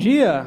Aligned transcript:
Bom 0.00 0.04
dia! 0.04 0.46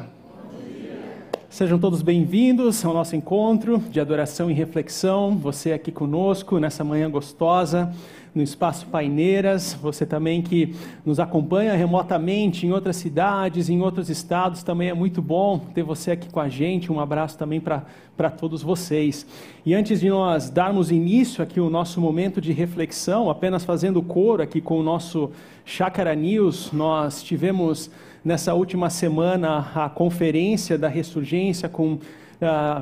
Sejam 1.48 1.78
todos 1.78 2.02
bem-vindos 2.02 2.84
ao 2.84 2.92
nosso 2.92 3.14
encontro 3.14 3.78
de 3.88 4.00
adoração 4.00 4.50
e 4.50 4.52
reflexão. 4.52 5.36
Você 5.36 5.70
aqui 5.70 5.92
conosco 5.92 6.58
nessa 6.58 6.82
manhã 6.82 7.08
gostosa 7.08 7.94
no 8.34 8.42
Espaço 8.42 8.84
Paineiras, 8.88 9.72
você 9.80 10.04
também 10.04 10.42
que 10.42 10.74
nos 11.06 11.20
acompanha 11.20 11.72
remotamente 11.74 12.66
em 12.66 12.72
outras 12.72 12.96
cidades, 12.96 13.68
em 13.68 13.80
outros 13.80 14.10
estados, 14.10 14.64
também 14.64 14.88
é 14.88 14.92
muito 14.92 15.22
bom 15.22 15.60
ter 15.72 15.84
você 15.84 16.10
aqui 16.10 16.28
com 16.28 16.40
a 16.40 16.48
gente. 16.48 16.90
Um 16.90 16.98
abraço 16.98 17.38
também 17.38 17.60
para 17.60 18.30
todos 18.30 18.60
vocês. 18.60 19.24
E 19.64 19.72
antes 19.72 20.00
de 20.00 20.08
nós 20.08 20.50
darmos 20.50 20.90
início 20.90 21.44
aqui 21.44 21.60
o 21.60 21.70
nosso 21.70 22.00
momento 22.00 22.40
de 22.40 22.52
reflexão, 22.52 23.30
apenas 23.30 23.62
fazendo 23.64 24.02
coro 24.02 24.42
aqui 24.42 24.60
com 24.60 24.80
o 24.80 24.82
nosso 24.82 25.30
Chácara 25.64 26.12
News, 26.12 26.72
nós 26.72 27.22
tivemos 27.22 27.88
nessa 28.24 28.54
última 28.54 28.88
semana 28.88 29.70
a 29.74 29.88
conferência 29.88 30.78
da 30.78 30.88
ressurgência 30.88 31.68
com 31.68 31.98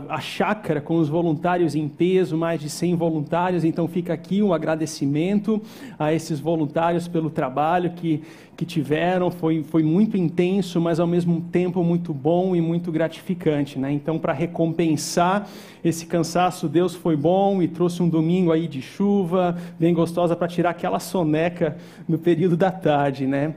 a 0.08 0.20
chácara 0.20 0.80
com 0.80 0.96
os 0.96 1.08
voluntários 1.08 1.74
em 1.74 1.88
peso, 1.88 2.36
mais 2.36 2.60
de 2.60 2.68
100 2.68 2.96
voluntários. 2.96 3.64
Então 3.64 3.86
fica 3.86 4.12
aqui 4.12 4.42
um 4.42 4.52
agradecimento 4.52 5.60
a 5.98 6.12
esses 6.12 6.40
voluntários 6.40 7.06
pelo 7.06 7.30
trabalho 7.30 7.90
que, 7.90 8.22
que 8.56 8.64
tiveram. 8.64 9.30
Foi, 9.30 9.62
foi 9.62 9.82
muito 9.82 10.16
intenso, 10.16 10.80
mas 10.80 10.98
ao 10.98 11.06
mesmo 11.06 11.40
tempo 11.52 11.82
muito 11.84 12.12
bom 12.12 12.56
e 12.56 12.60
muito 12.60 12.90
gratificante. 12.90 13.78
Né? 13.78 13.92
Então, 13.92 14.18
para 14.18 14.32
recompensar 14.32 15.48
esse 15.84 16.06
cansaço, 16.06 16.68
Deus 16.68 16.94
foi 16.94 17.16
bom 17.16 17.62
e 17.62 17.68
trouxe 17.68 18.02
um 18.02 18.08
domingo 18.08 18.52
aí 18.52 18.66
de 18.66 18.80
chuva, 18.80 19.56
bem 19.78 19.92
gostosa, 19.92 20.34
para 20.34 20.48
tirar 20.48 20.70
aquela 20.70 20.98
soneca 20.98 21.76
no 22.08 22.18
período 22.18 22.56
da 22.56 22.70
tarde. 22.70 23.26
Né? 23.26 23.54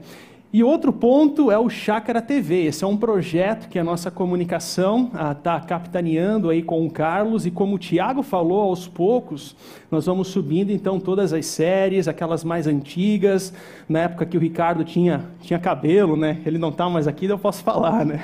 E 0.56 0.64
outro 0.64 0.90
ponto 0.90 1.50
é 1.50 1.58
o 1.58 1.68
Chácara 1.68 2.22
TV. 2.22 2.64
Esse 2.64 2.82
é 2.82 2.86
um 2.86 2.96
projeto 2.96 3.68
que 3.68 3.78
a 3.78 3.84
nossa 3.84 4.10
comunicação 4.10 5.10
está 5.30 5.56
ah, 5.56 5.60
capitaneando 5.60 6.48
aí 6.48 6.62
com 6.62 6.86
o 6.86 6.90
Carlos 6.90 7.44
e 7.44 7.50
como 7.50 7.74
o 7.74 7.78
Tiago 7.78 8.22
falou, 8.22 8.62
aos 8.62 8.88
poucos 8.88 9.54
nós 9.90 10.06
vamos 10.06 10.28
subindo 10.28 10.70
então 10.70 10.98
todas 10.98 11.34
as 11.34 11.44
séries, 11.44 12.08
aquelas 12.08 12.42
mais 12.42 12.66
antigas, 12.66 13.52
na 13.86 14.00
época 14.00 14.24
que 14.24 14.36
o 14.36 14.40
Ricardo 14.40 14.82
tinha, 14.82 15.26
tinha 15.42 15.58
cabelo, 15.58 16.16
né? 16.16 16.40
Ele 16.46 16.56
não 16.56 16.70
está 16.70 16.88
mais 16.88 17.06
aqui, 17.06 17.26
eu 17.26 17.38
posso 17.38 17.62
falar, 17.62 18.06
né? 18.06 18.18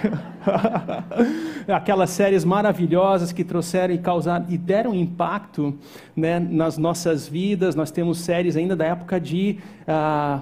aquelas 1.69 2.09
séries 2.09 2.47
maravilhosas 2.47 3.31
que 3.31 3.45
trouxeram 3.45 3.93
e 3.93 3.99
causaram 3.99 4.47
e 4.49 4.57
deram 4.57 4.95
impacto 4.95 5.75
né, 6.17 6.41
nas 6.41 6.79
nossas 6.79 7.29
vidas. 7.29 7.75
Nós 7.75 7.91
temos 7.91 8.21
séries 8.21 8.57
ainda 8.57 8.75
da 8.75 8.87
época 8.87 9.21
de 9.21 9.59
ah, 9.87 10.41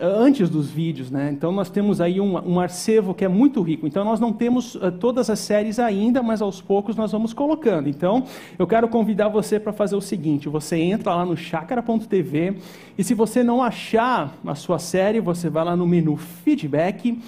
antes 0.00 0.50
dos 0.50 0.70
vídeos, 0.70 1.10
né? 1.10 1.30
Então 1.32 1.50
nós 1.52 1.70
temos 1.70 2.00
aí 2.00 2.20
um, 2.20 2.36
um 2.36 2.60
arcevo 2.60 3.14
que 3.14 3.24
é 3.24 3.28
muito 3.28 3.62
rico. 3.62 3.86
Então 3.86 4.04
nós 4.04 4.20
não 4.20 4.32
temos 4.32 4.74
uh, 4.74 4.92
todas 4.92 5.30
as 5.30 5.38
séries 5.38 5.78
ainda, 5.78 6.22
mas 6.22 6.42
aos 6.42 6.60
poucos 6.60 6.96
nós 6.96 7.12
vamos 7.12 7.32
colocando. 7.32 7.88
Então 7.88 8.24
eu 8.58 8.66
quero 8.66 8.88
convidar 8.88 9.28
você 9.28 9.58
para 9.58 9.72
fazer 9.72 9.96
o 9.96 10.00
seguinte: 10.00 10.48
você 10.48 10.76
entra 10.76 11.14
lá 11.14 11.24
no 11.24 11.36
chácara.tv 11.36 12.56
e 12.98 13.02
se 13.02 13.14
você 13.14 13.42
não 13.42 13.62
achar 13.62 14.36
a 14.44 14.54
sua 14.54 14.78
série, 14.78 15.20
você 15.20 15.48
vai 15.48 15.64
lá 15.64 15.74
no 15.74 15.86
menu 15.86 16.16
feedback 16.16 17.18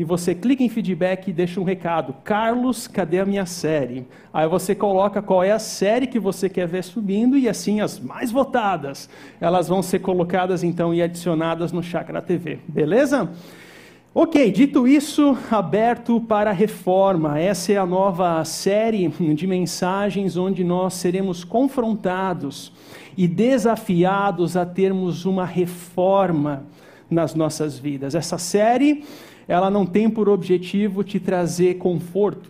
e 0.00 0.04
você 0.04 0.34
clica 0.34 0.62
em 0.62 0.68
feedback 0.70 1.28
e 1.28 1.32
deixa 1.32 1.60
um 1.60 1.62
recado. 1.62 2.14
Carlos, 2.24 2.88
cadê 2.88 3.20
a 3.20 3.26
minha 3.26 3.44
série? 3.44 4.06
Aí 4.32 4.48
você 4.48 4.74
coloca 4.74 5.20
qual 5.20 5.44
é 5.44 5.50
a 5.50 5.58
série 5.58 6.06
que 6.06 6.18
você 6.18 6.48
quer 6.48 6.66
ver 6.66 6.82
subindo 6.82 7.36
e 7.36 7.46
assim 7.46 7.82
as 7.82 8.00
mais 8.00 8.30
votadas, 8.30 9.10
elas 9.38 9.68
vão 9.68 9.82
ser 9.82 9.98
colocadas 9.98 10.64
então 10.64 10.94
e 10.94 11.02
adicionadas 11.02 11.70
no 11.70 11.82
Chakra 11.82 12.22
TV. 12.22 12.60
Beleza? 12.66 13.30
Ok, 14.14 14.50
dito 14.50 14.88
isso, 14.88 15.36
aberto 15.50 16.18
para 16.18 16.48
a 16.48 16.54
reforma. 16.54 17.38
Essa 17.38 17.72
é 17.72 17.76
a 17.76 17.84
nova 17.84 18.42
série 18.46 19.06
de 19.06 19.46
mensagens 19.46 20.34
onde 20.34 20.64
nós 20.64 20.94
seremos 20.94 21.44
confrontados 21.44 22.72
e 23.18 23.28
desafiados 23.28 24.56
a 24.56 24.64
termos 24.64 25.26
uma 25.26 25.44
reforma 25.44 26.64
nas 27.10 27.34
nossas 27.34 27.78
vidas. 27.78 28.14
Essa 28.14 28.38
série 28.38 29.04
ela 29.50 29.68
não 29.68 29.84
tem 29.84 30.08
por 30.08 30.28
objetivo 30.28 31.02
te 31.02 31.18
trazer 31.18 31.74
conforto. 31.74 32.48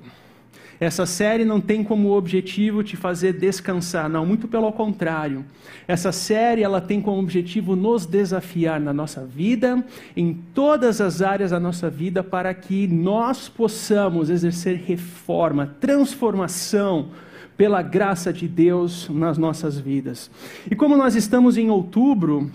Essa 0.78 1.06
série 1.06 1.46
não 1.46 1.58
tem 1.58 1.82
como 1.82 2.10
objetivo 2.10 2.82
te 2.84 2.94
fazer 2.94 3.32
descansar, 3.32 4.06
não, 4.06 4.26
muito 4.26 4.46
pelo 4.46 4.70
contrário. 4.70 5.42
Essa 5.88 6.12
série 6.12 6.62
ela 6.62 6.78
tem 6.78 7.00
como 7.00 7.18
objetivo 7.18 7.74
nos 7.74 8.04
desafiar 8.04 8.78
na 8.78 8.92
nossa 8.92 9.24
vida, 9.24 9.82
em 10.14 10.34
todas 10.54 11.00
as 11.00 11.22
áreas 11.22 11.52
da 11.52 11.58
nossa 11.58 11.88
vida, 11.88 12.22
para 12.22 12.52
que 12.52 12.86
nós 12.86 13.48
possamos 13.48 14.28
exercer 14.28 14.82
reforma, 14.86 15.74
transformação 15.80 17.08
pela 17.56 17.80
graça 17.80 18.30
de 18.30 18.46
Deus 18.46 19.08
nas 19.08 19.38
nossas 19.38 19.78
vidas. 19.78 20.30
E 20.70 20.76
como 20.76 20.98
nós 20.98 21.14
estamos 21.14 21.56
em 21.56 21.70
outubro, 21.70 22.50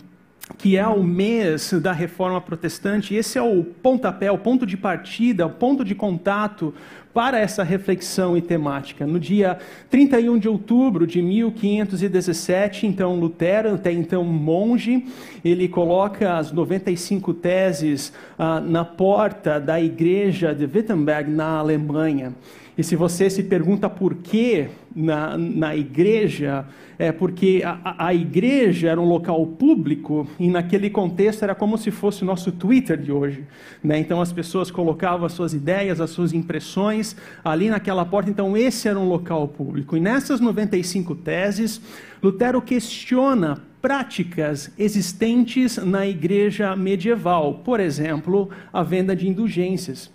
que 0.58 0.78
é 0.78 0.88
o 0.88 1.04
mês 1.04 1.74
da 1.74 1.92
reforma 1.92 2.40
protestante, 2.40 3.16
esse 3.16 3.38
é 3.38 3.42
o 3.42 3.64
pontapé, 3.64 4.32
o 4.32 4.38
ponto 4.38 4.66
de 4.66 4.78
partida, 4.78 5.48
o 5.48 5.50
ponto 5.50 5.84
de 5.84 5.96
contato 5.96 6.74
para 7.16 7.40
essa 7.40 7.64
reflexão 7.64 8.38
e 8.38 8.42
temática. 8.42 9.08
No 9.08 9.18
dia 9.20 9.58
31 9.90 10.38
de 10.38 10.50
outubro 10.50 11.08
de 11.08 11.22
1517, 11.22 12.86
então 12.86 13.16
Lutero, 13.16 13.76
até 13.76 13.92
então 13.92 14.24
monge, 14.26 15.06
ele 15.44 15.68
coloca 15.70 16.38
as 16.38 16.52
95 16.52 17.34
teses 17.36 18.12
ah, 18.38 18.60
na 18.60 18.84
porta 18.84 19.62
da 19.62 19.80
igreja 19.80 20.54
de 20.54 20.66
Wittenberg, 20.66 21.32
na 21.32 21.58
Alemanha. 21.58 22.34
E 22.78 22.84
se 22.84 22.96
você 22.96 23.30
se 23.30 23.44
pergunta 23.44 23.90
por 23.90 24.16
que 24.16 24.68
na, 24.94 25.38
na 25.38 25.76
igreja, 25.76 26.66
é 27.00 27.12
porque 27.12 27.62
a, 27.66 28.08
a 28.08 28.14
igreja 28.14 28.90
era 28.90 29.00
um 29.00 29.06
local 29.06 29.46
público 29.48 30.28
e 30.38 30.50
naquele 30.50 30.90
contexto 30.90 31.44
era 31.44 31.56
como 31.56 31.78
se 31.78 31.90
fosse 31.90 32.24
o 32.24 32.26
nosso 32.26 32.52
Twitter 32.52 32.98
de 32.98 33.12
hoje. 33.12 33.46
Né? 33.84 34.00
Então 34.00 34.22
as 34.22 34.34
pessoas 34.34 34.70
colocavam 34.70 35.26
as 35.26 35.34
suas 35.34 35.54
ideias, 35.54 36.02
as 36.02 36.10
suas 36.10 36.34
impressões 36.34 37.16
ali 37.44 37.70
naquela 37.70 38.06
porta. 38.06 38.30
Então 38.30 38.58
esse 38.58 38.88
era 38.88 39.00
um 39.00 39.08
local 39.08 39.48
público. 39.48 39.96
E 39.96 40.00
nessas 40.00 40.42
95 40.42 41.16
teses, 41.16 41.82
Lutero 42.22 42.62
questiona 42.62 43.58
práticas 43.82 44.72
existentes 44.78 45.78
na 45.78 46.08
igreja 46.08 46.76
medieval. 46.76 47.62
Por 47.64 47.80
exemplo, 47.80 48.50
a 48.74 48.82
venda 48.84 49.16
de 49.16 49.28
indulgências. 49.30 50.10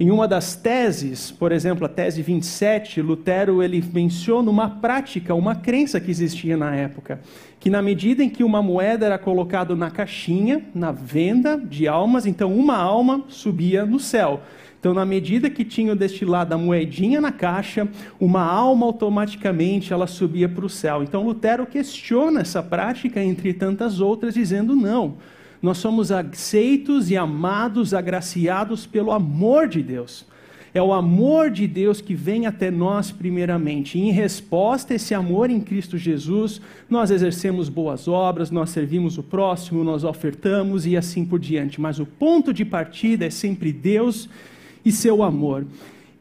Em 0.00 0.12
uma 0.12 0.28
das 0.28 0.54
teses, 0.54 1.32
por 1.32 1.50
exemplo, 1.50 1.84
a 1.84 1.88
tese 1.88 2.22
27, 2.22 3.02
Lutero 3.02 3.60
ele 3.60 3.84
menciona 3.92 4.48
uma 4.48 4.70
prática, 4.70 5.34
uma 5.34 5.56
crença 5.56 5.98
que 5.98 6.08
existia 6.08 6.56
na 6.56 6.72
época, 6.72 7.20
que 7.58 7.68
na 7.68 7.82
medida 7.82 8.22
em 8.22 8.30
que 8.30 8.44
uma 8.44 8.62
moeda 8.62 9.06
era 9.06 9.18
colocada 9.18 9.74
na 9.74 9.90
caixinha, 9.90 10.62
na 10.72 10.92
venda 10.92 11.58
de 11.58 11.88
almas, 11.88 12.26
então 12.26 12.54
uma 12.54 12.76
alma 12.76 13.24
subia 13.26 13.84
no 13.84 13.98
céu. 13.98 14.40
Então, 14.78 14.94
na 14.94 15.04
medida 15.04 15.50
que 15.50 15.64
tinha 15.64 15.96
destilado 15.96 16.54
a 16.54 16.58
moedinha 16.58 17.20
na 17.20 17.32
caixa, 17.32 17.88
uma 18.20 18.44
alma 18.44 18.86
automaticamente 18.86 19.92
ela 19.92 20.06
subia 20.06 20.48
para 20.48 20.64
o 20.64 20.70
céu. 20.70 21.02
Então, 21.02 21.24
Lutero 21.24 21.66
questiona 21.66 22.42
essa 22.42 22.62
prática 22.62 23.20
entre 23.20 23.52
tantas 23.52 24.00
outras, 24.00 24.34
dizendo 24.34 24.76
não. 24.76 25.16
Nós 25.60 25.78
somos 25.78 26.12
aceitos 26.12 27.10
e 27.10 27.16
amados, 27.16 27.92
agraciados 27.92 28.86
pelo 28.86 29.10
amor 29.10 29.68
de 29.68 29.82
Deus. 29.82 30.24
É 30.74 30.82
o 30.82 30.92
amor 30.92 31.50
de 31.50 31.66
Deus 31.66 32.00
que 32.00 32.14
vem 32.14 32.46
até 32.46 32.70
nós 32.70 33.10
primeiramente. 33.10 33.98
Em 33.98 34.12
resposta 34.12 34.92
a 34.92 34.96
esse 34.96 35.14
amor 35.14 35.50
em 35.50 35.60
Cristo 35.60 35.96
Jesus, 35.96 36.60
nós 36.88 37.10
exercemos 37.10 37.68
boas 37.68 38.06
obras, 38.06 38.50
nós 38.50 38.70
servimos 38.70 39.18
o 39.18 39.22
próximo, 39.22 39.82
nós 39.82 40.04
ofertamos 40.04 40.86
e 40.86 40.96
assim 40.96 41.24
por 41.24 41.38
diante. 41.38 41.80
Mas 41.80 41.98
o 41.98 42.06
ponto 42.06 42.52
de 42.52 42.64
partida 42.64 43.24
é 43.24 43.30
sempre 43.30 43.72
Deus 43.72 44.28
e 44.84 44.92
seu 44.92 45.22
amor. 45.22 45.66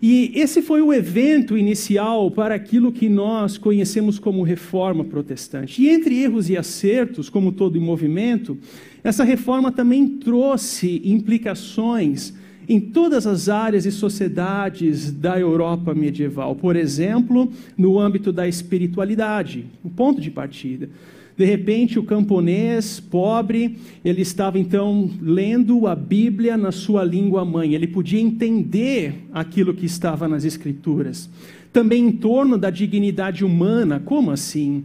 E 0.01 0.31
esse 0.35 0.61
foi 0.61 0.81
o 0.81 0.93
evento 0.93 1.57
inicial 1.57 2.29
para 2.29 2.53
aquilo 2.53 2.91
que 2.91 3.09
nós 3.09 3.57
conhecemos 3.57 4.19
como 4.19 4.43
reforma 4.43 5.03
protestante. 5.03 5.81
E 5.81 5.89
entre 5.89 6.21
erros 6.21 6.49
e 6.49 6.57
acertos, 6.57 7.29
como 7.29 7.51
todo 7.51 7.81
movimento, 7.81 8.57
essa 9.03 9.23
reforma 9.23 9.71
também 9.71 10.07
trouxe 10.07 11.01
implicações 11.03 12.33
em 12.69 12.79
todas 12.79 13.25
as 13.25 13.49
áreas 13.49 13.85
e 13.85 13.91
sociedades 13.91 15.11
da 15.11 15.39
Europa 15.39 15.95
medieval. 15.95 16.55
Por 16.55 16.75
exemplo, 16.75 17.49
no 17.77 17.97
âmbito 17.97 18.31
da 18.31 18.47
espiritualidade, 18.47 19.65
o 19.83 19.89
ponto 19.89 20.19
de 20.21 20.29
partida. 20.29 20.89
De 21.37 21.45
repente, 21.45 21.99
o 21.99 22.03
camponês 22.03 22.99
pobre, 22.99 23.77
ele 24.03 24.23
estava 24.23 24.57
então 24.57 25.07
lendo 25.21 25.85
a 25.85 25.95
Bíblia 25.95 26.57
na 26.57 26.71
sua 26.71 27.03
língua 27.03 27.45
mãe. 27.45 27.75
Ele 27.75 27.85
podia 27.85 28.19
entender 28.19 29.27
aquilo 29.31 29.75
que 29.75 29.85
estava 29.85 30.27
nas 30.27 30.43
Escrituras. 30.43 31.29
Também 31.71 32.07
em 32.07 32.11
torno 32.11 32.57
da 32.57 32.71
dignidade 32.71 33.45
humana, 33.45 34.01
como 34.03 34.31
assim? 34.31 34.83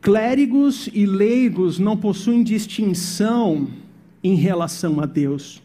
Clérigos 0.00 0.88
e 0.94 1.04
leigos 1.04 1.78
não 1.78 1.98
possuem 1.98 2.42
distinção 2.42 3.68
em 4.24 4.36
relação 4.36 5.00
a 5.00 5.06
Deus. 5.06 5.60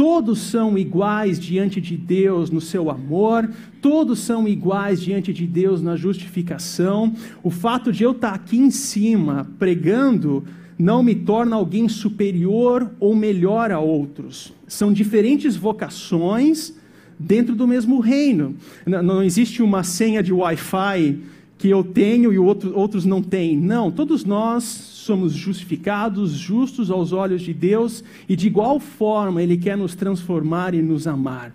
Todos 0.00 0.38
são 0.38 0.78
iguais 0.78 1.38
diante 1.38 1.78
de 1.78 1.94
Deus 1.94 2.50
no 2.50 2.58
seu 2.58 2.88
amor, 2.90 3.50
todos 3.82 4.20
são 4.20 4.48
iguais 4.48 4.98
diante 4.98 5.30
de 5.30 5.46
Deus 5.46 5.82
na 5.82 5.94
justificação. 5.94 7.12
O 7.42 7.50
fato 7.50 7.92
de 7.92 8.02
eu 8.02 8.12
estar 8.12 8.32
aqui 8.32 8.56
em 8.56 8.70
cima 8.70 9.46
pregando 9.58 10.42
não 10.78 11.02
me 11.02 11.14
torna 11.14 11.54
alguém 11.54 11.86
superior 11.86 12.90
ou 12.98 13.14
melhor 13.14 13.70
a 13.70 13.78
outros. 13.78 14.54
São 14.66 14.90
diferentes 14.90 15.54
vocações 15.54 16.74
dentro 17.18 17.54
do 17.54 17.68
mesmo 17.68 18.00
reino. 18.00 18.56
Não 18.86 19.22
existe 19.22 19.62
uma 19.62 19.82
senha 19.82 20.22
de 20.22 20.32
Wi-Fi 20.32 21.18
que 21.60 21.68
eu 21.68 21.84
tenho 21.84 22.32
e 22.32 22.38
outro, 22.38 22.74
outros 22.74 23.04
não 23.04 23.20
têm. 23.22 23.54
Não, 23.54 23.90
todos 23.90 24.24
nós 24.24 24.64
somos 24.64 25.34
justificados, 25.34 26.32
justos 26.32 26.90
aos 26.90 27.12
olhos 27.12 27.42
de 27.42 27.52
Deus 27.52 28.02
e 28.26 28.34
de 28.34 28.46
igual 28.46 28.80
forma 28.80 29.42
Ele 29.42 29.58
quer 29.58 29.76
nos 29.76 29.94
transformar 29.94 30.74
e 30.74 30.80
nos 30.80 31.06
amar. 31.06 31.54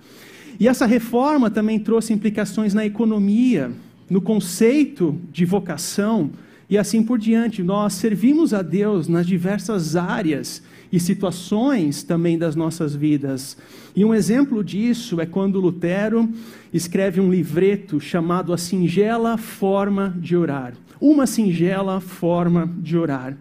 E 0.60 0.68
essa 0.68 0.86
reforma 0.86 1.50
também 1.50 1.80
trouxe 1.80 2.14
implicações 2.14 2.72
na 2.72 2.86
economia, 2.86 3.72
no 4.08 4.22
conceito 4.22 5.20
de 5.32 5.44
vocação 5.44 6.30
e 6.70 6.78
assim 6.78 7.02
por 7.02 7.18
diante. 7.18 7.64
Nós 7.64 7.94
servimos 7.94 8.54
a 8.54 8.62
Deus 8.62 9.08
nas 9.08 9.26
diversas 9.26 9.96
áreas 9.96 10.62
e 10.96 11.00
situações 11.00 12.04
também 12.04 12.38
das 12.38 12.56
nossas 12.56 12.96
vidas. 12.96 13.58
E 13.94 14.06
um 14.06 14.14
exemplo 14.14 14.64
disso 14.64 15.20
é 15.20 15.26
quando 15.26 15.60
Lutero 15.60 16.30
escreve 16.74 17.20
um 17.20 17.30
livreto 17.30 18.00
chamado 18.00 18.54
A 18.54 18.58
Singela 18.58 19.38
Forma 19.38 20.16
de 20.18 20.38
Orar. 20.38 20.74
Uma 21.02 21.28
singela 21.28 22.00
forma 22.00 22.72
de 22.78 22.98
orar. 22.98 23.38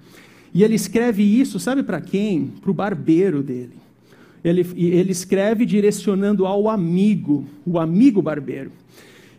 E 0.53 0.65
ele 0.65 0.75
escreve 0.75 1.23
isso, 1.23 1.61
sabe 1.61 1.85
para 1.85 2.01
quem? 2.01 2.47
Para 2.61 2.73
o 2.73 2.75
barbeiro 2.75 3.45
dele. 3.45 3.77
Ele, 4.45 4.67
ele 4.75 5.13
escreve 5.13 5.65
direcionando 5.65 6.47
ao 6.47 6.69
amigo, 6.69 7.45
o 7.65 7.79
amigo 7.79 8.21
barbeiro. 8.21 8.73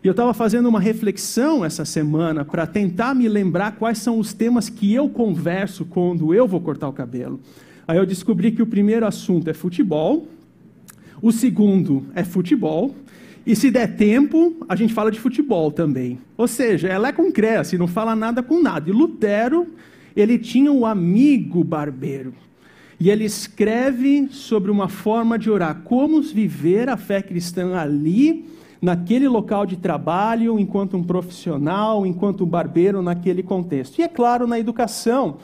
E 0.02 0.06
eu 0.06 0.12
estava 0.12 0.32
fazendo 0.32 0.66
uma 0.66 0.80
reflexão 0.80 1.62
essa 1.62 1.84
semana 1.84 2.46
para 2.46 2.66
tentar 2.66 3.14
me 3.14 3.28
lembrar 3.28 3.76
quais 3.76 3.98
são 3.98 4.18
os 4.18 4.32
temas 4.32 4.70
que 4.70 4.94
eu 4.94 5.10
converso 5.10 5.84
quando 5.84 6.32
eu 6.32 6.48
vou 6.48 6.62
cortar 6.62 6.88
o 6.88 6.92
cabelo. 6.92 7.38
Aí 7.88 7.98
eu 7.98 8.06
descobri 8.06 8.50
que 8.50 8.62
o 8.62 8.66
primeiro 8.66 9.06
assunto 9.06 9.48
é 9.48 9.54
futebol, 9.54 10.26
o 11.22 11.30
segundo 11.30 12.04
é 12.14 12.24
futebol, 12.24 12.94
e 13.46 13.54
se 13.54 13.70
der 13.70 13.96
tempo, 13.96 14.56
a 14.68 14.74
gente 14.74 14.92
fala 14.92 15.10
de 15.10 15.20
futebol 15.20 15.70
também. 15.70 16.18
Ou 16.36 16.48
seja, 16.48 16.88
ela 16.88 17.08
é 17.08 17.12
com 17.12 17.30
cresce, 17.30 17.78
não 17.78 17.86
fala 17.86 18.16
nada 18.16 18.42
com 18.42 18.60
nada. 18.60 18.90
E 18.90 18.92
Lutero, 18.92 19.68
ele 20.16 20.36
tinha 20.36 20.72
um 20.72 20.84
amigo 20.84 21.62
barbeiro. 21.62 22.34
E 22.98 23.08
ele 23.08 23.24
escreve 23.24 24.26
sobre 24.32 24.70
uma 24.70 24.88
forma 24.88 25.38
de 25.38 25.48
orar, 25.48 25.82
como 25.84 26.20
viver 26.22 26.88
a 26.88 26.96
fé 26.96 27.22
cristã 27.22 27.76
ali, 27.76 28.46
naquele 28.82 29.28
local 29.28 29.64
de 29.64 29.76
trabalho, 29.76 30.58
enquanto 30.58 30.96
um 30.96 31.04
profissional, 31.04 32.04
enquanto 32.04 32.42
um 32.42 32.48
barbeiro 32.48 33.00
naquele 33.00 33.44
contexto. 33.44 33.98
E 33.98 34.02
é 34.02 34.08
claro, 34.08 34.46
na 34.46 34.58
educação, 34.58 35.36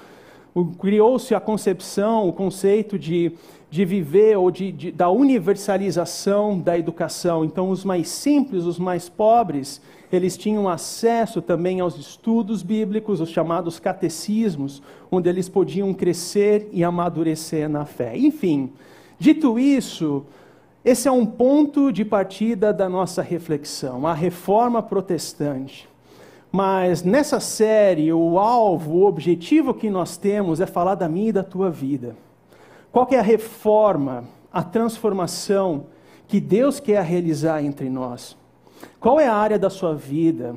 criou-se 0.78 1.34
a 1.34 1.40
concepção, 1.40 2.28
o 2.28 2.32
conceito 2.32 2.98
de, 2.98 3.32
de 3.70 3.84
viver 3.84 4.36
ou 4.36 4.50
de, 4.50 4.70
de, 4.70 4.92
da 4.92 5.08
universalização 5.08 6.58
da 6.58 6.78
educação. 6.78 7.44
Então, 7.44 7.70
os 7.70 7.84
mais 7.84 8.08
simples, 8.08 8.64
os 8.64 8.78
mais 8.78 9.08
pobres, 9.08 9.80
eles 10.12 10.36
tinham 10.36 10.68
acesso 10.68 11.40
também 11.40 11.80
aos 11.80 11.96
estudos 11.96 12.62
bíblicos, 12.62 13.20
os 13.20 13.30
chamados 13.30 13.80
catecismos, 13.80 14.82
onde 15.10 15.28
eles 15.28 15.48
podiam 15.48 15.94
crescer 15.94 16.68
e 16.70 16.84
amadurecer 16.84 17.68
na 17.68 17.86
fé. 17.86 18.16
Enfim, 18.16 18.70
dito 19.18 19.58
isso, 19.58 20.26
esse 20.84 21.08
é 21.08 21.12
um 21.12 21.24
ponto 21.24 21.90
de 21.90 22.04
partida 22.04 22.74
da 22.74 22.88
nossa 22.88 23.22
reflexão, 23.22 24.06
a 24.06 24.12
reforma 24.12 24.82
protestante. 24.82 25.88
Mas 26.52 27.02
nessa 27.02 27.40
série, 27.40 28.12
o 28.12 28.38
alvo, 28.38 28.98
o 28.98 29.06
objetivo 29.06 29.72
que 29.72 29.88
nós 29.88 30.18
temos 30.18 30.60
é 30.60 30.66
falar 30.66 30.94
da 30.94 31.08
minha 31.08 31.30
e 31.30 31.32
da 31.32 31.42
tua 31.42 31.70
vida. 31.70 32.14
Qual 32.92 33.08
é 33.10 33.18
a 33.18 33.22
reforma, 33.22 34.24
a 34.52 34.62
transformação 34.62 35.86
que 36.28 36.38
Deus 36.38 36.78
quer 36.78 37.02
realizar 37.02 37.64
entre 37.64 37.88
nós? 37.88 38.36
Qual 39.00 39.18
é 39.18 39.26
a 39.26 39.34
área 39.34 39.58
da 39.58 39.70
sua 39.70 39.94
vida? 39.94 40.54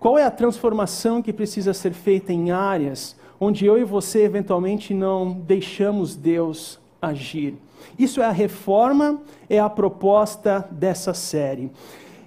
Qual 0.00 0.18
é 0.18 0.24
a 0.24 0.30
transformação 0.30 1.22
que 1.22 1.32
precisa 1.32 1.72
ser 1.72 1.92
feita 1.92 2.32
em 2.32 2.50
áreas 2.50 3.16
onde 3.38 3.64
eu 3.64 3.78
e 3.78 3.84
você 3.84 4.24
eventualmente 4.24 4.92
não 4.92 5.30
deixamos 5.30 6.16
Deus 6.16 6.80
agir? 7.00 7.54
Isso 7.96 8.20
é 8.20 8.24
a 8.24 8.32
reforma, 8.32 9.20
é 9.48 9.60
a 9.60 9.70
proposta 9.70 10.68
dessa 10.68 11.14
série. 11.14 11.70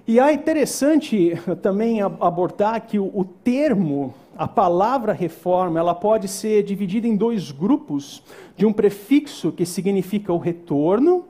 E 0.07 0.19
é 0.19 0.33
interessante 0.33 1.39
também 1.61 2.01
abordar 2.01 2.81
que 2.87 2.97
o, 2.97 3.23
termo, 3.43 4.13
a 4.35 4.47
palavra 4.47 5.13
reforma, 5.13 5.79
ela 5.79 5.93
pode 5.93 6.27
ser 6.27 6.63
dividida 6.63 7.07
em 7.07 7.15
dois 7.15 7.51
grupos, 7.51 8.23
de 8.57 8.65
um 8.65 8.73
prefixo 8.73 9.51
que 9.51 9.65
significa 9.65 10.33
o 10.33 10.37
retorno, 10.37 11.25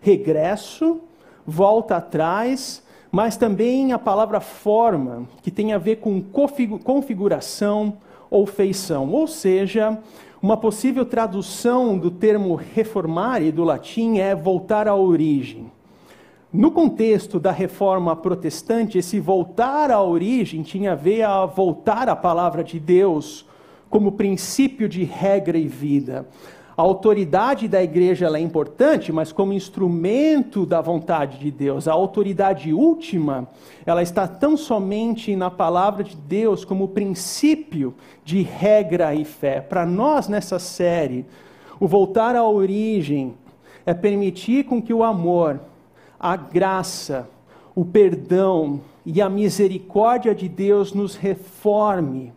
regresso, 0.00 1.00
volta 1.46 1.96
atrás, 1.96 2.82
mas 3.12 3.36
também 3.36 3.92
a 3.92 3.98
palavra 3.98 4.40
forma, 4.40 5.28
que 5.40 5.50
tem 5.50 5.72
a 5.72 5.78
ver 5.78 5.96
com 5.96 6.20
configuração 6.20 7.96
ou 8.28 8.44
feição, 8.44 9.08
ou 9.10 9.28
seja, 9.28 9.98
uma 10.42 10.56
possível 10.56 11.04
tradução 11.06 11.96
do 11.96 12.10
termo 12.10 12.56
reformare 12.56 13.52
do 13.52 13.62
latim 13.64 14.18
é 14.18 14.34
voltar 14.34 14.88
à 14.88 14.94
origem. 14.94 15.70
No 16.56 16.70
contexto 16.70 17.38
da 17.38 17.50
reforma 17.52 18.16
protestante, 18.16 18.96
esse 18.96 19.20
voltar 19.20 19.90
à 19.90 20.00
origem 20.02 20.62
tinha 20.62 20.92
a 20.92 20.94
ver 20.94 21.20
a 21.20 21.44
voltar 21.44 22.08
à 22.08 22.16
palavra 22.16 22.64
de 22.64 22.80
Deus 22.80 23.44
como 23.90 24.12
princípio 24.12 24.88
de 24.88 25.04
regra 25.04 25.58
e 25.58 25.68
vida. 25.68 26.26
A 26.74 26.80
autoridade 26.80 27.68
da 27.68 27.82
igreja 27.82 28.34
é 28.34 28.40
importante, 28.40 29.12
mas 29.12 29.32
como 29.32 29.52
instrumento 29.52 30.64
da 30.64 30.80
vontade 30.80 31.38
de 31.38 31.50
Deus. 31.50 31.86
A 31.86 31.92
autoridade 31.92 32.72
última, 32.72 33.46
ela 33.84 34.02
está 34.02 34.26
tão 34.26 34.56
somente 34.56 35.36
na 35.36 35.50
palavra 35.50 36.02
de 36.02 36.16
Deus 36.16 36.64
como 36.64 36.88
princípio 36.88 37.94
de 38.24 38.40
regra 38.40 39.14
e 39.14 39.26
fé. 39.26 39.60
Para 39.60 39.84
nós 39.84 40.26
nessa 40.26 40.58
série, 40.58 41.26
o 41.78 41.86
voltar 41.86 42.34
à 42.34 42.48
origem 42.48 43.34
é 43.84 43.92
permitir 43.92 44.64
com 44.64 44.80
que 44.80 44.94
o 44.94 45.04
amor 45.04 45.60
a 46.18 46.36
graça, 46.36 47.28
o 47.74 47.84
perdão 47.84 48.80
e 49.04 49.20
a 49.20 49.28
misericórdia 49.28 50.34
de 50.34 50.48
Deus 50.48 50.92
nos 50.92 51.14
reforme, 51.14 52.32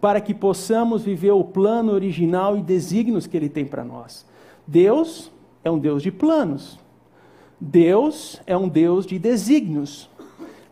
para 0.00 0.20
que 0.20 0.34
possamos 0.34 1.02
viver 1.02 1.32
o 1.32 1.44
plano 1.44 1.92
original 1.92 2.56
e 2.56 2.62
desígnios 2.62 3.26
que 3.26 3.36
Ele 3.36 3.48
tem 3.48 3.64
para 3.64 3.84
nós. 3.84 4.26
Deus 4.66 5.30
é 5.64 5.70
um 5.70 5.78
Deus 5.78 6.02
de 6.02 6.10
planos. 6.10 6.78
Deus 7.60 8.40
é 8.46 8.56
um 8.56 8.68
Deus 8.68 9.04
de 9.04 9.18
desígnios. 9.18 10.08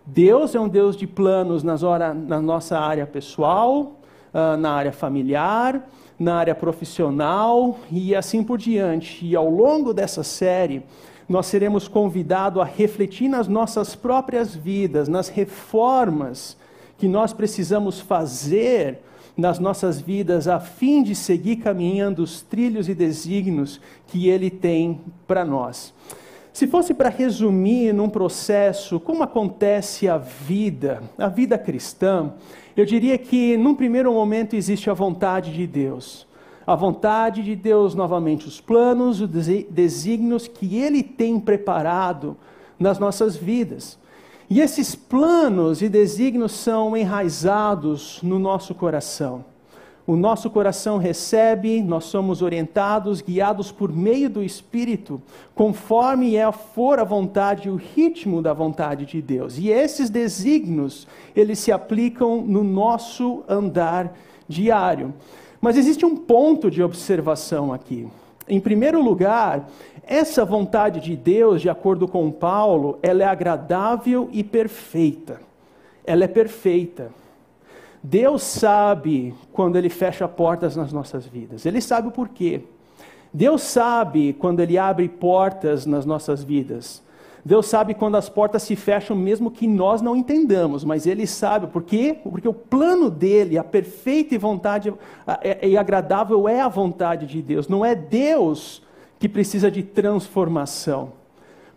Deus 0.07 0.55
é 0.55 0.61
um 0.61 0.69
Deus 0.69 0.97
de 0.97 1.07
planos 1.07 1.63
nas 1.63 1.83
hora, 1.83 2.15
na 2.15 2.41
nossa 2.41 2.79
área 2.79 3.07
pessoal, 3.07 4.01
uh, 4.33 4.57
na 4.57 4.73
área 4.73 4.93
familiar, 4.93 5.87
na 6.19 6.37
área 6.37 6.55
profissional 6.55 7.79
e 7.91 8.15
assim 8.15 8.43
por 8.43 8.57
diante. 8.57 9.27
E 9.27 9.37
ao 9.37 9.51
longo 9.51 9.93
dessa 9.93 10.23
série, 10.23 10.83
nós 11.29 11.47
seremos 11.47 11.87
convidados 11.87 12.63
a 12.63 12.65
refletir 12.65 13.29
nas 13.29 13.47
nossas 13.47 13.95
próprias 13.95 14.55
vidas, 14.55 15.09
nas 15.09 15.29
reformas 15.29 16.57
que 16.97 17.07
nós 17.07 17.33
precisamos 17.33 18.01
fazer 18.01 19.01
nas 19.37 19.61
nossas 19.61 20.01
vidas 20.01 20.49
a 20.49 20.59
fim 20.59 21.01
de 21.01 21.15
seguir 21.15 21.57
caminhando 21.57 22.23
os 22.23 22.43
trilhos 22.43 22.89
e 22.89 22.95
desígnios 22.95 23.81
que 24.09 24.29
Ele 24.29 24.51
tem 24.51 25.01
para 25.29 25.45
nós. 25.45 25.95
Se 26.53 26.67
fosse 26.67 26.93
para 26.93 27.09
resumir 27.09 27.95
num 27.95 28.09
processo 28.09 28.99
como 28.99 29.23
acontece 29.23 30.09
a 30.09 30.19
vida, 30.19 31.01
a 31.17 31.29
vida 31.29 31.57
cristã, 31.57 32.33
eu 32.77 32.85
diria 32.85 33.17
que 33.17 33.57
num 33.57 33.77
primeiro 33.77 34.13
momento 34.13 34.57
existe 34.57 34.91
a 34.91 34.95
vontade 34.95 35.53
de 35.53 35.69
Deus 35.69 36.28
a 36.69 36.75
vontade 36.75 37.43
de 37.43 37.57
Deus 37.57 37.95
novamente, 37.95 38.47
os 38.47 38.61
planos, 38.61 39.23
os 39.23 39.29
desígnios 39.71 40.47
que 40.47 40.77
Ele 40.77 41.03
tem 41.03 41.41
preparado 41.41 42.37
nas 42.79 42.99
nossas 42.99 43.35
vidas. 43.35 43.99
E 44.51 44.61
esses 44.61 44.95
planos 44.95 45.81
e 45.81 45.89
desígnios 45.89 46.53
são 46.53 46.95
enraizados 46.95 48.21
no 48.23 48.39
nosso 48.39 48.75
coração. 48.75 49.47
O 50.07 50.15
nosso 50.15 50.51
coração 50.51 50.99
recebe, 50.99 51.83
nós 51.83 52.05
somos 52.05 52.43
orientados, 52.43 53.23
guiados 53.23 53.73
por 53.73 53.91
meio 53.91 54.29
do 54.29 54.43
Espírito, 54.43 55.23
conforme 55.55 56.37
é 56.37 56.53
for 56.53 56.99
a 56.99 57.05
vontade, 57.05 57.71
o 57.71 57.77
ritmo 57.77 58.43
da 58.43 58.53
vontade 58.53 59.07
de 59.07 59.23
Deus. 59.23 59.57
E 59.57 59.71
esses 59.71 60.11
desígnios, 60.11 61.09
eles 61.35 61.61
se 61.61 61.73
aplicam 61.73 62.43
no 62.43 62.63
nosso 62.63 63.43
andar 63.49 64.15
diário. 64.47 65.15
Mas 65.61 65.77
existe 65.77 66.05
um 66.05 66.17
ponto 66.17 66.71
de 66.71 66.83
observação 66.83 67.73
aqui. 67.73 68.09
Em 68.49 68.61
primeiro 68.61 69.03
lugar, 69.03 69.69
essa 70.05 70.45
vontade 70.45 71.01
de 71.01 71.15
Deus, 71.15 71.61
de 71.61 71.69
acordo 71.69 72.09
com 72.09 72.31
Paulo, 72.31 72.99
ela 73.03 73.23
é 73.23 73.27
agradável 73.27 74.29
e 74.33 74.43
perfeita. 74.43 75.41
Ela 76.05 76.25
é 76.25 76.29
perfeita. 76.29 77.11
Deus 78.03 78.43
sabe 78.43 79.35
quando 79.53 79.77
Ele 79.77 79.91
fecha 79.91 80.27
portas 80.27 80.77
nas 80.77 80.93
nossas 80.93 81.27
vidas. 81.27 81.67
Ele 81.67 81.81
sabe 81.81 82.09
o 82.09 82.13
porquê. 82.13 82.63
Deus 83.33 83.63
sabe 83.63 84.33
quando 84.33 84.61
Ele 84.61 84.79
abre 84.79 85.09
portas 85.09 85.85
nas 85.85 86.07
nossas 86.07 86.43
vidas. 86.43 87.03
Deus 87.49 87.67
sabe 87.67 87.95
quando 87.95 88.17
as 88.17 88.29
portas 88.29 88.63
se 88.63 88.77
fecham, 88.77 89.17
mesmo 89.17 89.51
que 89.51 89.67
nós 89.67 90.03
não 90.03 90.15
entendamos, 90.15 90.85
mas 90.85 91.07
Ele 91.07 91.27
sabe. 91.27 91.67
Por 91.67 91.83
quê? 91.83 92.19
Porque 92.23 92.47
o 92.47 92.53
plano 92.53 93.09
dele, 93.09 93.57
a 93.57 93.65
perfeita 93.65 94.39
vontade 94.39 94.93
é, 95.41 95.67
e 95.67 95.75
agradável 95.75 96.47
é 96.47 96.61
a 96.61 96.69
vontade 96.69 97.25
de 97.25 97.41
Deus. 97.41 97.67
Não 97.67 97.83
é 97.83 97.95
Deus 97.95 98.83
que 99.19 99.27
precisa 99.27 99.71
de 99.71 99.83
transformação. 99.83 101.13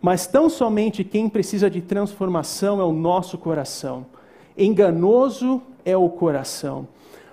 Mas 0.01 0.27
tão 0.27 0.49
somente 0.49 1.05
quem 1.05 1.29
precisa 1.29 1.69
de 1.69 1.79
transformação 1.79 2.81
é 2.81 2.83
o 2.83 2.91
nosso 2.91 3.37
coração. 3.37 4.05
Enganoso 4.57 5.61
é 5.85 5.95
o 5.95 6.09
coração. 6.09 6.85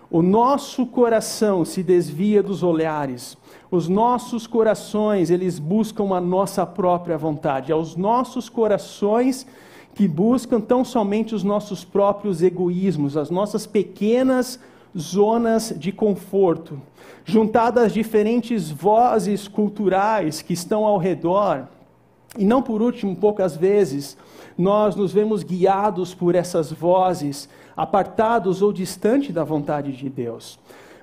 O 0.08 0.22
nosso 0.22 0.86
coração 0.86 1.64
se 1.64 1.82
desvia 1.82 2.40
dos 2.40 2.62
olhares. 2.62 3.36
Os 3.70 3.86
nossos 3.86 4.46
corações, 4.46 5.30
eles 5.30 5.58
buscam 5.58 6.14
a 6.14 6.20
nossa 6.20 6.64
própria 6.64 7.18
vontade. 7.18 7.70
É 7.70 7.76
os 7.76 7.96
nossos 7.96 8.48
corações 8.48 9.46
que 9.94 10.08
buscam 10.08 10.60
tão 10.60 10.84
somente 10.84 11.34
os 11.34 11.42
nossos 11.42 11.84
próprios 11.84 12.42
egoísmos, 12.42 13.16
as 13.16 13.30
nossas 13.30 13.66
pequenas 13.66 14.58
zonas 14.96 15.74
de 15.76 15.92
conforto, 15.92 16.80
juntadas 17.24 17.86
às 17.86 17.92
diferentes 17.92 18.70
vozes 18.70 19.46
culturais 19.46 20.40
que 20.40 20.52
estão 20.54 20.84
ao 20.84 20.96
redor. 20.96 21.68
E 22.38 22.44
não 22.44 22.62
por 22.62 22.80
último, 22.80 23.16
poucas 23.16 23.56
vezes, 23.56 24.16
nós 24.56 24.96
nos 24.96 25.12
vemos 25.12 25.42
guiados 25.42 26.14
por 26.14 26.34
essas 26.34 26.72
vozes, 26.72 27.48
apartados 27.76 28.62
ou 28.62 28.72
distante 28.72 29.32
da 29.32 29.44
vontade 29.44 29.92
de 29.92 30.08
Deus. 30.08 30.58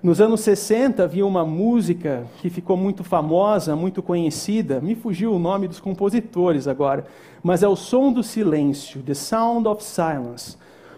Nos 0.06 0.22
anos 0.22 0.42
60 0.42 1.04
havia 1.04 1.26
uma 1.26 1.44
música 1.44 2.28
que 2.40 2.48
ficou 2.48 2.78
muito 2.78 3.04
famosa, 3.04 3.76
muito 3.76 4.04
conhecida, 4.04 4.80
me 4.80 4.94
fugiu 4.94 5.34
o 5.34 5.40
nome 5.40 5.68
dos 5.68 5.80
compositores 5.80 6.68
agora, 6.68 7.08
mas 7.42 7.64
é 7.64 7.68
o 7.68 7.76
som 7.76 8.14
do 8.14 8.22
silêncio, 8.22 9.02
The 9.02 9.16
Sound 9.16 9.68
of 9.68 9.84
Silence. 9.84 10.58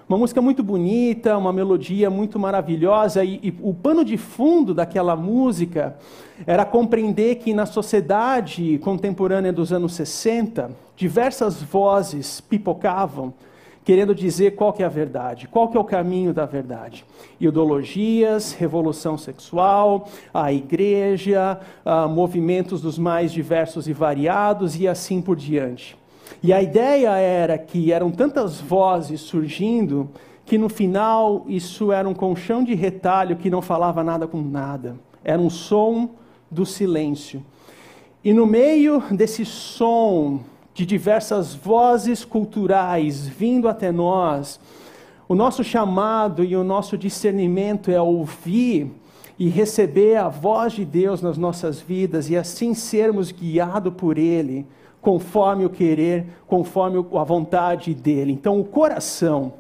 Uma 0.10 0.18
música 0.18 0.42
muito 0.42 0.62
bonita, 0.62 1.38
uma 1.38 1.54
melodia 1.54 2.10
muito 2.10 2.38
maravilhosa, 2.38 3.24
e, 3.24 3.40
e, 3.42 3.58
o 3.62 3.74
pano 3.74 4.04
de 4.04 4.18
fundo 4.18 4.74
daquela 4.74 5.16
música 5.16 5.96
era 6.46 6.66
compreender 6.66 7.36
que 7.36 7.54
na 7.54 7.66
sociedade 7.66 8.78
contemporânea 8.80 9.54
dos 9.54 9.72
anos 9.72 9.94
60, 9.94 10.70
diversas 10.98 11.64
vozes 11.64 12.42
pipocavam 12.42 13.34
querendo 13.88 14.14
dizer 14.14 14.54
qual 14.54 14.74
que 14.74 14.84
é 14.84 14.86
a 14.86 14.90
verdade, 14.90 15.48
qual 15.48 15.70
que 15.70 15.78
é 15.78 15.80
o 15.80 15.84
caminho 15.86 16.34
da 16.34 16.46
verdade. 16.46 17.06
Ideologias, 17.40 18.52
revolução 18.52 19.18
sexual, 19.18 20.10
a 20.34 20.52
igreja, 20.52 21.58
a 21.86 22.06
movimentos 22.06 22.82
dos 22.82 22.98
mais 22.98 23.32
diversos 23.32 23.88
e 23.88 23.94
variados 23.94 24.78
e 24.78 24.90
assim 24.90 25.22
por 25.22 25.38
diante. 25.38 25.98
E 26.44 26.52
a 26.52 26.62
ideia 26.62 27.12
era 27.12 27.58
que 27.58 27.94
eram 27.94 28.12
tantas 28.12 28.60
vozes 28.60 29.22
surgindo 29.22 30.10
que 30.46 30.58
no 30.58 30.68
final 30.68 31.46
isso 31.48 31.90
era 31.90 32.10
um 32.10 32.14
colchão 32.14 32.66
de 32.66 32.76
retalho 32.76 33.38
que 33.38 33.50
não 33.50 33.62
falava 33.62 34.04
nada 34.04 34.28
com 34.28 34.42
nada. 34.42 34.98
Era 35.24 35.42
um 35.42 35.50
som 35.50 36.10
do 36.52 36.66
silêncio. 36.66 37.42
E 38.22 38.34
no 38.34 38.46
meio 38.46 39.02
desse 39.12 39.46
som 39.46 40.42
de 40.78 40.86
diversas 40.86 41.56
vozes 41.56 42.24
culturais 42.24 43.28
vindo 43.28 43.68
até 43.68 43.92
nós, 43.92 44.60
o 45.28 45.34
nosso 45.34 45.64
chamado 45.64 46.44
e 46.44 46.56
o 46.56 46.64
nosso 46.64 46.96
discernimento 46.96 47.90
é 47.90 48.00
ouvir 48.00 48.92
e 49.40 49.50
receber 49.50 50.18
a 50.18 50.30
voz 50.30 50.74
de 50.74 50.86
Deus 50.86 51.20
nas 51.20 51.36
nossas 51.36 51.82
vidas 51.82 52.30
e 52.30 52.38
assim 52.38 52.76
sermos 52.76 53.32
guiados 53.32 53.92
por 53.96 54.20
Ele, 54.20 54.68
conforme 55.02 55.66
o 55.66 55.70
querer, 55.72 56.28
conforme 56.46 57.04
a 57.12 57.24
vontade 57.24 57.96
dEle. 57.96 58.32
Então, 58.32 58.60
o 58.60 58.64
coração 58.64 59.54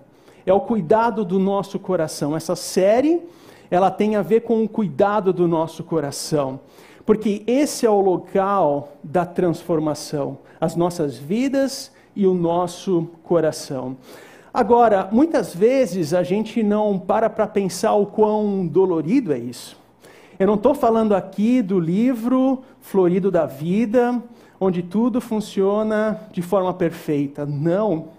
é 0.46 0.54
o 0.54 0.62
cuidado 0.62 1.26
do 1.26 1.40
nosso 1.40 1.80
coração. 1.80 2.36
Essa 2.36 2.56
série, 2.56 3.24
ela 3.72 3.90
tem 3.90 4.16
a 4.16 4.22
ver 4.22 4.42
com 4.42 4.64
o 4.64 4.70
cuidado 4.70 5.34
do 5.34 5.48
nosso 5.48 5.84
coração 5.84 6.60
porque 7.08 7.42
esse 7.48 7.86
é 7.86 7.90
o 7.90 8.02
local 8.02 8.98
da 9.02 9.26
transformação, 9.26 10.40
as 10.60 10.76
nossas 10.76 11.18
vidas 11.18 11.90
e 12.14 12.28
o 12.28 12.34
nosso 12.34 13.08
coração. 13.24 13.96
Agora, 14.54 15.08
muitas 15.10 15.56
vezes 15.56 16.14
a 16.14 16.22
gente 16.22 16.62
não 16.62 17.00
para 17.00 17.30
para 17.30 17.48
pensar 17.48 17.94
o 17.94 18.08
quão 18.08 18.68
dolorido 18.68 19.32
é 19.32 19.40
isso. 19.40 19.80
Eu 20.38 20.48
não 20.48 20.56
estou 20.56 20.76
falando 20.76 21.16
aqui 21.16 21.62
do 21.62 21.80
livro 21.80 22.62
Florido 22.82 23.32
da 23.32 23.46
Vida, 23.46 24.22
onde 24.60 24.84
tudo 24.84 25.22
funciona 25.22 26.20
de 26.34 26.42
forma 26.42 26.74
perfeita. 26.74 27.46
Não. 27.46 28.10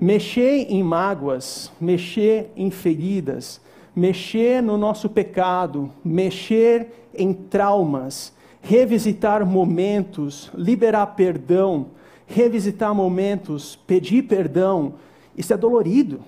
Mexer 0.00 0.72
em 0.72 0.82
mágoas, 0.82 1.70
mexer 1.78 2.50
em 2.56 2.70
feridas, 2.70 3.60
mexer 3.94 4.62
no 4.62 4.78
nosso 4.78 5.06
pecado, 5.10 5.90
mexer 6.02 7.05
em 7.16 7.32
traumas, 7.32 8.32
revisitar 8.60 9.44
momentos, 9.46 10.50
liberar 10.54 11.06
perdão, 11.08 11.86
revisitar 12.26 12.94
momentos, 12.94 13.76
pedir 13.86 14.22
perdão, 14.22 14.94
isso 15.36 15.52
é 15.52 15.56
dolorido, 15.56 16.20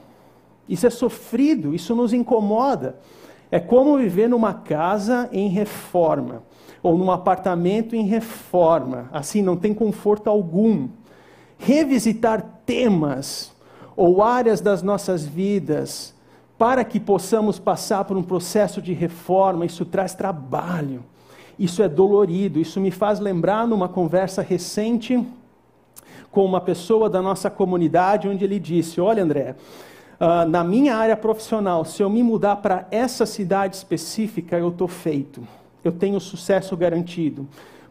isso 0.68 0.86
é 0.86 0.90
sofrido, 0.90 1.74
isso 1.74 1.94
nos 1.94 2.12
incomoda. 2.12 2.96
É 3.50 3.58
como 3.58 3.96
viver 3.96 4.28
numa 4.28 4.52
casa 4.52 5.28
em 5.32 5.48
reforma, 5.48 6.42
ou 6.82 6.96
num 6.96 7.10
apartamento 7.10 7.96
em 7.96 8.04
reforma, 8.04 9.08
assim 9.12 9.42
não 9.42 9.56
tem 9.56 9.74
conforto 9.74 10.28
algum. 10.28 10.88
Revisitar 11.58 12.60
temas 12.64 13.52
ou 13.96 14.22
áreas 14.22 14.60
das 14.60 14.82
nossas 14.82 15.24
vidas 15.24 16.14
para 16.58 16.84
que 16.84 16.98
possamos 16.98 17.58
passar 17.58 18.04
por 18.04 18.16
um 18.16 18.22
processo 18.22 18.82
de 18.82 18.92
reforma, 18.92 19.64
isso 19.64 19.84
traz 19.84 20.12
trabalho, 20.12 21.04
isso 21.56 21.82
é 21.82 21.88
dolorido. 21.88 22.58
Isso 22.58 22.80
me 22.80 22.90
faz 22.90 23.20
lembrar 23.20 23.66
numa 23.66 23.88
conversa 23.88 24.42
recente 24.42 25.24
com 26.30 26.44
uma 26.44 26.60
pessoa 26.60 27.08
da 27.08 27.22
nossa 27.22 27.48
comunidade, 27.48 28.28
onde 28.28 28.44
ele 28.44 28.58
disse: 28.58 29.00
Olha, 29.00 29.22
André, 29.22 29.54
uh, 30.20 30.48
na 30.48 30.62
minha 30.62 30.96
área 30.96 31.16
profissional, 31.16 31.84
se 31.84 32.02
eu 32.02 32.10
me 32.10 32.22
mudar 32.22 32.56
para 32.56 32.86
essa 32.90 33.24
cidade 33.24 33.76
específica, 33.76 34.56
eu 34.58 34.68
estou 34.68 34.88
feito, 34.88 35.46
eu 35.82 35.92
tenho 35.92 36.20
sucesso 36.20 36.76
garantido. 36.76 37.46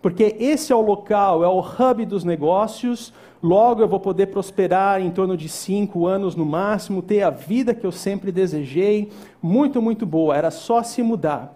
Porque 0.08 0.38
esse 0.40 0.72
é 0.72 0.76
o 0.76 0.80
local, 0.80 1.44
é 1.44 1.50
o 1.50 1.60
hub 1.60 2.06
dos 2.06 2.24
negócios, 2.24 3.12
Logo 3.42 3.82
eu 3.82 3.88
vou 3.88 4.00
poder 4.00 4.28
prosperar 4.28 5.00
em 5.00 5.12
torno 5.12 5.38
de 5.38 5.48
cinco 5.48 6.08
anos 6.08 6.36
no 6.36 6.46
máximo, 6.46 7.04
ter 7.04 7.22
a 7.22 7.30
vida 7.30 7.74
que 7.74 7.86
eu 7.86 7.92
sempre 7.92 8.32
desejei, 8.32 9.12
muito, 9.42 9.80
muito 9.80 10.08
boa, 10.08 10.36
era 10.36 10.50
só 10.50 10.82
se 10.82 11.04
mudar. 11.04 11.56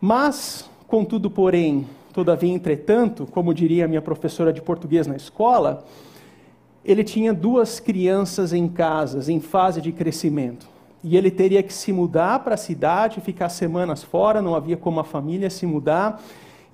Mas, 0.00 0.68
contudo, 0.88 1.30
porém, 1.30 1.86
todavia, 2.12 2.52
entretanto, 2.52 3.28
como 3.30 3.54
diria 3.54 3.86
minha 3.86 4.02
professora 4.02 4.52
de 4.52 4.60
português 4.60 5.06
na 5.06 5.14
escola, 5.14 5.84
ele 6.84 7.04
tinha 7.04 7.32
duas 7.32 7.78
crianças 7.78 8.52
em 8.52 8.66
casa, 8.66 9.30
em 9.30 9.38
fase 9.38 9.80
de 9.80 9.92
crescimento. 9.92 10.66
E 11.02 11.16
ele 11.16 11.30
teria 11.30 11.62
que 11.62 11.72
se 11.72 11.92
mudar 11.92 12.40
para 12.40 12.54
a 12.54 12.58
cidade, 12.58 13.20
ficar 13.20 13.50
semanas 13.50 14.02
fora, 14.02 14.42
não 14.42 14.56
havia 14.56 14.76
como 14.76 14.98
a 14.98 15.04
família 15.04 15.48
se 15.48 15.64
mudar. 15.64 16.20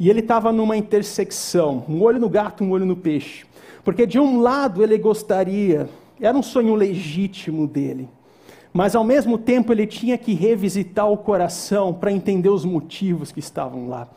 E 0.01 0.09
ele 0.09 0.21
estava 0.21 0.51
numa 0.51 0.79
intersecção, 0.79 1.85
um 1.87 2.01
olho 2.01 2.19
no 2.19 2.31
gato, 2.31 2.65
um 2.65 2.71
olho 2.71 2.87
no 2.87 2.97
peixe. 2.97 3.45
Porque 3.85 4.07
de 4.07 4.19
um 4.19 4.41
lado 4.41 4.83
ele 4.83 4.97
gostaria, 4.97 5.91
era 6.19 6.37
um 6.37 6.43
sonho 6.43 6.75
legítimo 6.75 7.67
dele, 7.67 8.09
mas 8.73 8.95
ao 8.95 9.05
mesmo 9.05 9.37
tempo 9.37 9.75
ele 9.75 9.87
tinha 9.87 10.17
que 10.17 10.33
revisitar 10.33 11.11
o 11.11 11.19
coração 11.19 11.93
para 11.93 12.11
entender 12.11 12.49
os 12.49 12.65
motivos 12.65 13.31
que 13.31 13.41
estavam 13.41 13.89
lá. 13.89 14.09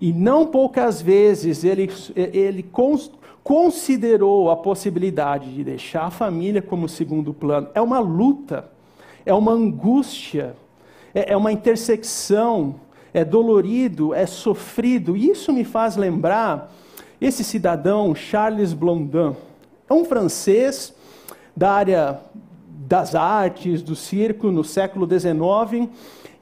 E 0.00 0.12
não 0.12 0.46
poucas 0.46 1.02
vezes 1.02 1.64
ele, 1.64 1.90
ele 2.14 2.64
considerou 3.42 4.52
a 4.52 4.56
possibilidade 4.56 5.52
de 5.52 5.64
deixar 5.64 6.04
a 6.04 6.10
família 6.10 6.62
como 6.62 6.88
segundo 6.88 7.34
plano. 7.34 7.66
É 7.74 7.80
uma 7.80 7.98
luta, 7.98 8.70
é 9.26 9.34
uma 9.34 9.50
angústia, 9.50 10.54
é, 11.12 11.32
é 11.32 11.36
uma 11.36 11.50
intersecção, 11.50 12.76
é 13.14 13.24
dolorido, 13.24 14.12
é 14.12 14.26
sofrido. 14.26 15.16
E 15.16 15.30
isso 15.30 15.52
me 15.52 15.64
faz 15.64 15.96
lembrar 15.96 16.74
esse 17.20 17.44
cidadão, 17.44 18.14
Charles 18.14 18.72
Blondin, 18.72 19.34
é 19.88 19.94
um 19.94 20.04
francês 20.04 20.92
da 21.56 21.70
área 21.70 22.20
das 22.66 23.14
artes, 23.14 23.82
do 23.82 23.94
circo, 23.94 24.50
no 24.50 24.64
século 24.64 25.08
XIX, 25.08 25.88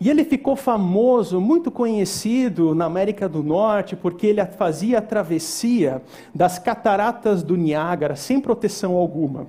E 0.00 0.10
ele 0.10 0.24
ficou 0.24 0.56
famoso, 0.56 1.40
muito 1.40 1.70
conhecido 1.70 2.74
na 2.74 2.86
América 2.86 3.28
do 3.28 3.40
Norte, 3.40 3.94
porque 3.94 4.26
ele 4.26 4.44
fazia 4.44 4.98
a 4.98 5.02
travessia 5.02 6.02
das 6.34 6.58
cataratas 6.58 7.40
do 7.44 7.56
Niágara 7.56 8.16
sem 8.16 8.40
proteção 8.40 8.94
alguma. 8.94 9.46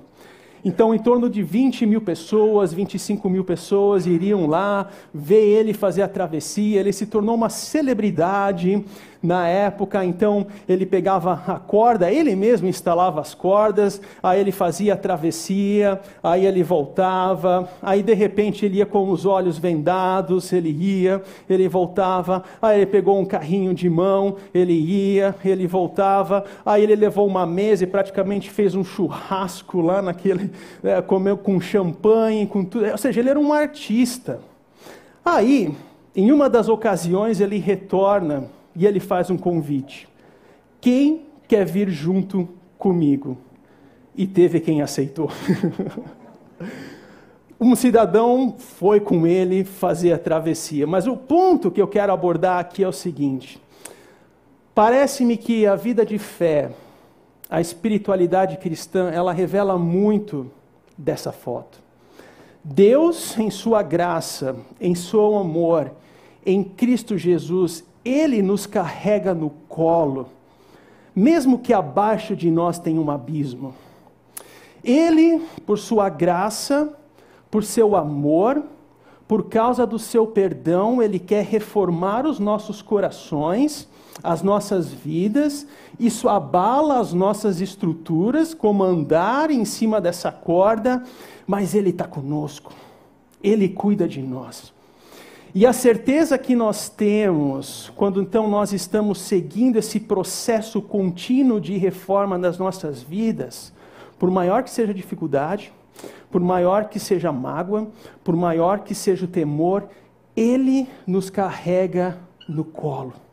Então, 0.64 0.94
em 0.94 0.98
torno 0.98 1.28
de 1.28 1.42
20 1.42 1.84
mil 1.84 2.00
pessoas, 2.00 2.72
25 2.72 3.28
mil 3.28 3.44
pessoas 3.44 4.06
iriam 4.06 4.46
lá 4.46 4.88
ver 5.12 5.44
ele 5.44 5.74
fazer 5.74 6.00
a 6.00 6.08
travessia. 6.08 6.80
Ele 6.80 6.92
se 6.92 7.04
tornou 7.04 7.34
uma 7.34 7.50
celebridade 7.50 8.82
na 9.24 9.48
época, 9.48 10.04
então 10.04 10.46
ele 10.68 10.84
pegava 10.84 11.32
a 11.46 11.58
corda, 11.58 12.12
ele 12.12 12.36
mesmo 12.36 12.68
instalava 12.68 13.22
as 13.22 13.32
cordas, 13.32 14.00
aí 14.22 14.38
ele 14.38 14.52
fazia 14.52 14.92
a 14.92 14.96
travessia, 14.96 15.98
aí 16.22 16.44
ele 16.44 16.62
voltava, 16.62 17.66
aí 17.80 18.02
de 18.02 18.12
repente 18.12 18.66
ele 18.66 18.76
ia 18.76 18.86
com 18.86 19.08
os 19.08 19.24
olhos 19.24 19.56
vendados, 19.56 20.52
ele 20.52 20.70
ia, 20.70 21.22
ele 21.48 21.66
voltava, 21.68 22.44
aí 22.60 22.82
ele 22.82 22.86
pegou 22.86 23.18
um 23.18 23.24
carrinho 23.24 23.72
de 23.72 23.88
mão, 23.88 24.36
ele 24.52 24.74
ia, 24.74 25.34
ele 25.42 25.66
voltava, 25.66 26.44
aí 26.64 26.82
ele 26.82 26.94
levou 26.94 27.26
uma 27.26 27.46
mesa 27.46 27.84
e 27.84 27.86
praticamente 27.86 28.50
fez 28.50 28.74
um 28.74 28.84
churrasco 28.84 29.80
lá 29.80 30.02
naquele, 30.02 30.50
é, 30.82 31.00
comeu 31.02 31.36
com 31.36 31.60
champanhe, 31.60 32.46
com 32.46 32.64
tudo, 32.64 32.90
ou 32.90 32.98
seja, 32.98 33.20
ele 33.20 33.30
era 33.30 33.40
um 33.40 33.52
artista. 33.52 34.40
Aí, 35.24 35.74
em 36.14 36.30
uma 36.30 36.50
das 36.50 36.68
ocasiões, 36.68 37.40
ele 37.40 37.58
retorna 37.58 38.44
e 38.76 38.86
ele 38.86 39.00
faz 39.00 39.30
um 39.30 39.36
convite: 39.36 40.08
Quem 40.80 41.22
quer 41.48 41.64
vir 41.64 41.88
junto 41.88 42.48
comigo? 42.78 43.36
E 44.16 44.26
teve 44.26 44.60
quem 44.60 44.80
aceitou. 44.80 45.30
um 47.58 47.74
cidadão 47.74 48.54
foi 48.58 49.00
com 49.00 49.26
ele 49.26 49.64
fazer 49.64 50.12
a 50.12 50.18
travessia. 50.18 50.86
Mas 50.86 51.06
o 51.06 51.16
ponto 51.16 51.70
que 51.70 51.80
eu 51.80 51.88
quero 51.88 52.12
abordar 52.12 52.60
aqui 52.60 52.84
é 52.84 52.88
o 52.88 52.92
seguinte: 52.92 53.60
parece-me 54.74 55.36
que 55.36 55.66
a 55.66 55.74
vida 55.74 56.04
de 56.04 56.18
fé, 56.18 56.70
a 57.48 57.60
espiritualidade 57.60 58.56
cristã, 58.58 59.10
ela 59.10 59.32
revela 59.32 59.78
muito 59.78 60.50
dessa 60.96 61.32
foto. 61.32 61.78
Deus, 62.62 63.38
em 63.38 63.50
sua 63.50 63.82
graça, 63.82 64.56
em 64.80 64.94
seu 64.94 65.36
amor, 65.36 65.92
em 66.46 66.64
Cristo 66.64 67.18
Jesus, 67.18 67.84
ele 68.04 68.42
nos 68.42 68.66
carrega 68.66 69.34
no 69.34 69.50
colo, 69.68 70.28
mesmo 71.14 71.58
que 71.58 71.72
abaixo 71.72 72.34
de 72.34 72.50
nós 72.50 72.78
tenha 72.78 73.00
um 73.00 73.10
abismo. 73.10 73.74
Ele, 74.82 75.42
por 75.64 75.78
sua 75.78 76.08
graça, 76.08 76.92
por 77.50 77.64
seu 77.64 77.96
amor, 77.96 78.62
por 79.26 79.48
causa 79.48 79.86
do 79.86 79.98
seu 79.98 80.26
perdão, 80.26 81.02
ele 81.02 81.18
quer 81.18 81.44
reformar 81.44 82.26
os 82.26 82.38
nossos 82.38 82.82
corações, 82.82 83.88
as 84.22 84.42
nossas 84.42 84.92
vidas, 84.92 85.66
isso 85.98 86.28
abala 86.28 87.00
as 87.00 87.12
nossas 87.12 87.60
estruturas, 87.60 88.54
como 88.54 88.84
andar 88.84 89.50
em 89.50 89.64
cima 89.64 90.00
dessa 90.00 90.30
corda, 90.30 91.02
mas 91.46 91.74
ele 91.74 91.90
está 91.90 92.06
conosco, 92.06 92.72
ele 93.42 93.68
cuida 93.68 94.06
de 94.06 94.22
nós. 94.22 94.72
E 95.54 95.64
a 95.64 95.72
certeza 95.72 96.36
que 96.36 96.56
nós 96.56 96.88
temos, 96.88 97.92
quando 97.94 98.20
então 98.20 98.48
nós 98.48 98.72
estamos 98.72 99.20
seguindo 99.20 99.76
esse 99.76 100.00
processo 100.00 100.82
contínuo 100.82 101.60
de 101.60 101.76
reforma 101.76 102.36
nas 102.36 102.58
nossas 102.58 103.02
vidas, 103.02 103.72
por 104.18 104.30
maior 104.30 104.64
que 104.64 104.70
seja 104.70 104.90
a 104.90 104.94
dificuldade, 104.94 105.72
por 106.28 106.40
maior 106.40 106.88
que 106.88 106.98
seja 106.98 107.28
a 107.28 107.32
mágoa, 107.32 107.86
por 108.24 108.34
maior 108.34 108.80
que 108.80 108.96
seja 108.96 109.26
o 109.26 109.28
temor, 109.28 109.88
Ele 110.36 110.88
nos 111.06 111.30
carrega 111.30 112.18
no 112.48 112.64
colo. 112.64 113.23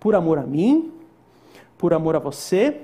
Por 0.00 0.14
amor 0.14 0.38
a 0.38 0.42
mim, 0.42 0.92
por 1.76 1.92
amor 1.92 2.16
a 2.16 2.18
você, 2.18 2.82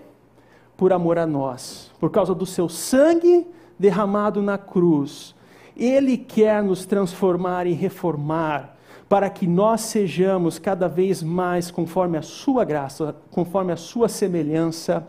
por 0.76 0.92
amor 0.92 1.18
a 1.18 1.26
nós. 1.26 1.90
Por 1.98 2.10
causa 2.10 2.34
do 2.34 2.46
seu 2.46 2.68
sangue 2.68 3.46
derramado 3.78 4.42
na 4.42 4.58
cruz, 4.58 5.34
Ele 5.76 6.16
quer 6.16 6.62
nos 6.62 6.86
transformar 6.86 7.66
e 7.66 7.72
reformar 7.72 8.76
para 9.08 9.28
que 9.28 9.46
nós 9.46 9.82
sejamos 9.82 10.58
cada 10.58 10.88
vez 10.88 11.22
mais 11.22 11.70
conforme 11.70 12.16
a 12.16 12.22
sua 12.22 12.64
graça, 12.64 13.14
conforme 13.30 13.72
a 13.72 13.76
sua 13.76 14.08
semelhança 14.08 15.06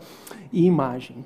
e 0.52 0.64
imagem. 0.64 1.24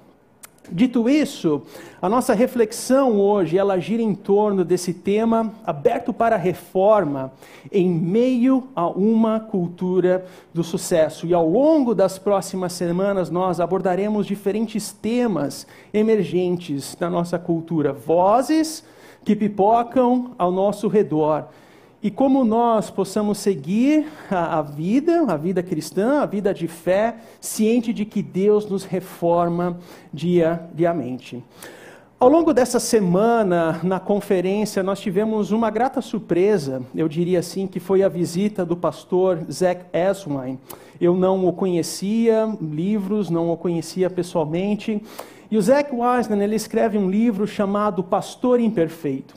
Dito 0.73 1.09
isso, 1.09 1.63
a 2.01 2.09
nossa 2.09 2.33
reflexão 2.33 3.19
hoje 3.19 3.59
ela 3.59 3.81
gira 3.81 4.01
em 4.01 4.15
torno 4.15 4.65
desse 4.65 4.95
tema 4.95 5.53
aberto 5.67 6.13
para 6.13 6.37
reforma 6.37 7.33
em 7.73 7.91
meio 7.91 8.69
a 8.75 8.87
uma 8.87 9.41
cultura 9.41 10.25
do 10.55 10.63
sucesso. 10.63 11.27
E 11.27 11.35
ao 11.35 11.49
longo 11.49 11.93
das 11.93 12.21
próximas 12.21 12.73
semanas 12.73 13.31
nós 13.31 13.59
abordaremos 13.59 14.27
diferentes 14.27 14.93
temas 14.93 15.67
emergentes 15.93 16.97
na 17.01 17.11
nossa 17.11 17.37
cultura, 17.37 17.93
vozes 17.93 18.85
que 19.25 19.35
pipocam 19.35 20.31
ao 20.39 20.53
nosso 20.53 20.87
redor 20.87 21.49
e 22.03 22.11
como 22.11 22.45
nós 22.45 22.91
possamos 22.91 23.39
seguir 23.39 24.07
a, 24.31 24.59
a, 24.59 24.63
vida, 24.63 25.25
a 25.29 25.37
vida 25.37 25.63
cristã, 25.63 26.21
a 26.21 26.27
vida 26.27 26.55
de 26.55 26.67
fé, 26.67 27.17
ciente 27.41 27.93
de 27.93 28.05
que 28.05 28.23
Deus 28.23 28.69
nos 28.69 28.85
reforma 28.85 29.79
dia, 30.13 30.69
diamente. 30.73 31.45
Ao 32.19 32.29
longo 32.29 32.53
dessa 32.53 32.79
semana, 32.79 33.81
na 33.83 33.99
conferência, 33.99 34.83
nós 34.83 35.01
tivemos 35.01 35.53
uma 35.53 35.71
grata 35.71 36.03
surpresa, 36.03 36.83
eu 36.95 37.09
diria 37.09 37.39
assim, 37.39 37.67
que 37.67 37.81
foi 37.81 38.03
a 38.03 38.09
visita 38.09 38.65
do 38.65 38.77
pastor 38.77 39.39
Zach 39.51 39.87
Eswine. 39.93 40.59
Eu 41.01 41.17
não 41.17 41.47
o 41.47 41.53
conhecia, 41.53 42.47
livros, 42.61 43.31
não 43.31 43.51
o 43.51 43.57
conhecia 43.57 44.11
pessoalmente. 44.11 45.03
E 45.51 45.57
o 45.57 45.63
Zach 45.63 45.91
Wiseman, 45.91 46.45
ele 46.45 46.57
escreve 46.57 46.99
um 46.99 47.09
livro 47.09 47.47
chamado 47.47 48.05
Pastor 48.05 48.61
Imperfeito. 48.61 49.35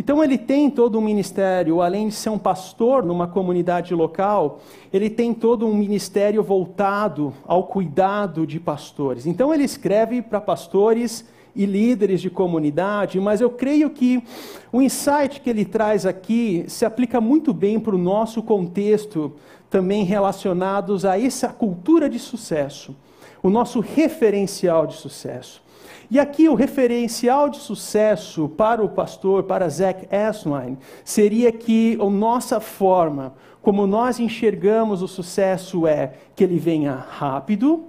Então 0.00 0.24
ele 0.24 0.38
tem 0.38 0.70
todo 0.70 0.98
um 0.98 1.02
ministério, 1.02 1.82
além 1.82 2.08
de 2.08 2.14
ser 2.14 2.30
um 2.30 2.38
pastor 2.38 3.04
numa 3.04 3.26
comunidade 3.28 3.94
local, 3.94 4.60
ele 4.90 5.10
tem 5.10 5.34
todo 5.34 5.66
um 5.66 5.74
ministério 5.74 6.42
voltado 6.42 7.34
ao 7.46 7.64
cuidado 7.64 8.46
de 8.46 8.58
pastores. 8.58 9.26
Então 9.26 9.52
ele 9.52 9.62
escreve 9.62 10.22
para 10.22 10.40
pastores 10.40 11.26
e 11.54 11.66
líderes 11.66 12.22
de 12.22 12.30
comunidade, 12.30 13.20
mas 13.20 13.42
eu 13.42 13.50
creio 13.50 13.90
que 13.90 14.24
o 14.72 14.80
insight 14.80 15.38
que 15.38 15.50
ele 15.50 15.66
traz 15.66 16.06
aqui 16.06 16.64
se 16.66 16.86
aplica 16.86 17.20
muito 17.20 17.52
bem 17.52 17.78
para 17.78 17.94
o 17.94 17.98
nosso 17.98 18.42
contexto, 18.42 19.34
também 19.68 20.02
relacionados 20.02 21.04
a 21.04 21.20
essa 21.20 21.48
cultura 21.48 22.08
de 22.08 22.18
sucesso, 22.18 22.96
o 23.42 23.50
nosso 23.50 23.80
referencial 23.80 24.86
de 24.86 24.94
sucesso. 24.94 25.62
E 26.10 26.18
aqui 26.18 26.48
o 26.48 26.54
referencial 26.54 27.48
de 27.48 27.58
sucesso 27.58 28.48
para 28.48 28.84
o 28.84 28.88
pastor, 28.88 29.44
para 29.44 29.68
Zach 29.68 30.08
Eswine, 30.10 30.76
seria 31.04 31.52
que 31.52 31.96
a 32.00 32.10
nossa 32.10 32.58
forma, 32.58 33.34
como 33.62 33.86
nós 33.86 34.18
enxergamos 34.18 35.02
o 35.02 35.08
sucesso 35.08 35.86
é 35.86 36.14
que 36.34 36.42
ele 36.42 36.58
venha 36.58 36.94
rápido, 36.94 37.84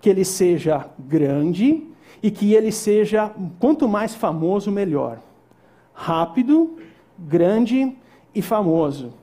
que 0.00 0.10
ele 0.10 0.24
seja 0.24 0.86
grande 0.98 1.86
e 2.20 2.30
que 2.30 2.54
ele 2.54 2.72
seja, 2.72 3.30
quanto 3.60 3.88
mais 3.88 4.16
famoso, 4.16 4.70
melhor. 4.72 5.20
Rápido, 5.94 6.76
grande 7.16 7.96
e 8.34 8.42
famoso 8.42 9.19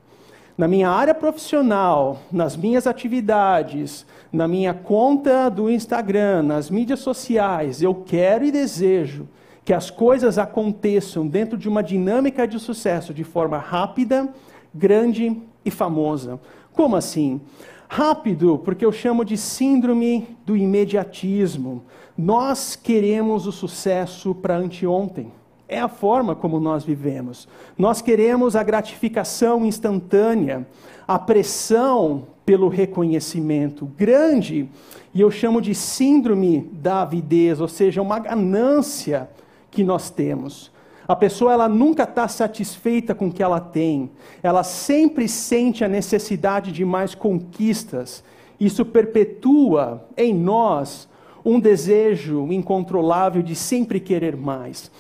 na 0.58 0.68
minha 0.68 0.90
área 0.90 1.14
profissional, 1.14 2.20
nas 2.32 2.58
minhas 2.58 2.88
atividades, 2.88 4.06
na 4.34 4.48
minha 4.48 4.74
conta 4.74 5.50
do 5.50 5.70
Instagram, 5.70 6.42
nas 6.42 6.70
mídias 6.70 7.00
sociais, 7.00 7.82
eu 7.82 7.94
quero 7.94 8.44
e 8.44 8.52
desejo 8.52 9.28
que 9.64 9.74
as 9.74 9.92
coisas 9.92 10.38
aconteçam 10.38 11.28
dentro 11.28 11.58
de 11.58 11.70
uma 11.70 11.84
dinâmica 11.84 12.48
de 12.48 12.58
sucesso 12.60 13.14
de 13.14 13.24
forma 13.24 13.58
rápida, 13.58 14.34
grande 14.74 15.40
e 15.64 15.70
famosa. 15.70 16.40
Como 16.74 16.96
assim? 16.96 17.40
Rápido, 17.88 18.58
porque 18.64 18.86
eu 18.86 18.92
chamo 18.92 19.24
de 19.24 19.38
síndrome 19.38 20.38
do 20.46 20.58
imediatismo. 20.58 21.84
Nós 22.18 22.76
queremos 22.76 23.46
o 23.46 23.52
sucesso 23.52 24.34
para 24.34 24.58
anteontem. 24.58 25.32
É 25.68 25.80
a 25.80 25.88
forma 25.88 26.34
como 26.34 26.60
nós 26.60 26.84
vivemos. 26.84 27.48
Nós 27.78 28.02
queremos 28.02 28.56
a 28.56 28.64
gratificação 28.64 29.66
instantânea, 29.66 30.66
a 31.06 31.20
pressão 31.20 32.28
pelo 32.46 32.70
reconhecimento 32.70 33.86
grande, 33.98 34.70
e 35.14 35.20
eu 35.20 35.30
chamo 35.30 35.62
de 35.62 35.76
síndrome 35.76 36.70
da 36.72 37.02
avidez, 37.02 37.60
ou 37.60 37.68
seja, 37.68 38.02
uma 38.02 38.20
ganância 38.20 39.30
que 39.70 39.84
nós 39.84 40.10
temos. 40.10 40.72
A 41.06 41.16
pessoa 41.16 41.52
ela 41.52 41.68
nunca 41.68 42.04
está 42.04 42.28
satisfeita 42.28 43.14
com 43.14 43.28
o 43.28 43.32
que 43.32 43.44
ela 43.44 43.60
tem, 43.60 44.10
ela 44.42 44.64
sempre 44.64 45.28
sente 45.28 45.84
a 45.84 45.88
necessidade 45.90 46.72
de 46.72 46.86
mais 46.86 47.14
conquistas. 47.14 48.24
Isso 48.60 48.86
perpetua 48.86 50.06
em 50.16 50.34
nós 50.34 51.10
um 51.44 51.60
desejo 51.60 52.52
incontrolável 52.52 53.42
de 53.42 53.56
sempre 53.56 54.00
querer 54.00 54.36
mais. 54.36 54.92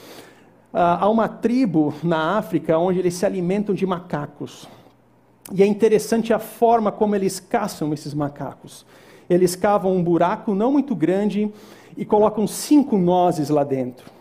Ah, 0.79 1.05
há 1.05 1.09
uma 1.09 1.27
tribo 1.27 1.91
na 2.03 2.37
África 2.37 2.77
onde 2.77 2.99
eles 2.99 3.15
se 3.15 3.25
alimentam 3.25 3.73
de 3.73 3.83
macacos. 3.83 4.69
E 5.51 5.63
é 5.63 5.65
interessante 5.65 6.31
a 6.31 6.37
forma 6.37 6.91
como 6.91 7.15
eles 7.15 7.39
caçam 7.39 7.91
esses 7.95 8.13
macacos. 8.13 8.85
Eles 9.27 9.55
cavam 9.55 9.95
um 9.95 10.03
buraco 10.03 10.53
não 10.53 10.71
muito 10.71 10.95
grande 10.95 11.51
e 11.97 12.05
colocam 12.05 12.45
cinco 12.45 12.95
nozes 12.95 13.49
lá 13.49 13.63
dentro. 13.63 14.11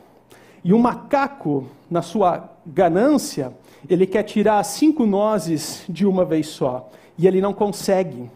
E 0.65 0.73
o 0.73 0.79
macaco, 0.79 1.67
na 1.91 2.01
sua 2.01 2.49
ganância, 2.65 3.53
ele 3.87 4.07
quer 4.07 4.23
tirar 4.23 4.65
cinco 4.65 5.05
nozes 5.05 5.85
de 5.87 6.07
uma 6.07 6.25
vez 6.25 6.47
só. 6.47 6.89
E 7.19 7.27
ele 7.27 7.43
não 7.43 7.53
consegue. 7.53 8.31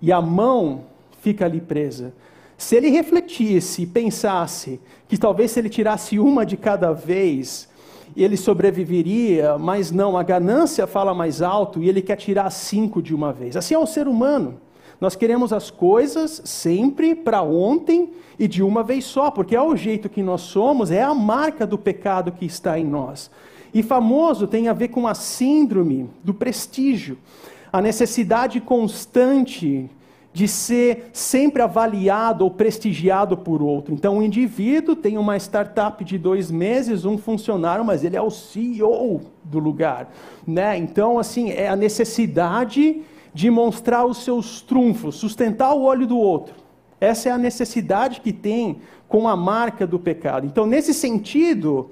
E 0.00 0.12
a 0.12 0.22
mão 0.22 0.82
fica 1.20 1.46
ali 1.46 1.60
presa. 1.60 2.14
Se 2.58 2.74
ele 2.74 2.90
refletisse 2.90 3.82
e 3.82 3.86
pensasse 3.86 4.80
que 5.08 5.16
talvez 5.16 5.52
se 5.52 5.60
ele 5.60 5.68
tirasse 5.68 6.18
uma 6.18 6.44
de 6.44 6.56
cada 6.56 6.92
vez, 6.92 7.68
ele 8.16 8.36
sobreviveria, 8.36 9.56
mas 9.56 9.92
não, 9.92 10.18
a 10.18 10.24
ganância 10.24 10.84
fala 10.84 11.14
mais 11.14 11.40
alto 11.40 11.80
e 11.80 11.88
ele 11.88 12.02
quer 12.02 12.16
tirar 12.16 12.50
cinco 12.50 13.00
de 13.00 13.14
uma 13.14 13.32
vez. 13.32 13.56
Assim 13.56 13.74
é 13.74 13.78
o 13.78 13.86
ser 13.86 14.08
humano. 14.08 14.60
Nós 15.00 15.14
queremos 15.14 15.52
as 15.52 15.70
coisas 15.70 16.42
sempre 16.44 17.14
para 17.14 17.42
ontem 17.42 18.10
e 18.36 18.48
de 18.48 18.60
uma 18.60 18.82
vez 18.82 19.04
só, 19.04 19.30
porque 19.30 19.54
é 19.54 19.62
o 19.62 19.76
jeito 19.76 20.08
que 20.08 20.20
nós 20.20 20.40
somos, 20.40 20.90
é 20.90 21.00
a 21.00 21.14
marca 21.14 21.64
do 21.64 21.78
pecado 21.78 22.32
que 22.32 22.44
está 22.44 22.76
em 22.76 22.84
nós. 22.84 23.30
E 23.72 23.84
famoso 23.84 24.48
tem 24.48 24.66
a 24.66 24.72
ver 24.72 24.88
com 24.88 25.06
a 25.06 25.14
síndrome 25.14 26.10
do 26.24 26.34
prestígio, 26.34 27.16
a 27.72 27.80
necessidade 27.80 28.60
constante 28.60 29.88
de 30.32 30.46
ser 30.46 31.10
sempre 31.12 31.62
avaliado 31.62 32.44
ou 32.44 32.50
prestigiado 32.50 33.36
por 33.36 33.62
outro. 33.62 33.92
Então, 33.92 34.18
o 34.18 34.22
indivíduo 34.22 34.94
tem 34.94 35.18
uma 35.18 35.36
startup 35.36 36.04
de 36.04 36.18
dois 36.18 36.50
meses, 36.50 37.04
um 37.04 37.18
funcionário, 37.18 37.84
mas 37.84 38.04
ele 38.04 38.16
é 38.16 38.22
o 38.22 38.30
CEO 38.30 39.22
do 39.42 39.58
lugar. 39.58 40.12
Né? 40.46 40.76
Então, 40.76 41.18
assim, 41.18 41.50
é 41.50 41.68
a 41.68 41.76
necessidade 41.76 43.02
de 43.32 43.50
mostrar 43.50 44.04
os 44.04 44.24
seus 44.24 44.60
trunfos, 44.60 45.16
sustentar 45.16 45.74
o 45.74 45.82
olho 45.82 46.06
do 46.06 46.18
outro. 46.18 46.54
Essa 47.00 47.28
é 47.28 47.32
a 47.32 47.38
necessidade 47.38 48.20
que 48.20 48.32
tem 48.32 48.80
com 49.08 49.28
a 49.28 49.36
marca 49.36 49.86
do 49.86 49.98
pecado. 49.98 50.46
Então, 50.46 50.66
nesse 50.66 50.92
sentido, 50.92 51.90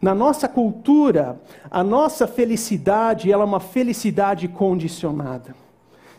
na 0.00 0.14
nossa 0.14 0.48
cultura, 0.48 1.40
a 1.70 1.84
nossa 1.84 2.26
felicidade 2.26 3.30
ela 3.30 3.42
é 3.42 3.46
uma 3.46 3.60
felicidade 3.60 4.48
condicionada. 4.48 5.54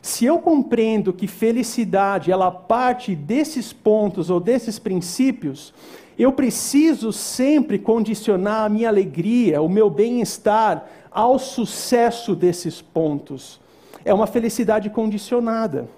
Se 0.07 0.23
eu 0.23 0.39
compreendo 0.39 1.11
que 1.11 1.27
felicidade 1.27 2.31
ela 2.31 2.49
parte 2.49 3.13
desses 3.13 3.73
pontos 3.73 4.29
ou 4.29 4.39
desses 4.39 4.79
princípios, 4.79 5.73
eu 6.17 6.31
preciso 6.31 7.11
sempre 7.11 7.77
condicionar 7.77 8.63
a 8.63 8.69
minha 8.69 8.87
alegria, 8.87 9.61
o 9.61 9.67
meu 9.67 9.89
bem-estar 9.89 10.87
ao 11.11 11.37
sucesso 11.37 12.33
desses 12.33 12.81
pontos. 12.81 13.59
É 14.05 14.13
uma 14.13 14.25
felicidade 14.25 14.89
condicionada. 14.89 15.89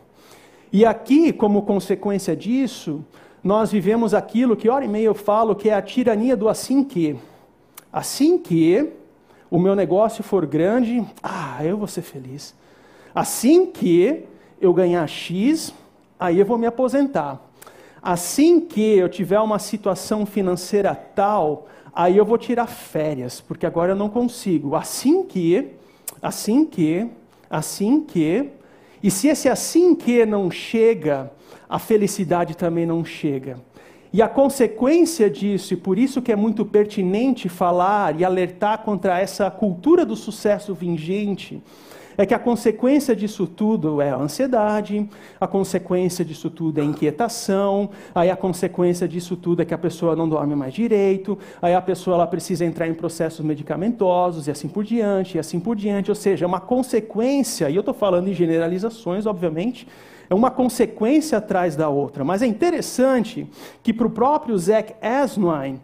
E 0.73 0.83
aqui, 0.87 1.31
como 1.31 1.61
consequência 1.61 2.35
disso, 2.35 3.05
nós 3.43 3.71
vivemos 3.71 4.15
aquilo 4.15 4.57
que 4.57 4.69
hora 4.69 4.83
e 4.83 4.87
meia 4.87 5.05
eu 5.05 5.13
falo 5.13 5.55
que 5.55 5.69
é 5.69 5.75
a 5.75 5.83
tirania 5.83 6.35
do 6.35 6.49
assim 6.49 6.83
que. 6.83 7.15
Assim 7.93 8.39
que 8.39 8.89
o 9.51 9.59
meu 9.59 9.75
negócio 9.75 10.23
for 10.23 10.47
grande, 10.47 11.05
ah, 11.21 11.63
eu 11.63 11.77
vou 11.77 11.87
ser 11.87 12.01
feliz. 12.01 12.57
Assim 13.19 13.65
que 13.65 14.23
eu 14.61 14.73
ganhar 14.73 15.05
X, 15.05 15.73
aí 16.17 16.39
eu 16.39 16.45
vou 16.45 16.57
me 16.57 16.65
aposentar. 16.65 17.51
Assim 18.01 18.61
que 18.61 18.97
eu 18.97 19.09
tiver 19.09 19.41
uma 19.41 19.59
situação 19.59 20.25
financeira 20.25 20.95
tal, 20.95 21.67
aí 21.93 22.15
eu 22.15 22.23
vou 22.23 22.37
tirar 22.37 22.67
férias, 22.67 23.41
porque 23.41 23.65
agora 23.65 23.91
eu 23.91 23.95
não 23.97 24.07
consigo. 24.07 24.73
Assim 24.73 25.23
que, 25.23 25.67
assim 26.21 26.63
que, 26.63 27.09
assim 27.49 27.99
que, 27.99 28.51
e 29.03 29.11
se 29.11 29.27
esse 29.27 29.49
assim 29.49 29.93
que 29.93 30.25
não 30.25 30.49
chega, 30.49 31.29
a 31.67 31.77
felicidade 31.77 32.55
também 32.55 32.85
não 32.85 33.03
chega. 33.03 33.59
E 34.13 34.21
a 34.21 34.29
consequência 34.29 35.29
disso, 35.29 35.73
e 35.73 35.77
por 35.77 35.99
isso 35.99 36.21
que 36.21 36.31
é 36.31 36.37
muito 36.37 36.65
pertinente 36.65 37.49
falar 37.49 38.17
e 38.17 38.23
alertar 38.23 38.77
contra 38.83 39.19
essa 39.19 39.51
cultura 39.51 40.05
do 40.05 40.15
sucesso 40.15 40.73
vingente, 40.73 41.61
é 42.19 42.25
que 42.25 42.33
a 42.33 42.39
consequência 42.39 43.15
disso 43.15 43.47
tudo 43.47 44.01
é 44.01 44.09
a 44.09 44.17
ansiedade, 44.17 45.09
a 45.39 45.47
consequência 45.47 46.25
disso 46.25 46.49
tudo 46.49 46.77
é 46.77 46.81
a 46.81 46.85
inquietação, 46.85 47.91
aí 48.13 48.29
a 48.29 48.35
consequência 48.35 49.07
disso 49.07 49.37
tudo 49.37 49.61
é 49.61 49.65
que 49.65 49.73
a 49.73 49.77
pessoa 49.77 50.17
não 50.17 50.27
dorme 50.27 50.53
mais 50.53 50.73
direito, 50.73 51.39
aí 51.61 51.73
a 51.73 51.81
pessoa 51.81 52.15
ela 52.15 52.27
precisa 52.27 52.65
entrar 52.65 52.89
em 52.89 52.93
processos 52.93 53.39
medicamentosos 53.39 54.47
e 54.47 54.51
assim 54.51 54.67
por 54.67 54.83
diante, 54.83 55.37
e 55.37 55.39
assim 55.39 55.61
por 55.61 55.77
diante. 55.77 56.11
Ou 56.11 56.15
seja, 56.15 56.43
é 56.43 56.47
uma 56.47 56.59
consequência, 56.59 57.69
e 57.69 57.75
eu 57.75 57.79
estou 57.79 57.93
falando 57.93 58.27
em 58.27 58.33
generalizações, 58.33 59.25
obviamente, 59.25 59.87
é 60.29 60.35
uma 60.35 60.51
consequência 60.51 61.37
atrás 61.37 61.77
da 61.77 61.87
outra. 61.87 62.25
Mas 62.25 62.41
é 62.41 62.47
interessante 62.47 63.47
que 63.81 63.93
para 63.93 64.07
o 64.07 64.09
próprio 64.09 64.57
Zach 64.57 64.93
Asnwine, 65.01 65.79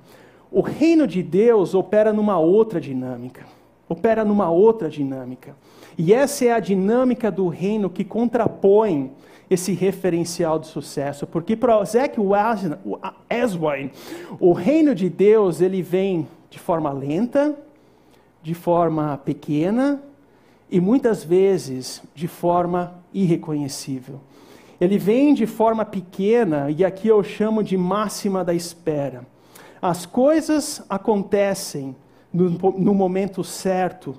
o 0.51 0.59
reino 0.59 1.07
de 1.07 1.23
Deus 1.23 1.73
opera 1.73 2.11
numa 2.11 2.37
outra 2.37 2.81
dinâmica. 2.81 3.45
Opera 3.87 4.25
numa 4.25 4.49
outra 4.49 4.89
dinâmica. 4.89 5.55
E 5.97 6.13
essa 6.13 6.45
é 6.45 6.51
a 6.51 6.59
dinâmica 6.59 7.31
do 7.31 7.47
reino 7.47 7.89
que 7.89 8.03
contrapõe 8.03 9.11
esse 9.49 9.73
referencial 9.73 10.59
de 10.59 10.67
sucesso, 10.67 11.27
porque 11.27 11.55
para 11.55 11.83
Zach 11.83 12.17
Aswine, 13.29 13.91
o 14.39 14.53
reino 14.53 14.95
de 14.95 15.09
Deus 15.09 15.61
ele 15.61 15.81
vem 15.81 16.27
de 16.49 16.59
forma 16.59 16.91
lenta, 16.91 17.55
de 18.41 18.53
forma 18.53 19.17
pequena 19.17 20.01
e 20.69 20.79
muitas 20.79 21.23
vezes 21.23 22.01
de 22.13 22.27
forma 22.27 22.95
irreconhecível. 23.13 24.19
Ele 24.81 24.97
vem 24.97 25.33
de 25.33 25.45
forma 25.45 25.85
pequena 25.85 26.69
e 26.69 26.83
aqui 26.83 27.07
eu 27.07 27.23
chamo 27.23 27.63
de 27.63 27.77
máxima 27.77 28.43
da 28.43 28.53
espera. 28.53 29.25
As 29.81 30.05
coisas 30.05 30.83
acontecem 30.89 31.95
no, 32.33 32.49
no 32.49 32.93
momento 32.93 33.43
certo 33.43 34.15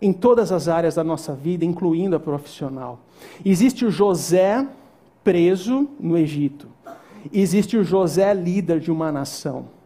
em 0.00 0.12
todas 0.12 0.52
as 0.52 0.68
áreas 0.68 0.94
da 0.94 1.04
nossa 1.04 1.34
vida, 1.34 1.64
incluindo 1.64 2.16
a 2.16 2.20
profissional. 2.20 3.00
Existe 3.44 3.84
o 3.84 3.90
José 3.90 4.66
preso 5.24 5.88
no 5.98 6.16
Egito. 6.16 6.68
Existe 7.32 7.76
o 7.76 7.84
José 7.84 8.32
líder 8.34 8.78
de 8.78 8.90
uma 8.90 9.10
nação. 9.10 9.76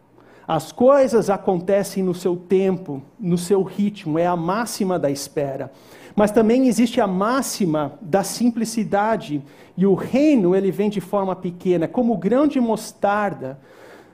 As 0.47 0.71
coisas 0.71 1.29
acontecem 1.29 2.03
no 2.03 2.13
seu 2.13 2.35
tempo, 2.35 3.01
no 3.19 3.37
seu 3.37 3.63
ritmo, 3.63 4.19
é 4.19 4.27
a 4.27 4.35
máxima 4.35 4.99
da 4.99 5.09
espera. 5.09 5.71
Mas 6.15 6.31
também 6.31 6.67
existe 6.67 6.99
a 6.99 7.07
máxima 7.07 7.93
da 8.01 8.23
simplicidade, 8.23 9.41
e 9.77 9.85
o 9.85 9.93
reino 9.93 10.55
ele 10.55 10.71
vem 10.71 10.89
de 10.89 10.99
forma 10.99 11.35
pequena, 11.35 11.87
como 11.87 12.13
o 12.13 12.17
grão 12.17 12.47
de 12.47 12.59
mostarda. 12.59 13.59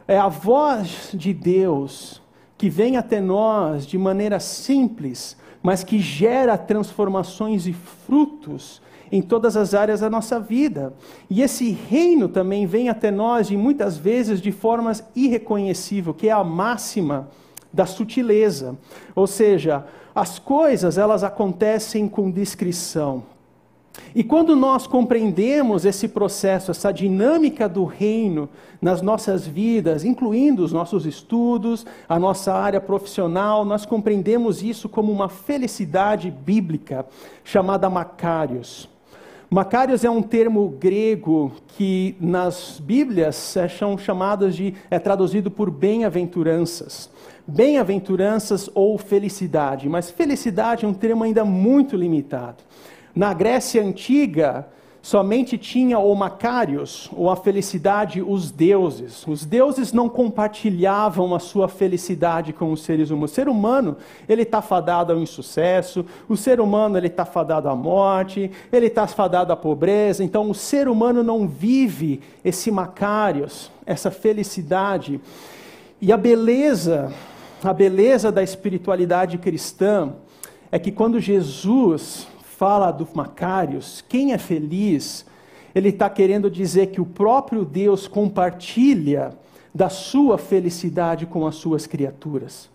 É 0.07 0.17
a 0.17 0.27
voz 0.27 1.10
de 1.13 1.33
Deus 1.33 2.21
que 2.57 2.69
vem 2.69 2.97
até 2.97 3.19
nós 3.19 3.86
de 3.86 3.97
maneira 3.97 4.39
simples, 4.39 5.37
mas 5.62 5.84
que 5.84 6.00
gera 6.00 6.58
transformações 6.58 7.67
e 7.67 7.74
frutos 7.74 8.82
em 9.12 9.22
todas 9.22 9.56
as 9.56 9.74
áreas 9.74 10.02
da 10.02 10.10
nossa 10.10 10.39
vida. 10.39 10.93
E 11.30 11.41
esse 11.41 11.72
reino 11.72 12.28
também 12.28 12.65
vem 12.65 12.89
até 12.89 13.10
nós, 13.10 13.50
e 13.50 13.58
muitas 13.58 13.98
vezes 13.98 14.41
de 14.41 14.52
formas 14.52 15.04
irreconhecíveis, 15.15 16.15
que 16.17 16.30
é 16.30 16.32
a 16.32 16.43
máxima 16.43 17.30
da 17.72 17.86
sutileza. 17.86 18.78
Ou 19.15 19.28
seja, 19.28 19.86
as 20.13 20.39
coisas 20.39 20.98
elas 20.98 21.24
acontecem 21.24 22.08
com 22.08 22.32
discrição. 22.32 23.24
E 24.15 24.23
quando 24.23 24.55
nós 24.55 24.88
compreendemos 24.88 25.86
esse 25.86 26.07
processo, 26.07 26.71
essa 26.71 26.91
dinâmica 26.91 27.67
do 27.69 27.86
reino 27.86 28.49
nas 28.81 29.01
nossas 29.01 29.45
vidas, 29.45 30.03
incluindo 30.03 30.63
os 30.63 30.71
nossos 30.71 31.05
estudos, 31.05 31.86
a 32.07 32.17
nossa 32.17 32.53
área 32.53 32.81
profissional, 32.81 33.63
nós 33.65 33.86
compreendemos 33.86 34.63
isso 34.63 34.88
como 34.89 35.12
uma 35.12 35.29
felicidade 35.29 36.31
bíblica 36.31 37.05
chamada 37.43 37.89
Macários. 37.89 38.89
Macários 39.49 40.03
é 40.03 40.10
um 40.10 40.21
termo 40.21 40.67
grego 40.67 41.53
que 41.69 42.17
nas 42.19 42.81
Bíblias 42.83 43.36
são 43.77 43.97
chamadas 43.97 44.53
de 44.53 44.73
é 44.91 44.99
traduzido 44.99 45.49
por 45.49 45.71
bem-aventuranças. 45.71 47.10
Bem-aventuranças 47.47 48.69
ou 48.73 48.97
felicidade, 48.97 49.88
mas 49.88 50.12
felicidade 50.12 50.83
é 50.83 50.88
um 50.88 50.93
termo 50.93 51.23
ainda 51.23 51.45
muito 51.45 51.95
limitado. 51.95 52.57
Na 53.17 53.34
Grécia 53.34 53.84
antiga, 53.84 54.67
somente 55.01 55.58
tinha 55.58 55.97
o 55.97 56.13
Macários, 56.13 57.10
ou 57.17 57.32
a 57.32 57.36
felicidade, 57.36 58.21
os 58.21 58.51
deuses. 58.51 59.25
Os 59.25 59.43
deuses 59.43 59.91
não 59.91 60.08
compartilhavam 60.08 61.34
a 61.34 61.39
sua 61.39 61.67
felicidade 61.67 62.53
com 62.53 62.71
os 62.71 62.84
seres 62.84 63.10
humanos. 63.10 63.32
O 63.32 63.34
ser 63.34 63.49
humano, 63.49 63.97
ele 64.30 64.43
está 64.43 64.62
fadado 64.62 65.13
ao 65.13 65.19
insucesso, 65.19 66.06
o 66.30 66.38
ser 66.38 66.62
humano, 66.62 66.95
ele 66.95 67.08
está 67.08 67.25
fadado 67.25 67.67
à 67.67 67.75
morte, 67.75 68.51
ele 68.71 68.86
está 68.86 69.08
fadado 69.08 69.51
à 69.51 69.56
pobreza. 69.56 70.23
Então, 70.23 70.47
o 70.47 70.53
ser 70.53 70.88
humano 70.88 71.23
não 71.23 71.47
vive 71.47 72.21
esse 72.45 72.69
Macários, 72.69 73.71
essa 73.84 74.12
felicidade. 74.12 75.19
E 75.99 76.12
a 76.12 76.17
beleza, 76.17 77.12
a 77.63 77.73
beleza 77.73 78.32
da 78.32 78.43
espiritualidade 78.43 79.39
cristã, 79.39 80.13
é 80.71 80.77
que 80.77 80.91
quando 80.91 81.19
Jesus 81.19 82.27
fala 82.58 82.89
do 82.89 83.08
Macários, 83.13 84.04
quem 84.10 84.34
é 84.34 84.38
feliz, 84.39 85.28
ele 85.76 85.89
está 85.89 86.10
querendo 86.10 86.50
dizer 86.50 86.88
que 86.88 87.00
o 87.00 87.06
próprio 87.06 87.63
Deus 87.63 88.08
compartilha 88.08 89.38
da 89.72 89.89
sua 89.89 90.39
felicidade 90.39 91.28
com 91.28 91.46
as 91.46 91.54
suas 91.54 91.86
criaturas. 91.86 92.67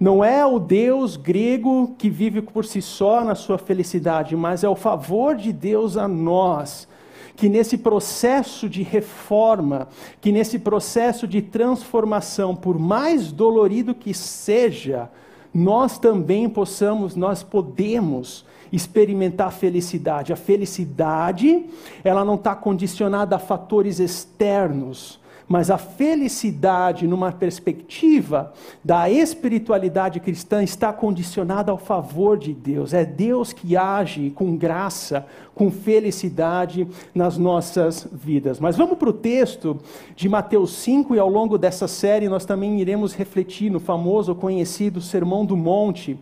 Não 0.00 0.24
é 0.24 0.44
o 0.46 0.58
Deus 0.58 1.18
grego 1.18 1.94
que 1.98 2.08
vive 2.08 2.40
por 2.40 2.64
si 2.64 2.80
só 2.80 3.22
na 3.22 3.34
sua 3.34 3.58
felicidade, 3.58 4.34
mas 4.34 4.64
é 4.64 4.68
o 4.70 4.74
favor 4.74 5.36
de 5.36 5.52
Deus 5.52 5.98
a 5.98 6.08
nós, 6.08 6.88
que 7.36 7.46
nesse 7.46 7.76
processo 7.76 8.70
de 8.70 8.82
reforma, 8.82 9.86
que 10.18 10.32
nesse 10.32 10.58
processo 10.58 11.28
de 11.28 11.42
transformação, 11.42 12.56
por 12.56 12.78
mais 12.78 13.30
dolorido 13.30 13.94
que 13.94 14.14
seja, 14.14 15.10
nós 15.52 15.98
também 15.98 16.48
possamos, 16.48 17.14
nós 17.14 17.42
podemos 17.42 18.46
experimentar 18.72 19.52
felicidade. 19.52 20.32
A 20.32 20.36
felicidade, 20.36 21.66
ela 22.02 22.24
não 22.24 22.34
está 22.34 22.54
condicionada 22.54 23.36
a 23.36 23.38
fatores 23.38 23.98
externos, 23.98 25.20
mas 25.48 25.70
a 25.70 25.78
felicidade, 25.78 27.06
numa 27.06 27.30
perspectiva 27.30 28.52
da 28.84 29.08
espiritualidade 29.08 30.18
cristã, 30.18 30.62
está 30.62 30.92
condicionada 30.92 31.70
ao 31.70 31.78
favor 31.78 32.36
de 32.36 32.52
Deus. 32.52 32.92
É 32.92 33.04
Deus 33.04 33.52
que 33.52 33.76
age 33.76 34.30
com 34.30 34.56
graça, 34.56 35.24
com 35.54 35.70
felicidade 35.70 36.88
nas 37.14 37.38
nossas 37.38 38.08
vidas. 38.12 38.58
Mas 38.58 38.76
vamos 38.76 38.98
para 38.98 39.08
o 39.08 39.12
texto 39.12 39.78
de 40.16 40.28
Mateus 40.28 40.72
5, 40.78 41.14
e 41.14 41.18
ao 41.18 41.28
longo 41.28 41.56
dessa 41.56 41.86
série 41.86 42.28
nós 42.28 42.44
também 42.44 42.80
iremos 42.80 43.14
refletir 43.14 43.70
no 43.70 43.78
famoso, 43.78 44.34
conhecido 44.34 45.00
Sermão 45.00 45.46
do 45.46 45.56
Monte 45.56 46.18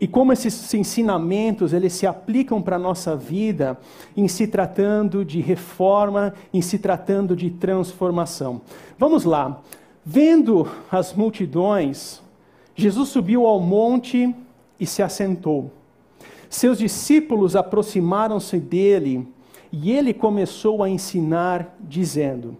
e 0.00 0.08
como 0.08 0.32
esses 0.32 0.72
ensinamentos 0.72 1.74
eles 1.74 1.92
se 1.92 2.06
aplicam 2.06 2.62
para 2.62 2.76
a 2.76 2.78
nossa 2.78 3.14
vida 3.14 3.78
em 4.16 4.26
se 4.26 4.46
tratando 4.46 5.22
de 5.22 5.42
reforma, 5.42 6.32
em 6.54 6.62
se 6.62 6.78
tratando 6.78 7.36
de 7.36 7.50
transformação. 7.50 8.62
Vamos 8.98 9.24
lá. 9.24 9.60
Vendo 10.02 10.66
as 10.90 11.12
multidões, 11.12 12.22
Jesus 12.74 13.10
subiu 13.10 13.44
ao 13.44 13.60
monte 13.60 14.34
e 14.78 14.86
se 14.86 15.02
assentou. 15.02 15.70
Seus 16.48 16.78
discípulos 16.78 17.54
aproximaram-se 17.54 18.58
dele 18.58 19.28
e 19.70 19.92
ele 19.92 20.14
começou 20.14 20.82
a 20.82 20.88
ensinar, 20.88 21.76
dizendo: 21.78 22.56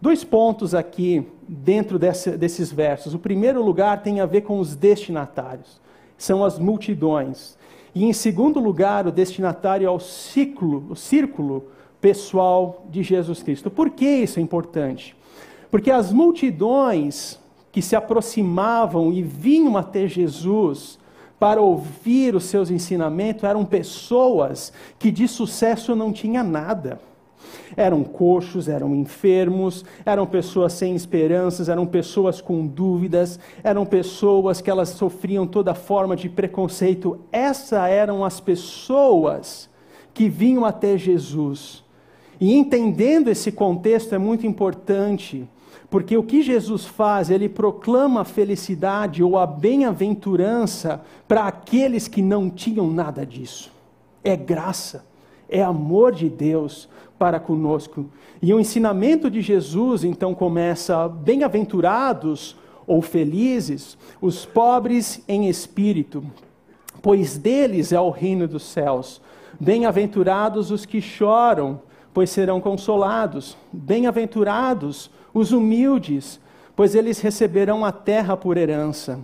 Dois 0.00 0.22
pontos 0.22 0.74
aqui 0.74 1.26
dentro 1.48 1.98
desse, 1.98 2.32
desses 2.32 2.70
versos. 2.70 3.14
O 3.14 3.18
primeiro 3.18 3.64
lugar 3.64 4.02
tem 4.02 4.20
a 4.20 4.26
ver 4.26 4.42
com 4.42 4.60
os 4.60 4.76
destinatários 4.76 5.80
são 6.22 6.44
as 6.44 6.56
multidões. 6.56 7.58
E 7.92 8.04
em 8.04 8.12
segundo 8.12 8.60
lugar, 8.60 9.08
o 9.08 9.12
destinatário 9.12 9.88
é 9.88 9.90
o 9.90 9.98
ciclo, 9.98 10.86
o 10.88 10.94
círculo 10.94 11.64
pessoal 12.00 12.86
de 12.88 13.02
Jesus 13.02 13.42
Cristo. 13.42 13.68
Por 13.68 13.90
que 13.90 14.06
isso 14.06 14.38
é 14.38 14.42
importante? 14.42 15.16
Porque 15.68 15.90
as 15.90 16.12
multidões 16.12 17.40
que 17.72 17.82
se 17.82 17.96
aproximavam 17.96 19.12
e 19.12 19.20
vinham 19.20 19.76
até 19.76 20.06
Jesus 20.06 20.96
para 21.40 21.60
ouvir 21.60 22.36
os 22.36 22.44
seus 22.44 22.70
ensinamentos 22.70 23.42
eram 23.42 23.64
pessoas 23.64 24.72
que 25.00 25.10
de 25.10 25.26
sucesso 25.26 25.96
não 25.96 26.12
tinha 26.12 26.44
nada. 26.44 27.00
Eram 27.76 28.04
coxos, 28.04 28.68
eram 28.68 28.94
enfermos, 28.94 29.84
eram 30.04 30.26
pessoas 30.26 30.72
sem 30.72 30.94
esperanças, 30.94 31.68
eram 31.68 31.86
pessoas 31.86 32.40
com 32.40 32.66
dúvidas, 32.66 33.38
eram 33.62 33.86
pessoas 33.86 34.60
que 34.60 34.70
elas 34.70 34.90
sofriam 34.90 35.46
toda 35.46 35.74
forma 35.74 36.14
de 36.14 36.28
preconceito. 36.28 37.18
Essas 37.32 37.88
eram 37.90 38.24
as 38.24 38.40
pessoas 38.40 39.70
que 40.14 40.28
vinham 40.28 40.64
até 40.64 40.96
Jesus. 40.96 41.82
E 42.40 42.54
entendendo 42.54 43.28
esse 43.28 43.52
contexto 43.52 44.14
é 44.14 44.18
muito 44.18 44.46
importante, 44.46 45.48
porque 45.88 46.16
o 46.16 46.22
que 46.22 46.42
Jesus 46.42 46.84
faz, 46.84 47.30
ele 47.30 47.48
proclama 47.48 48.22
a 48.22 48.24
felicidade 48.24 49.22
ou 49.22 49.38
a 49.38 49.46
bem-aventurança 49.46 51.02
para 51.28 51.46
aqueles 51.46 52.08
que 52.08 52.20
não 52.20 52.50
tinham 52.50 52.90
nada 52.90 53.24
disso. 53.24 53.70
É 54.24 54.34
graça, 54.34 55.04
é 55.48 55.62
amor 55.62 56.12
de 56.12 56.28
Deus 56.28 56.88
para 57.22 57.38
conosco. 57.38 58.06
E 58.42 58.52
o 58.52 58.58
ensinamento 58.58 59.30
de 59.30 59.40
Jesus 59.40 60.02
então 60.02 60.34
começa: 60.34 61.06
bem-aventurados 61.06 62.56
ou 62.84 63.00
felizes 63.00 63.96
os 64.20 64.44
pobres 64.44 65.22
em 65.28 65.48
espírito, 65.48 66.24
pois 67.00 67.38
deles 67.38 67.92
é 67.92 68.00
o 68.00 68.10
reino 68.10 68.48
dos 68.48 68.64
céus. 68.64 69.22
Bem-aventurados 69.60 70.72
os 70.72 70.84
que 70.84 71.00
choram, 71.00 71.80
pois 72.12 72.28
serão 72.28 72.60
consolados. 72.60 73.56
Bem-aventurados 73.72 75.08
os 75.32 75.52
humildes, 75.52 76.40
pois 76.74 76.96
eles 76.96 77.20
receberão 77.20 77.84
a 77.84 77.92
terra 77.92 78.36
por 78.36 78.56
herança. 78.56 79.20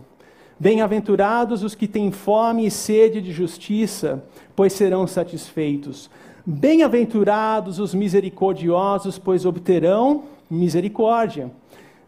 Bem-aventurados 0.57 1.65
os 1.65 1.75
que 1.75 1.89
têm 1.89 2.13
fome 2.13 2.65
e 2.65 2.71
sede 2.71 3.21
de 3.21 3.33
justiça, 3.33 4.25
pois 4.55 4.73
serão 4.73 5.05
satisfeitos. 5.05 6.09
Bem-aventurados 6.51 7.79
os 7.79 7.93
misericordiosos, 7.93 9.19
pois 9.19 9.45
obterão 9.45 10.23
misericórdia. 10.49 11.53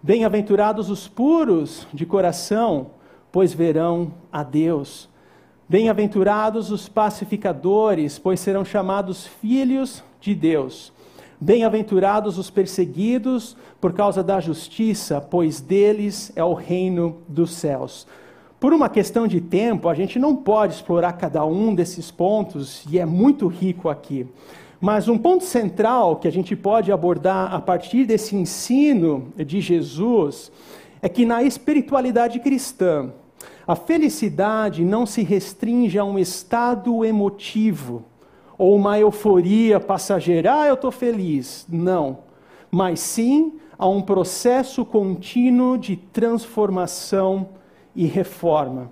Bem-aventurados 0.03 0.89
os 0.89 1.07
puros 1.07 1.87
de 1.93 2.07
coração, 2.07 2.87
pois 3.31 3.53
verão 3.53 4.15
a 4.33 4.43
Deus. 4.43 5.11
Bem-aventurados 5.69 6.71
os 6.71 6.89
pacificadores, 6.89 8.19
pois 8.19 8.41
serão 8.41 8.65
chamados 8.65 9.27
filhos 9.27 10.03
de 10.23 10.35
Deus. 10.35 10.91
Bem-aventurados 11.39 12.39
os 12.39 12.49
perseguidos 12.49 13.55
por 13.79 13.93
causa 13.93 14.23
da 14.23 14.41
justiça, 14.41 15.21
pois 15.21 15.61
deles 15.61 16.33
é 16.35 16.43
o 16.43 16.55
reino 16.55 17.19
dos 17.29 17.53
céus. 17.53 18.07
Por 18.61 18.75
uma 18.75 18.91
questão 18.91 19.27
de 19.27 19.41
tempo, 19.41 19.89
a 19.89 19.95
gente 19.95 20.19
não 20.19 20.37
pode 20.37 20.75
explorar 20.75 21.15
cada 21.15 21.43
um 21.47 21.75
desses 21.75 22.11
pontos 22.11 22.85
e 22.91 22.99
é 22.99 23.07
muito 23.07 23.47
rico 23.47 23.89
aqui. 23.89 24.27
Mas 24.79 25.09
um 25.09 25.17
ponto 25.17 25.45
central 25.45 26.17
que 26.17 26.29
a 26.29 26.31
gente 26.31 26.55
pode 26.55 26.93
abordar 26.93 27.55
a 27.55 27.59
partir 27.59 28.05
desse 28.05 28.37
ensino 28.37 29.33
de 29.35 29.63
Jesus 29.63 30.53
é 31.01 31.09
que 31.09 31.25
na 31.25 31.43
espiritualidade 31.43 32.39
cristã, 32.39 33.11
a 33.67 33.75
felicidade 33.75 34.85
não 34.85 35.07
se 35.07 35.23
restringe 35.23 35.99
a 35.99 36.05
um 36.05 36.19
estado 36.19 37.03
emotivo 37.03 38.05
ou 38.59 38.77
uma 38.77 38.99
euforia 38.99 39.81
passageira, 39.81 40.61
ah, 40.61 40.67
eu 40.67 40.75
estou 40.75 40.91
feliz. 40.91 41.65
Não. 41.67 42.19
Mas 42.71 43.01
sim 43.01 43.55
a 43.79 43.89
um 43.89 44.03
processo 44.03 44.85
contínuo 44.85 45.79
de 45.79 45.97
transformação 45.97 47.59
e 48.01 48.07
reforma. 48.07 48.91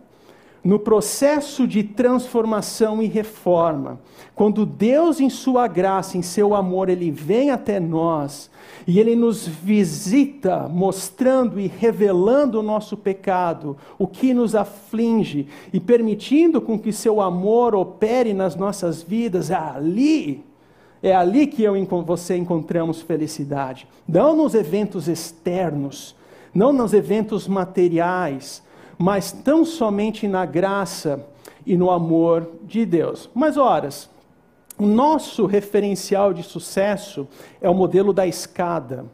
No 0.63 0.79
processo 0.79 1.67
de 1.67 1.83
transformação 1.83 3.03
e 3.03 3.07
reforma, 3.07 3.99
quando 4.35 4.67
Deus, 4.67 5.21
em 5.21 5.31
Sua 5.31 5.67
graça, 5.67 6.19
em 6.19 6.23
Seu 6.23 6.55
amor, 6.55 6.89
Ele 6.89 7.11
vem 7.11 7.51
até 7.51 7.81
nós 7.81 8.51
e 8.87 8.99
Ele 8.99 9.17
nos 9.17 9.47
visita, 9.47 10.69
mostrando 10.69 11.59
e 11.59 11.67
revelando 11.67 12.59
o 12.61 12.63
nosso 12.63 12.97
pecado, 12.97 13.77
o 13.99 14.07
que 14.07 14.35
nos 14.35 14.55
aflige 14.55 15.47
e 15.73 15.81
permitindo 15.81 16.61
com 16.61 16.79
que 16.79 16.93
Seu 16.93 17.21
amor 17.21 17.75
opere 17.75 18.35
nas 18.35 18.55
nossas 18.55 19.03
vidas, 19.03 19.51
é 19.51 19.55
ali 19.55 20.45
é 21.01 21.15
ali 21.15 21.47
que 21.47 21.63
eu 21.63 21.77
e 21.77 21.85
você 21.85 22.37
encontramos 22.37 23.01
felicidade. 23.01 23.87
Não 24.07 24.37
nos 24.37 24.53
eventos 24.55 25.07
externos, 25.07 26.15
não 26.53 26.73
nos 26.73 26.93
eventos 26.93 27.47
materiais, 27.47 28.63
mas 28.99 29.31
tão 29.31 29.65
somente 29.65 30.27
na 30.27 30.45
graça 30.45 31.25
e 31.65 31.77
no 31.77 31.91
amor 31.91 32.51
de 32.65 32.85
Deus. 32.85 33.31
Mas, 33.33 33.57
horas, 33.57 34.11
o 34.77 34.87
nosso 34.87 35.47
referencial 35.47 36.33
de 36.33 36.43
sucesso 36.43 37.29
é 37.61 37.71
o 37.71 37.75
modelo 37.75 38.13
da 38.13 38.27
escada. 38.27 39.07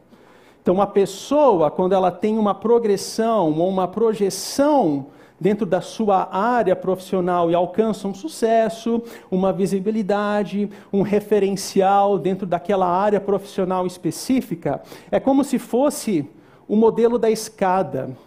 Então, 0.61 0.81
a 0.81 0.87
pessoa, 0.87 1.69
quando 1.69 1.93
ela 1.93 2.11
tem 2.11 2.37
uma 2.39 2.55
progressão 2.55 3.53
ou 3.59 3.69
uma 3.69 3.87
projeção 3.87 5.07
dentro 5.39 5.65
da 5.65 5.81
sua 5.81 6.29
área 6.35 6.75
profissional 6.75 7.51
e 7.51 7.55
alcança 7.55 8.07
um 8.07 8.13
sucesso, 8.13 9.01
uma 9.29 9.51
visibilidade, 9.51 10.69
um 10.91 11.01
referencial 11.01 12.17
dentro 12.17 12.47
daquela 12.47 12.87
área 12.87 13.19
profissional 13.19 13.85
específica, 13.85 14.81
é 15.11 15.19
como 15.19 15.43
se 15.43 15.59
fosse 15.59 16.27
o 16.67 16.75
modelo 16.75 17.19
da 17.19 17.29
escada. 17.29 18.17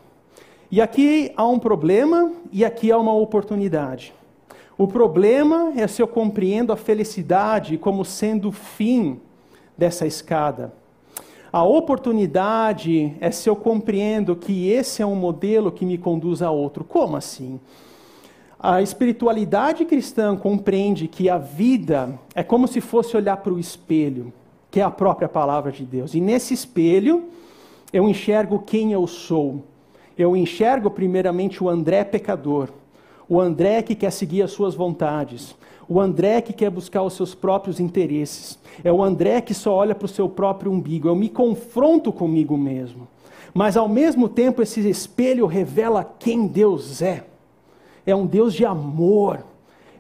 E 0.71 0.83
aqui 0.83 1.33
há 1.35 1.47
um 1.47 1.59
problema 1.59 2.31
e 2.53 2.63
aqui 2.63 2.93
há 2.93 2.99
uma 2.99 3.15
oportunidade. 3.15 4.13
O 4.77 4.87
problema 4.87 5.73
é 5.75 5.87
se 5.87 6.03
eu 6.03 6.07
compreendo 6.07 6.73
a 6.73 6.77
felicidade 6.77 7.79
como 7.79 8.05
sendo 8.05 8.51
o 8.51 8.53
fim 8.53 9.19
dessa 9.77 10.07
escada. 10.07 10.73
A 11.51 11.65
oportunidade 11.65 13.17
é 13.19 13.31
se 13.31 13.49
eu 13.49 13.57
compreendo 13.57 14.37
que 14.37 14.69
esse 14.69 15.01
é 15.01 15.07
um 15.07 15.15
modelo 15.15 15.73
que 15.73 15.87
me 15.87 15.97
conduz 15.97 16.43
a 16.43 16.51
outro. 16.51 16.85
Como 16.85 17.17
assim? 17.17 17.59
A 18.61 18.83
espiritualidade 18.83 19.87
cristã 19.87 20.37
compreende 20.37 21.09
que 21.09 21.31
a 21.31 21.39
vida 21.39 22.19
é 22.35 22.43
como 22.43 22.69
se 22.69 22.83
fosse 22.83 23.17
olhar 23.17 23.39
para 23.39 23.55
o 23.55 23.59
espelho, 23.59 24.33
que 24.71 24.81
é 24.81 24.83
a 24.83 24.91
própria 24.91 25.29
palavra 25.29 25.73
de 25.73 25.85
Deus. 25.85 26.13
E 26.13 26.21
nesse 26.21 26.53
espelho, 26.53 27.25
eu 27.91 28.07
enxergo 28.07 28.59
quem 28.59 28.93
eu 28.93 29.07
sou. 29.07 29.65
Eu 30.19 30.37
enxergo 30.37 30.91
primeiramente 30.91 31.63
o 31.63 31.69
André 31.69 32.03
pecador, 32.05 32.71
o 33.29 33.41
André 33.41 33.81
que 33.83 33.95
quer 33.95 34.11
seguir 34.11 34.43
as 34.43 34.51
suas 34.51 34.75
vontades, 34.75 35.55
o 35.89 36.01
André 36.01 36.41
que 36.43 36.53
quer 36.53 36.71
buscar 36.71 37.03
os 37.03 37.15
seus 37.15 37.35
próprios 37.35 37.79
interesses, 37.79 38.59
é 38.83 38.93
o 38.93 39.03
André 39.03 39.41
que 39.41 39.55
só 39.55 39.75
olha 39.75 39.95
para 39.95 40.07
o 40.07 40.09
seu 40.09 40.29
próprio 40.29 40.73
umbigo. 40.73 41.09
Eu 41.09 41.15
me 41.15 41.29
confronto 41.29 42.13
comigo 42.13 42.57
mesmo. 42.57 43.07
Mas 43.55 43.77
ao 43.77 43.89
mesmo 43.89 44.29
tempo, 44.29 44.61
esse 44.61 44.87
espelho 44.89 45.47
revela 45.47 46.05
quem 46.19 46.47
Deus 46.47 47.01
é 47.01 47.25
é 48.11 48.17
um 48.17 48.27
Deus 48.27 48.55
de 48.55 48.65
amor, 48.65 49.45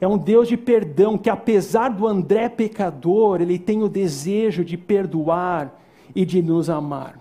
é 0.00 0.09
um 0.09 0.16
Deus 0.16 0.48
de 0.48 0.57
perdão, 0.57 1.18
que 1.18 1.28
apesar 1.28 1.90
do 1.90 2.07
André 2.07 2.48
pecador, 2.48 3.42
ele 3.42 3.59
tem 3.59 3.83
o 3.83 3.88
desejo 3.88 4.64
de 4.64 4.78
perdoar 4.78 5.78
e 6.14 6.24
de 6.24 6.40
nos 6.40 6.70
amar. 6.70 7.20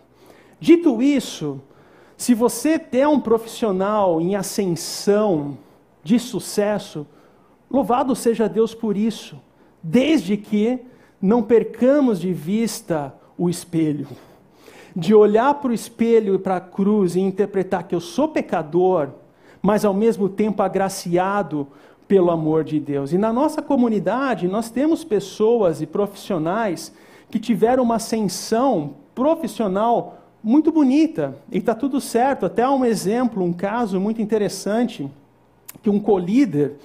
Dito 0.59 1.01
isso, 1.01 1.59
se 2.17 2.33
você 2.33 2.81
é 2.93 3.07
um 3.07 3.19
profissional 3.19 4.19
em 4.19 4.35
ascensão, 4.35 5.57
de 6.03 6.17
sucesso, 6.17 7.05
louvado 7.69 8.15
seja 8.15 8.47
Deus 8.47 8.73
por 8.73 8.95
isso, 8.95 9.39
desde 9.83 10.37
que 10.37 10.79
não 11.21 11.43
percamos 11.43 12.19
de 12.19 12.31
vista 12.31 13.13
o 13.37 13.49
espelho. 13.49 14.07
De 14.95 15.13
olhar 15.13 15.53
para 15.55 15.71
o 15.71 15.73
espelho 15.73 16.35
e 16.35 16.39
para 16.39 16.55
a 16.55 16.61
cruz 16.61 17.15
e 17.15 17.19
interpretar 17.19 17.83
que 17.83 17.93
eu 17.93 17.99
sou 17.99 18.29
pecador, 18.29 19.09
mas 19.61 19.83
ao 19.83 19.93
mesmo 19.93 20.29
tempo 20.29 20.63
agraciado 20.63 21.67
pelo 22.07 22.31
amor 22.31 22.63
de 22.63 22.79
Deus. 22.79 23.11
E 23.11 23.17
na 23.17 23.33
nossa 23.33 23.61
comunidade, 23.61 24.47
nós 24.47 24.69
temos 24.71 25.03
pessoas 25.03 25.81
e 25.81 25.85
profissionais 25.85 26.93
que 27.29 27.37
tiveram 27.37 27.83
uma 27.83 27.95
ascensão 27.95 28.95
profissional 29.13 30.16
muito 30.47 30.71
bonita, 30.71 31.35
e 31.51 31.57
está 31.57 31.75
tudo 31.75 31.99
certo. 31.99 32.45
Até 32.45 32.65
um 32.69 32.85
exemplo, 32.85 33.43
um 33.43 33.51
caso 33.51 33.99
muito 33.99 34.21
interessante, 34.21 35.05
que 35.83 35.89
um 35.89 35.99
co-líder 35.99 36.75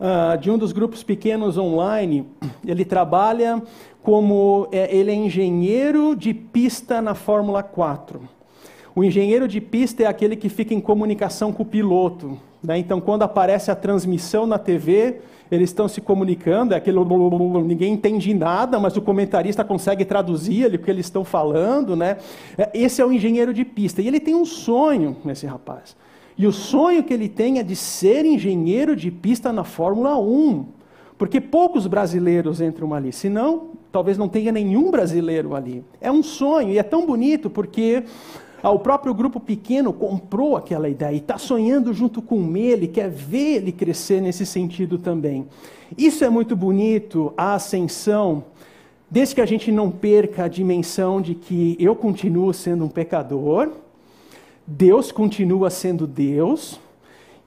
uh, 0.00 0.38
de 0.38 0.50
um 0.50 0.56
dos 0.56 0.72
grupos 0.72 1.02
pequenos 1.02 1.58
online, 1.58 2.26
ele 2.66 2.82
trabalha 2.82 3.62
como, 4.02 4.68
é, 4.72 4.96
ele 4.96 5.10
é 5.10 5.14
engenheiro 5.14 6.16
de 6.16 6.32
pista 6.32 7.02
na 7.02 7.14
Fórmula 7.14 7.62
4. 7.62 8.22
O 8.96 9.04
engenheiro 9.04 9.46
de 9.46 9.60
pista 9.60 10.04
é 10.04 10.06
aquele 10.06 10.34
que 10.34 10.48
fica 10.48 10.72
em 10.72 10.80
comunicação 10.80 11.52
com 11.52 11.62
o 11.62 11.66
piloto. 11.66 12.38
Né? 12.64 12.78
Então, 12.78 12.98
quando 12.98 13.22
aparece 13.22 13.70
a 13.70 13.76
transmissão 13.76 14.46
na 14.46 14.58
TV, 14.58 15.20
eles 15.50 15.68
estão 15.68 15.86
se 15.86 16.00
comunicando, 16.00 16.72
é 16.72 16.78
aquele 16.78 16.98
ninguém 17.62 17.92
entende 17.92 18.32
nada, 18.32 18.80
mas 18.80 18.96
o 18.96 19.02
comentarista 19.02 19.62
consegue 19.62 20.04
traduzir 20.04 20.64
ali 20.64 20.76
o 20.76 20.78
que 20.78 20.90
eles 20.90 21.04
estão 21.04 21.24
falando, 21.24 21.94
né? 21.94 22.16
É, 22.56 22.70
esse 22.72 23.02
é 23.02 23.04
o 23.04 23.12
engenheiro 23.12 23.52
de 23.52 23.64
pista 23.66 24.00
e 24.00 24.08
ele 24.08 24.18
tem 24.18 24.34
um 24.34 24.46
sonho, 24.46 25.14
esse 25.26 25.46
rapaz. 25.46 25.94
E 26.38 26.46
o 26.46 26.52
sonho 26.52 27.04
que 27.04 27.12
ele 27.12 27.28
tem 27.28 27.58
é 27.58 27.62
de 27.62 27.76
ser 27.76 28.24
engenheiro 28.24 28.96
de 28.96 29.10
pista 29.10 29.52
na 29.52 29.62
Fórmula 29.62 30.18
1. 30.18 30.64
Porque 31.16 31.40
poucos 31.40 31.86
brasileiros 31.86 32.60
entram 32.60 32.92
ali, 32.92 33.12
senão 33.12 33.68
talvez 33.92 34.18
não 34.18 34.28
tenha 34.28 34.50
nenhum 34.50 34.90
brasileiro 34.90 35.54
ali. 35.54 35.84
É 36.00 36.10
um 36.10 36.24
sonho 36.24 36.70
e 36.70 36.78
é 36.78 36.82
tão 36.82 37.06
bonito 37.06 37.48
porque 37.48 38.02
o 38.70 38.78
próprio 38.78 39.12
grupo 39.12 39.38
pequeno 39.38 39.92
comprou 39.92 40.56
aquela 40.56 40.88
ideia 40.88 41.12
e 41.12 41.18
está 41.18 41.36
sonhando 41.36 41.92
junto 41.92 42.22
com 42.22 42.56
ele, 42.56 42.88
quer 42.88 43.10
ver 43.10 43.56
ele 43.56 43.72
crescer 43.72 44.20
nesse 44.22 44.46
sentido 44.46 44.98
também. 44.98 45.46
Isso 45.98 46.24
é 46.24 46.30
muito 46.30 46.56
bonito, 46.56 47.32
a 47.36 47.54
ascensão, 47.54 48.44
desde 49.10 49.34
que 49.34 49.40
a 49.40 49.46
gente 49.46 49.70
não 49.70 49.90
perca 49.90 50.44
a 50.44 50.48
dimensão 50.48 51.20
de 51.20 51.34
que 51.34 51.76
eu 51.78 51.94
continuo 51.94 52.52
sendo 52.54 52.84
um 52.84 52.88
pecador, 52.88 53.70
Deus 54.66 55.12
continua 55.12 55.68
sendo 55.68 56.06
Deus, 56.06 56.80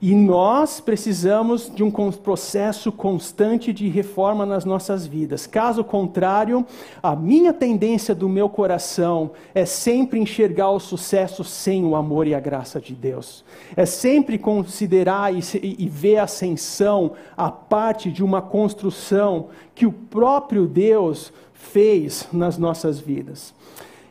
e 0.00 0.14
nós 0.14 0.78
precisamos 0.80 1.68
de 1.74 1.82
um 1.82 1.90
processo 1.90 2.92
constante 2.92 3.72
de 3.72 3.88
reforma 3.88 4.46
nas 4.46 4.64
nossas 4.64 5.04
vidas. 5.04 5.44
Caso 5.44 5.82
contrário, 5.82 6.64
a 7.02 7.16
minha 7.16 7.52
tendência 7.52 8.14
do 8.14 8.28
meu 8.28 8.48
coração 8.48 9.32
é 9.52 9.64
sempre 9.64 10.20
enxergar 10.20 10.70
o 10.70 10.78
sucesso 10.78 11.42
sem 11.42 11.84
o 11.84 11.96
amor 11.96 12.28
e 12.28 12.34
a 12.34 12.38
graça 12.38 12.80
de 12.80 12.94
Deus. 12.94 13.44
É 13.76 13.84
sempre 13.84 14.38
considerar 14.38 15.34
e, 15.34 15.40
e 15.62 15.88
ver 15.88 16.18
a 16.18 16.24
ascensão 16.24 17.12
a 17.36 17.50
parte 17.50 18.08
de 18.08 18.22
uma 18.22 18.40
construção 18.40 19.48
que 19.74 19.84
o 19.84 19.92
próprio 19.92 20.68
Deus 20.68 21.32
fez 21.52 22.28
nas 22.32 22.56
nossas 22.56 23.00
vidas. 23.00 23.52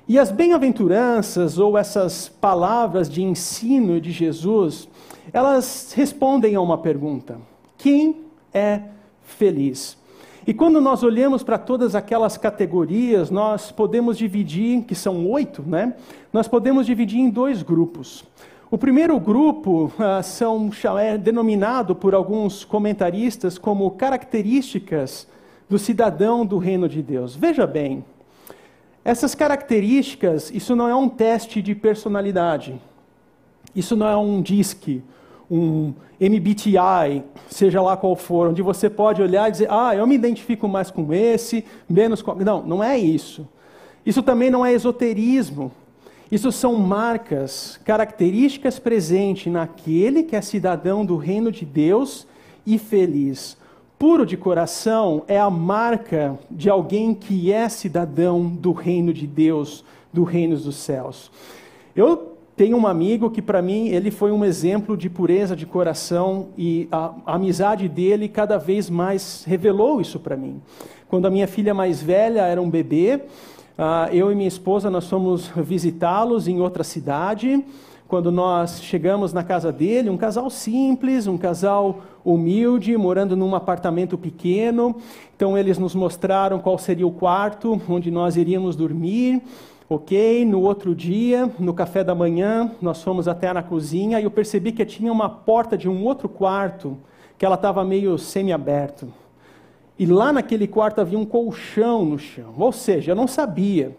E 0.06 0.20
as 0.20 0.32
bem-aventuranças 0.32 1.58
ou 1.58 1.78
essas 1.78 2.30
palavras 2.30 3.10
de 3.10 3.22
ensino 3.22 4.00
de 4.00 4.12
Jesus, 4.12 4.88
elas 5.32 5.94
respondem 5.94 6.56
a 6.56 6.62
uma 6.62 6.78
pergunta: 6.78 7.38
quem 7.78 8.26
é 8.54 8.82
feliz? 9.24 9.98
E 10.46 10.54
quando 10.54 10.80
nós 10.80 11.04
olhamos 11.04 11.44
para 11.44 11.58
todas 11.58 11.94
aquelas 11.94 12.38
categorias, 12.38 13.30
nós 13.30 13.70
podemos 13.70 14.18
dividir, 14.18 14.84
que 14.84 14.96
são 14.96 15.30
oito, 15.30 15.62
né? 15.62 15.94
Nós 16.32 16.48
podemos 16.48 16.86
dividir 16.86 17.20
em 17.20 17.30
dois 17.30 17.62
grupos. 17.62 18.24
O 18.72 18.78
primeiro 18.78 19.20
grupo 19.20 19.92
ah, 20.00 20.24
são, 20.24 20.70
é 21.00 21.18
denominado 21.18 21.96
por 21.96 22.16
alguns 22.16 22.64
comentaristas 22.64 23.58
como 23.58 23.92
características 23.92 25.28
do 25.70 25.78
cidadão 25.78 26.46
do 26.46 26.58
reino 26.58 26.88
de 26.88 27.02
Deus. 27.02 27.36
Veja 27.36 27.68
bem, 27.68 28.04
essas 29.04 29.34
características, 29.36 30.52
isso 30.52 30.76
não 30.76 30.88
é 30.88 30.96
um 30.96 31.08
teste 31.08 31.62
de 31.62 31.74
personalidade, 31.74 32.82
isso 33.78 33.96
não 33.96 34.08
é 34.08 34.18
um 34.18 34.42
DISC, 34.42 35.04
um 35.50 35.94
MBTI, 36.20 37.24
seja 37.48 37.80
lá 37.80 37.96
qual 37.96 38.16
for, 38.16 38.50
onde 38.50 38.64
você 38.64 38.90
pode 38.90 39.22
olhar 39.22 39.48
e 39.48 39.52
dizer, 39.52 39.68
ah, 39.70 39.96
eu 39.96 40.08
me 40.08 40.16
identifico 40.16 40.68
mais 40.68 40.90
com 40.90 41.14
esse, 41.14 41.64
menos 41.88 42.24
com. 42.24 42.34
Não, 42.34 42.64
não 42.64 42.84
é 42.84 42.98
isso. 42.98 43.48
Isso 44.04 44.24
também 44.24 44.50
não 44.50 44.66
é 44.66 44.74
esoterismo. 44.74 45.72
Isso 46.32 46.52
são 46.52 46.76
marcas, 46.76 47.80
características 47.86 48.80
presentes 48.80 49.54
naquele 49.54 50.24
que 50.24 50.36
é 50.36 50.42
cidadão 50.42 51.06
do 51.06 51.16
reino 51.16 51.52
de 51.52 51.64
Deus 51.64 52.26
e 52.66 52.80
feliz. 52.80 53.56
Puro 54.00 54.26
de 54.26 54.36
coração 54.36 55.24
é 55.28 55.40
a 55.40 55.52
marca 55.52 56.38
de 56.50 56.68
alguém 56.68 57.14
que 57.14 57.52
é 57.52 57.70
cidadão 57.70 58.44
do 58.44 58.72
reino 58.72 59.14
de 59.14 59.28
Deus, 59.28 59.86
do 60.12 60.24
reino 60.24 60.58
dos 60.58 60.78
céus. 60.78 61.32
Eu 61.96 62.37
tem 62.58 62.74
um 62.74 62.88
amigo 62.88 63.30
que, 63.30 63.40
para 63.40 63.62
mim, 63.62 63.90
ele 63.90 64.10
foi 64.10 64.32
um 64.32 64.44
exemplo 64.44 64.98
de 64.98 65.12
pureza 65.12 65.56
de 65.56 65.64
coração 65.64 66.48
e 66.58 66.88
a, 66.92 67.14
a 67.24 67.36
amizade 67.36 67.88
dele 67.88 68.28
cada 68.28 68.58
vez 68.58 68.90
mais 68.90 69.44
revelou 69.46 70.02
isso 70.02 70.20
para 70.20 70.36
mim. 70.36 70.60
Quando 71.08 71.28
a 71.28 71.30
minha 71.30 71.48
filha 71.48 71.72
mais 71.72 72.02
velha 72.02 72.42
era 72.42 72.60
um 72.60 72.68
bebê, 72.68 73.22
uh, 73.78 74.12
eu 74.12 74.32
e 74.32 74.36
minha 74.36 74.48
esposa 74.48 74.90
nós 74.90 75.08
fomos 75.08 75.50
visitá-los 75.56 76.48
em 76.48 76.60
outra 76.60 76.84
cidade. 76.84 77.64
Quando 78.08 78.32
nós 78.32 78.82
chegamos 78.82 79.34
na 79.34 79.44
casa 79.44 79.72
dele, 79.72 80.10
um 80.10 80.18
casal 80.18 80.50
simples, 80.50 81.28
um 81.28 81.38
casal 81.38 82.00
humilde, 82.26 82.98
morando 82.98 83.38
num 83.38 83.54
apartamento 83.54 84.18
pequeno. 84.18 84.96
Então 85.36 85.56
eles 85.56 85.78
nos 85.78 85.94
mostraram 85.94 86.58
qual 86.58 86.80
seria 86.80 87.06
o 87.06 87.12
quarto 87.12 87.80
onde 87.88 88.10
nós 88.10 88.36
iríamos 88.36 88.76
dormir. 88.76 89.44
Ok, 89.90 90.44
no 90.44 90.64
outro 90.64 90.94
dia, 90.94 91.50
no 91.58 91.74
café 91.74 92.04
da 92.04 92.14
manhã, 92.14 92.70
nós 92.82 93.02
fomos 93.02 93.26
até 93.26 93.54
na 93.54 93.64
cozinha 93.64 94.20
e 94.20 94.26
eu 94.26 94.32
percebi 94.32 94.74
que 94.74 94.86
tinha 94.86 95.10
uma 95.10 95.30
porta 95.30 95.78
de 95.78 95.88
um 95.88 96.04
outro 96.04 96.28
quarto 96.28 96.98
que 97.38 97.46
ela 97.46 97.56
estava 97.56 97.86
meio 97.86 98.18
semi-aberto. 98.18 99.08
E 99.98 100.06
lá 100.06 100.34
naquele 100.34 100.68
quarto 100.68 101.00
havia 101.00 101.18
um 101.18 101.24
colchão 101.24 102.04
no 102.04 102.20
chão. 102.20 102.54
Ou 102.58 102.74
seja, 102.74 103.14
eu 103.14 103.16
não 103.16 103.30
sabia, 103.30 103.96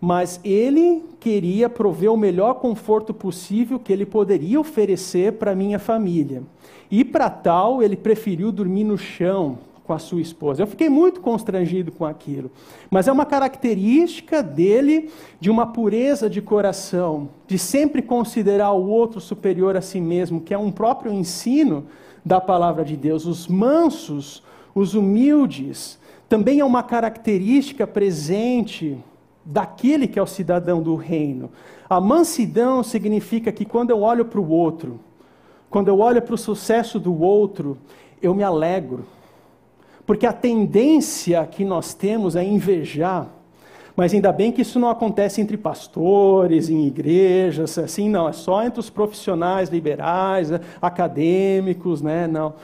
mas 0.00 0.38
ele 0.44 1.02
queria 1.18 1.68
prover 1.68 2.12
o 2.12 2.16
melhor 2.16 2.54
conforto 2.54 3.12
possível 3.12 3.80
que 3.80 3.92
ele 3.92 4.06
poderia 4.06 4.60
oferecer 4.60 5.32
para 5.32 5.56
minha 5.56 5.80
família. 5.80 6.44
E 6.88 7.04
para 7.04 7.28
tal, 7.28 7.82
ele 7.82 7.96
preferiu 7.96 8.52
dormir 8.52 8.84
no 8.84 8.96
chão, 8.96 9.58
com 9.86 9.92
a 9.92 9.98
sua 9.98 10.20
esposa. 10.20 10.62
Eu 10.62 10.66
fiquei 10.66 10.88
muito 10.88 11.20
constrangido 11.20 11.92
com 11.92 12.04
aquilo. 12.04 12.50
Mas 12.90 13.06
é 13.06 13.12
uma 13.12 13.24
característica 13.24 14.42
dele 14.42 15.10
de 15.38 15.48
uma 15.48 15.66
pureza 15.66 16.28
de 16.28 16.42
coração, 16.42 17.28
de 17.46 17.58
sempre 17.58 18.02
considerar 18.02 18.72
o 18.72 18.88
outro 18.88 19.20
superior 19.20 19.76
a 19.76 19.80
si 19.80 20.00
mesmo, 20.00 20.40
que 20.40 20.52
é 20.52 20.58
um 20.58 20.72
próprio 20.72 21.12
ensino 21.12 21.86
da 22.24 22.40
palavra 22.40 22.84
de 22.84 22.96
Deus. 22.96 23.24
Os 23.24 23.46
mansos, 23.46 24.42
os 24.74 24.94
humildes, 24.94 25.98
também 26.28 26.58
é 26.58 26.64
uma 26.64 26.82
característica 26.82 27.86
presente 27.86 28.98
daquele 29.44 30.08
que 30.08 30.18
é 30.18 30.22
o 30.22 30.26
cidadão 30.26 30.82
do 30.82 30.96
reino. 30.96 31.50
A 31.88 32.00
mansidão 32.00 32.82
significa 32.82 33.52
que 33.52 33.64
quando 33.64 33.90
eu 33.90 34.00
olho 34.02 34.24
para 34.24 34.40
o 34.40 34.50
outro, 34.50 34.98
quando 35.70 35.86
eu 35.88 36.00
olho 36.00 36.20
para 36.20 36.34
o 36.34 36.38
sucesso 36.38 36.98
do 36.98 37.22
outro, 37.22 37.78
eu 38.20 38.34
me 38.34 38.42
alegro. 38.42 39.04
Porque 40.06 40.24
a 40.24 40.32
tendência 40.32 41.44
que 41.46 41.64
nós 41.64 41.92
temos 41.92 42.36
é 42.36 42.44
invejar. 42.44 43.28
Mas 43.96 44.12
ainda 44.14 44.30
bem 44.30 44.52
que 44.52 44.62
isso 44.62 44.78
não 44.78 44.90
acontece 44.90 45.40
entre 45.40 45.56
pastores, 45.56 46.68
em 46.68 46.86
igrejas, 46.86 47.76
assim, 47.78 48.08
não. 48.08 48.28
É 48.28 48.32
só 48.32 48.62
entre 48.62 48.78
os 48.78 48.90
profissionais 48.90 49.70
liberais, 49.70 50.50
acadêmicos, 50.80 52.02
né? 52.02 52.26
Não. 52.26 52.54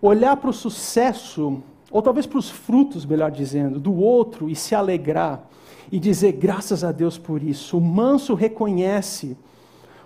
Olhar 0.00 0.36
para 0.36 0.50
o 0.50 0.52
sucesso, 0.52 1.62
ou 1.90 2.02
talvez 2.02 2.26
para 2.26 2.38
os 2.38 2.50
frutos, 2.50 3.06
melhor 3.06 3.30
dizendo, 3.30 3.80
do 3.80 3.94
outro 3.94 4.48
e 4.50 4.54
se 4.54 4.74
alegrar 4.74 5.48
e 5.90 5.98
dizer 5.98 6.32
graças 6.32 6.84
a 6.84 6.92
Deus 6.92 7.18
por 7.18 7.42
isso. 7.42 7.78
O 7.78 7.80
manso 7.80 8.34
reconhece 8.34 9.36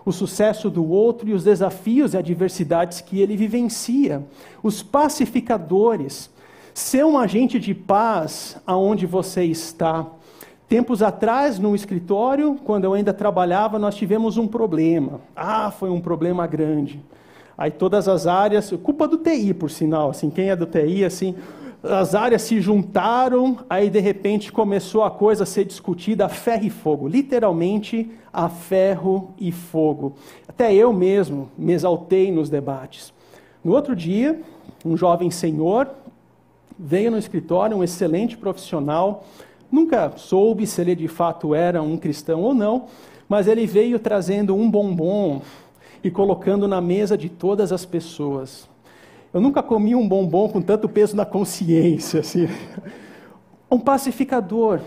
o 0.04 0.12
sucesso 0.12 0.70
do 0.70 0.88
outro 0.88 1.28
e 1.28 1.32
os 1.32 1.42
desafios 1.42 2.14
e 2.14 2.16
adversidades 2.16 3.00
que 3.00 3.20
ele 3.20 3.36
vivencia. 3.36 4.24
Os 4.62 4.82
pacificadores, 4.82 6.30
ser 6.76 7.06
um 7.06 7.16
agente 7.16 7.58
de 7.58 7.72
paz 7.72 8.58
aonde 8.66 9.06
você 9.06 9.42
está. 9.44 10.06
Tempos 10.68 11.02
atrás, 11.02 11.58
no 11.58 11.74
escritório, 11.74 12.60
quando 12.66 12.84
eu 12.84 12.92
ainda 12.92 13.14
trabalhava, 13.14 13.78
nós 13.78 13.94
tivemos 13.94 14.36
um 14.36 14.46
problema. 14.46 15.22
Ah, 15.34 15.70
foi 15.70 15.88
um 15.88 16.02
problema 16.02 16.46
grande. 16.46 17.00
Aí 17.56 17.70
todas 17.70 18.08
as 18.08 18.26
áreas, 18.26 18.70
culpa 18.82 19.08
do 19.08 19.16
TI, 19.16 19.54
por 19.54 19.70
sinal, 19.70 20.10
assim, 20.10 20.28
quem 20.28 20.50
é 20.50 20.56
do 20.56 20.66
TI, 20.66 21.02
assim, 21.02 21.34
as 21.82 22.14
áreas 22.14 22.42
se 22.42 22.60
juntaram, 22.60 23.56
aí 23.70 23.88
de 23.88 24.00
repente 24.00 24.52
começou 24.52 25.02
a 25.02 25.10
coisa 25.10 25.44
a 25.44 25.46
ser 25.46 25.64
discutida 25.64 26.26
a 26.26 26.28
ferro 26.28 26.66
e 26.66 26.70
fogo, 26.70 27.08
literalmente 27.08 28.10
a 28.30 28.50
ferro 28.50 29.30
e 29.38 29.50
fogo. 29.50 30.14
Até 30.46 30.74
eu 30.74 30.92
mesmo 30.92 31.48
me 31.56 31.72
exaltei 31.72 32.30
nos 32.30 32.50
debates. 32.50 33.14
No 33.64 33.72
outro 33.72 33.96
dia, 33.96 34.38
um 34.84 34.94
jovem 34.94 35.30
senhor 35.30 35.88
veio 36.78 37.10
no 37.10 37.18
escritório, 37.18 37.76
um 37.76 37.84
excelente 37.84 38.36
profissional, 38.36 39.24
nunca 39.70 40.12
soube 40.16 40.66
se 40.66 40.80
ele 40.80 40.94
de 40.94 41.08
fato 41.08 41.54
era 41.54 41.82
um 41.82 41.96
cristão 41.96 42.42
ou 42.42 42.54
não, 42.54 42.86
mas 43.28 43.46
ele 43.46 43.66
veio 43.66 43.98
trazendo 43.98 44.54
um 44.54 44.70
bombom 44.70 45.42
e 46.02 46.10
colocando 46.10 46.68
na 46.68 46.80
mesa 46.80 47.16
de 47.16 47.28
todas 47.28 47.72
as 47.72 47.84
pessoas. 47.84 48.68
Eu 49.32 49.40
nunca 49.40 49.62
comi 49.62 49.94
um 49.94 50.08
bombom 50.08 50.48
com 50.48 50.62
tanto 50.62 50.88
peso 50.88 51.16
na 51.16 51.24
consciência. 51.24 52.20
Assim. 52.20 52.48
Um 53.68 53.80
pacificador. 53.80 54.78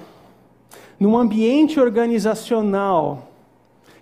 Num 0.98 1.18
ambiente 1.18 1.82
organizacional 1.82 3.28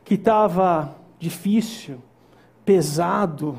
que 0.05 0.13
estava 0.13 0.95
difícil, 1.17 1.97
pesado, 2.63 3.57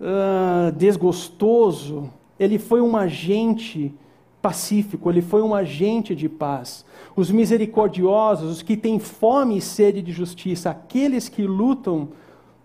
uh, 0.00 0.72
desgostoso, 0.72 2.10
ele 2.38 2.58
foi 2.58 2.80
um 2.80 2.96
agente 2.96 3.92
pacífico, 4.40 5.10
ele 5.10 5.22
foi 5.22 5.42
um 5.42 5.54
agente 5.54 6.14
de 6.14 6.28
paz. 6.28 6.84
Os 7.14 7.30
misericordiosos, 7.30 8.50
os 8.50 8.62
que 8.62 8.76
têm 8.76 8.98
fome 8.98 9.58
e 9.58 9.60
sede 9.60 10.02
de 10.02 10.12
justiça, 10.12 10.70
aqueles 10.70 11.28
que 11.28 11.42
lutam 11.42 12.08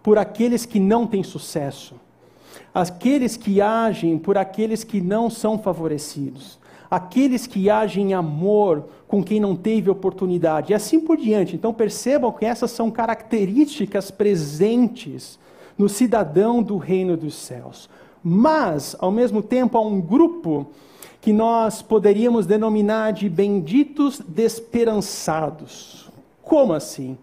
por 0.01 0.18
aqueles 0.18 0.65
que 0.65 0.80
não 0.80 1.05
têm 1.05 1.24
sucesso 1.24 1.95
aqueles 2.74 3.36
que 3.36 3.59
agem 3.59 4.18
por 4.18 4.38
aqueles 4.38 4.84
que 4.84 5.01
não 5.01 5.30
são 5.30 5.57
favorecidos, 5.57 6.59
aqueles 6.89 7.47
que 7.47 7.70
agem 7.70 8.11
em 8.11 8.13
amor 8.13 8.86
com 9.07 9.24
quem 9.24 9.39
não 9.39 9.55
teve 9.55 9.89
oportunidade, 9.89 10.72
e 10.72 10.76
assim 10.76 10.99
por 10.99 11.18
diante. 11.18 11.55
Então 11.55 11.74
percebam 11.74 12.32
que 12.32 12.45
essas 12.45 12.72
são 12.72 12.91
características 12.91 14.11
presentes 14.11 15.39
no 15.78 15.89
cidadão 15.89 16.61
do 16.61 16.78
reino 16.78 17.18
dos 17.18 17.34
céus. 17.34 17.89
Mas, 18.30 18.93
ao 18.99 19.09
mesmo 19.09 19.41
tempo, 19.41 19.78
há 19.78 19.82
um 19.82 20.01
grupo 20.01 20.67
que 21.21 21.32
nós 21.32 21.82
poderíamos 21.82 22.45
denominar 22.45 23.13
de 23.13 23.30
benditos 23.30 24.19
desesperançados. 24.19 26.09
Como 26.41 26.73
assim? 26.73 27.17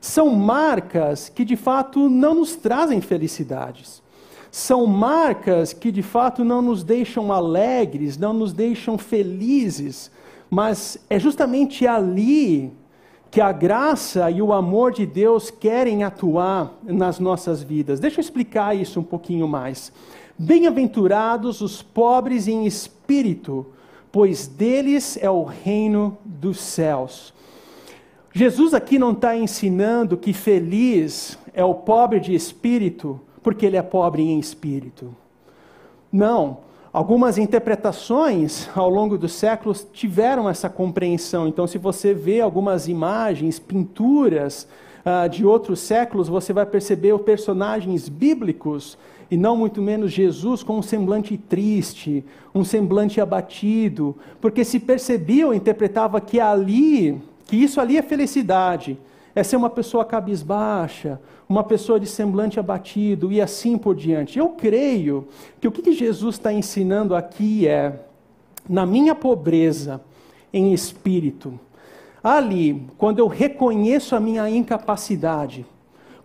São 0.00 0.30
marcas 0.30 1.28
que 1.28 1.44
de 1.44 1.56
fato 1.56 2.08
não 2.08 2.34
nos 2.34 2.56
trazem 2.56 3.00
felicidades 3.00 4.02
são 4.50 4.84
marcas 4.84 5.72
que 5.72 5.92
de 5.92 6.02
fato 6.02 6.44
não 6.44 6.60
nos 6.60 6.82
deixam 6.82 7.32
alegres, 7.32 8.18
não 8.18 8.32
nos 8.32 8.52
deixam 8.52 8.98
felizes, 8.98 10.10
mas 10.50 10.98
é 11.08 11.18
justamente 11.20 11.86
ali 11.86 12.72
que 13.30 13.40
a 13.40 13.52
graça 13.52 14.28
e 14.28 14.42
o 14.42 14.52
amor 14.52 14.90
de 14.90 15.06
Deus 15.06 15.50
querem 15.50 16.02
atuar 16.02 16.74
nas 16.82 17.20
nossas 17.20 17.62
vidas. 17.62 18.00
Deixa 18.00 18.18
eu 18.18 18.22
explicar 18.22 18.76
isso 18.76 18.98
um 18.98 19.04
pouquinho 19.04 19.46
mais. 19.46 19.92
Bem-aventurados 20.42 21.60
os 21.60 21.82
pobres 21.82 22.48
em 22.48 22.64
espírito, 22.64 23.66
pois 24.10 24.46
deles 24.46 25.18
é 25.20 25.28
o 25.28 25.44
reino 25.44 26.16
dos 26.24 26.58
céus. 26.58 27.34
Jesus 28.32 28.72
aqui 28.72 28.98
não 28.98 29.12
está 29.12 29.36
ensinando 29.36 30.16
que 30.16 30.32
feliz 30.32 31.38
é 31.52 31.62
o 31.62 31.74
pobre 31.74 32.18
de 32.18 32.34
espírito, 32.34 33.20
porque 33.42 33.66
ele 33.66 33.76
é 33.76 33.82
pobre 33.82 34.22
em 34.22 34.38
espírito. 34.38 35.14
Não. 36.10 36.60
Algumas 36.90 37.36
interpretações 37.36 38.66
ao 38.74 38.88
longo 38.88 39.18
dos 39.18 39.34
séculos 39.34 39.86
tiveram 39.92 40.48
essa 40.48 40.70
compreensão. 40.70 41.48
Então, 41.48 41.66
se 41.66 41.76
você 41.76 42.14
vê 42.14 42.40
algumas 42.40 42.88
imagens, 42.88 43.58
pinturas 43.58 44.66
uh, 45.04 45.28
de 45.28 45.44
outros 45.44 45.80
séculos, 45.80 46.28
você 46.28 46.54
vai 46.54 46.64
perceber 46.64 47.12
os 47.12 47.20
personagens 47.20 48.08
bíblicos 48.08 48.96
e 49.30 49.36
não 49.36 49.56
muito 49.56 49.80
menos 49.80 50.10
Jesus 50.10 50.62
com 50.62 50.78
um 50.78 50.82
semblante 50.82 51.36
triste, 51.36 52.24
um 52.54 52.64
semblante 52.64 53.20
abatido, 53.20 54.16
porque 54.40 54.64
se 54.64 54.80
percebia 54.80 55.46
ou 55.46 55.54
interpretava 55.54 56.20
que 56.20 56.40
ali, 56.40 57.20
que 57.46 57.56
isso 57.56 57.80
ali 57.80 57.96
é 57.96 58.02
felicidade, 58.02 58.98
é 59.34 59.44
ser 59.44 59.56
uma 59.56 59.70
pessoa 59.70 60.04
cabisbaixa, 60.04 61.20
uma 61.48 61.62
pessoa 61.62 62.00
de 62.00 62.06
semblante 62.06 62.58
abatido 62.58 63.30
e 63.30 63.40
assim 63.40 63.78
por 63.78 63.94
diante. 63.94 64.38
Eu 64.38 64.50
creio 64.50 65.28
que 65.60 65.68
o 65.68 65.72
que 65.72 65.92
Jesus 65.92 66.34
está 66.34 66.52
ensinando 66.52 67.14
aqui 67.14 67.68
é, 67.68 68.00
na 68.68 68.84
minha 68.84 69.14
pobreza 69.14 70.00
em 70.52 70.72
espírito, 70.72 71.58
ali, 72.22 72.82
quando 72.98 73.20
eu 73.20 73.28
reconheço 73.28 74.16
a 74.16 74.20
minha 74.20 74.50
incapacidade, 74.50 75.64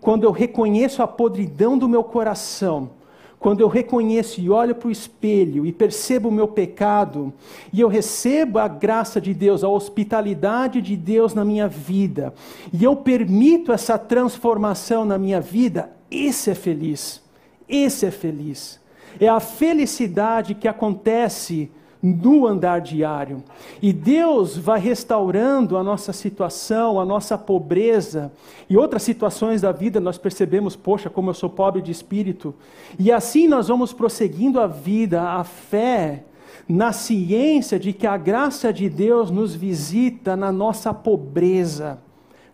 quando 0.05 0.23
eu 0.23 0.29
reconheço 0.29 1.01
a 1.01 1.07
podridão 1.07 1.75
do 1.75 1.89
meu 1.89 2.03
coração, 2.03 2.91
quando 3.39 3.61
eu 3.61 3.67
reconheço 3.67 4.39
e 4.39 4.51
olho 4.51 4.75
para 4.75 4.87
o 4.87 4.91
espelho 4.91 5.65
e 5.65 5.71
percebo 5.71 6.29
o 6.29 6.31
meu 6.31 6.47
pecado, 6.47 7.33
e 7.73 7.81
eu 7.81 7.87
recebo 7.87 8.59
a 8.59 8.67
graça 8.67 9.19
de 9.19 9.33
Deus, 9.33 9.63
a 9.63 9.67
hospitalidade 9.67 10.79
de 10.79 10.95
Deus 10.95 11.33
na 11.33 11.43
minha 11.43 11.67
vida, 11.67 12.35
e 12.71 12.83
eu 12.83 12.95
permito 12.95 13.71
essa 13.71 13.97
transformação 13.97 15.05
na 15.05 15.17
minha 15.17 15.41
vida, 15.41 15.89
esse 16.11 16.51
é 16.51 16.55
feliz. 16.55 17.19
Esse 17.67 18.05
é 18.05 18.11
feliz. 18.11 18.79
É 19.19 19.27
a 19.27 19.39
felicidade 19.39 20.53
que 20.53 20.67
acontece 20.67 21.71
no 22.05 22.45
andar 22.45 22.81
diário. 22.81 23.43
E 23.81 23.91
Deus 23.91 24.55
vai 24.55 24.79
restaurando 24.79 25.75
a 25.75 25.83
nossa 25.83 26.13
situação, 26.13 26.99
a 26.99 27.05
nossa 27.05 27.35
pobreza 27.35 28.31
e 28.69 28.77
outras 28.77 29.01
situações 29.01 29.61
da 29.61 29.71
vida, 29.71 29.99
nós 29.99 30.17
percebemos, 30.17 30.75
poxa, 30.75 31.09
como 31.09 31.31
eu 31.31 31.33
sou 31.33 31.49
pobre 31.49 31.81
de 31.81 31.91
espírito. 31.91 32.53
E 32.99 33.11
assim 33.11 33.47
nós 33.47 33.69
vamos 33.69 33.91
prosseguindo 33.91 34.59
a 34.59 34.67
vida, 34.67 35.21
a 35.21 35.43
fé, 35.43 36.23
na 36.69 36.91
ciência 36.91 37.79
de 37.79 37.91
que 37.91 38.05
a 38.05 38.17
graça 38.17 38.71
de 38.71 38.87
Deus 38.87 39.31
nos 39.31 39.55
visita 39.55 40.35
na 40.35 40.51
nossa 40.51 40.93
pobreza, 40.93 41.99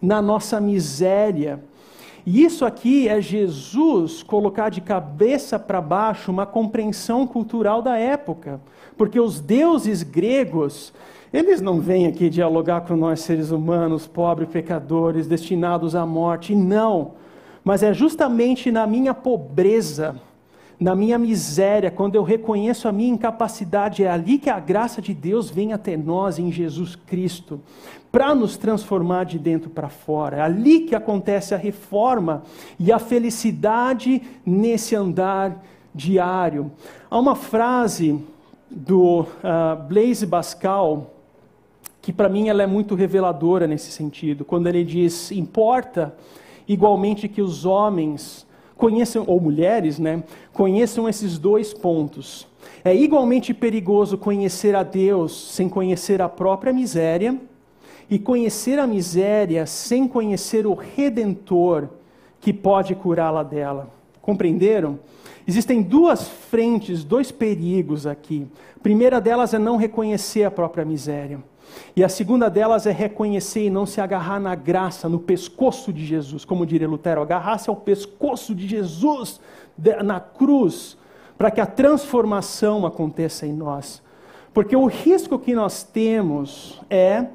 na 0.02 0.22
nossa 0.22 0.62
miséria. 0.62 1.62
E 2.26 2.44
isso 2.44 2.66
aqui 2.66 3.08
é 3.08 3.20
Jesus 3.20 4.22
colocar 4.22 4.70
de 4.70 4.82
cabeça 4.82 5.58
para 5.58 5.82
baixo 5.82 6.32
uma 6.32 6.46
compreensão 6.46 7.26
cultural 7.26 7.82
da 7.82 7.98
época. 7.98 8.62
Porque 8.96 9.20
os 9.20 9.40
deuses 9.40 10.04
gregos, 10.04 10.94
eles 11.34 11.62
não 11.62 11.80
vêm 11.80 12.06
aqui 12.06 12.30
dialogar 12.30 12.82
com 12.82 12.96
nós 12.96 13.22
seres 13.22 13.50
humanos, 13.52 14.06
pobres 14.06 14.50
pecadores, 14.50 15.28
destinados 15.28 15.96
à 15.96 16.06
morte, 16.06 16.54
não. 16.54 17.14
Mas 17.64 17.82
é 17.82 17.94
justamente 17.94 18.72
na 18.72 18.86
minha 18.86 19.14
pobreza, 19.14 20.16
na 20.80 20.96
minha 20.96 21.18
miséria, 21.18 21.90
quando 21.90 22.16
eu 22.16 22.24
reconheço 22.24 22.88
a 22.88 22.92
minha 22.92 23.14
incapacidade, 23.14 24.04
é 24.04 24.10
ali 24.10 24.38
que 24.38 24.50
a 24.50 24.60
graça 24.60 25.02
de 25.02 25.14
Deus 25.14 25.50
vem 25.50 25.74
até 25.74 25.96
nós 25.96 26.40
em 26.40 26.52
Jesus 26.52 26.96
Cristo, 26.96 27.60
para 28.12 28.36
nos 28.36 28.58
transformar 28.58 29.24
de 29.24 29.40
dentro 29.40 29.70
para 29.70 29.88
fora. 29.88 30.38
É 30.38 30.42
ali 30.42 30.82
que 30.82 30.94
acontece 30.94 31.54
a 31.54 31.58
reforma 31.58 32.44
e 32.78 32.92
a 32.92 33.00
felicidade 33.00 34.22
nesse 34.46 34.96
andar 34.96 35.64
diário. 35.96 36.72
Há 37.10 37.18
uma 37.18 37.36
frase 37.36 38.20
do 38.70 39.22
uh, 39.22 39.84
Blaise 39.88 40.28
Pascal, 40.28 41.14
que 42.02 42.12
para 42.12 42.30
mim 42.30 42.50
ela 42.50 42.64
é 42.64 42.68
muito 42.68 42.96
reveladora 42.96 43.68
nesse 43.68 43.92
sentido, 43.92 44.44
quando 44.44 44.68
ele 44.68 44.84
diz: 44.84 45.32
importa 45.32 46.14
igualmente 46.68 47.28
que 47.28 47.42
os 47.42 47.66
homens 47.66 48.46
conheçam, 48.76 49.24
ou 49.28 49.40
mulheres, 49.40 50.00
né, 50.00 50.24
conheçam 50.52 51.08
esses 51.08 51.38
dois 51.38 51.74
pontos. 51.74 52.48
É 52.84 52.96
igualmente 52.96 53.54
perigoso 53.54 54.18
conhecer 54.18 54.76
a 54.76 54.84
Deus 54.84 55.54
sem 55.54 55.70
conhecer 55.70 56.22
a 56.22 56.28
própria 56.28 56.74
miséria, 56.74 57.40
e 58.12 58.20
conhecer 58.20 58.78
a 58.78 58.86
miséria 58.86 59.66
sem 59.66 60.06
conhecer 60.06 60.68
o 60.68 60.74
Redentor 60.74 61.88
que 62.42 62.52
pode 62.52 62.94
curá-la 62.94 63.42
dela. 63.42 63.90
Compreenderam? 64.22 65.00
Existem 65.48 65.82
duas 65.82 66.28
frentes, 66.28 67.06
dois 67.06 67.32
perigos 67.32 68.06
aqui. 68.06 68.46
A 68.76 68.80
primeira 68.82 69.22
delas 69.22 69.54
é 69.54 69.60
não 69.60 69.78
reconhecer 69.78 70.44
a 70.44 70.52
própria 70.52 70.84
miséria. 70.84 71.40
E 71.96 72.04
a 72.04 72.10
segunda 72.10 72.50
delas 72.50 72.86
é 72.86 72.92
reconhecer 72.92 73.68
e 73.68 73.70
não 73.70 73.86
se 73.86 74.02
agarrar 74.02 74.42
na 74.42 74.56
graça, 74.56 75.08
no 75.08 75.20
pescoço 75.20 75.94
de 75.94 76.06
Jesus, 76.06 76.44
como 76.44 76.66
diria 76.66 76.90
Lutero, 76.90 77.22
agarrar-se 77.22 77.70
ao 77.70 77.78
pescoço 77.78 78.54
de 78.54 78.68
Jesus 78.68 79.40
na 80.04 80.20
cruz, 80.20 80.98
para 81.38 81.50
que 81.50 81.62
a 81.62 81.66
transformação 81.66 82.86
aconteça 82.86 83.48
em 83.48 83.54
nós. 83.54 84.04
Porque 84.54 84.76
o 84.76 84.86
risco 84.86 85.40
que 85.40 85.56
nós 85.56 85.82
temos 85.82 86.82
é 86.90 87.28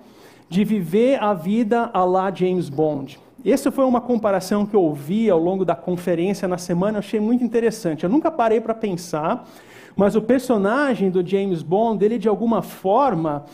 de 0.49 0.65
viver 0.65 1.23
a 1.23 1.35
vida 1.35 1.91
a 1.93 2.05
lá 2.05 2.33
James 2.33 2.69
Bond. 2.69 3.19
Essa 3.45 3.71
foi 3.71 3.85
uma 3.85 4.01
comparação 4.01 4.67
que 4.67 4.75
eu 4.75 4.83
ouvi 4.83 5.31
ao 5.31 5.39
longo 5.39 5.65
da 5.65 5.75
conferência 5.75 6.49
na 6.49 6.59
semana, 6.59 6.99
achei 6.99 7.21
muito 7.21 7.45
interessante. 7.45 8.05
Eu 8.05 8.11
nunca 8.11 8.31
parei 8.31 8.61
para 8.61 8.75
pensar, 8.75 9.49
mas 9.95 10.17
o 10.17 10.23
personagem 10.23 11.11
do 11.11 11.27
James 11.27 11.63
Bond, 11.63 12.05
ele 12.05 12.19
de 12.19 12.29
alguma 12.29 12.61
forma, 12.61 13.45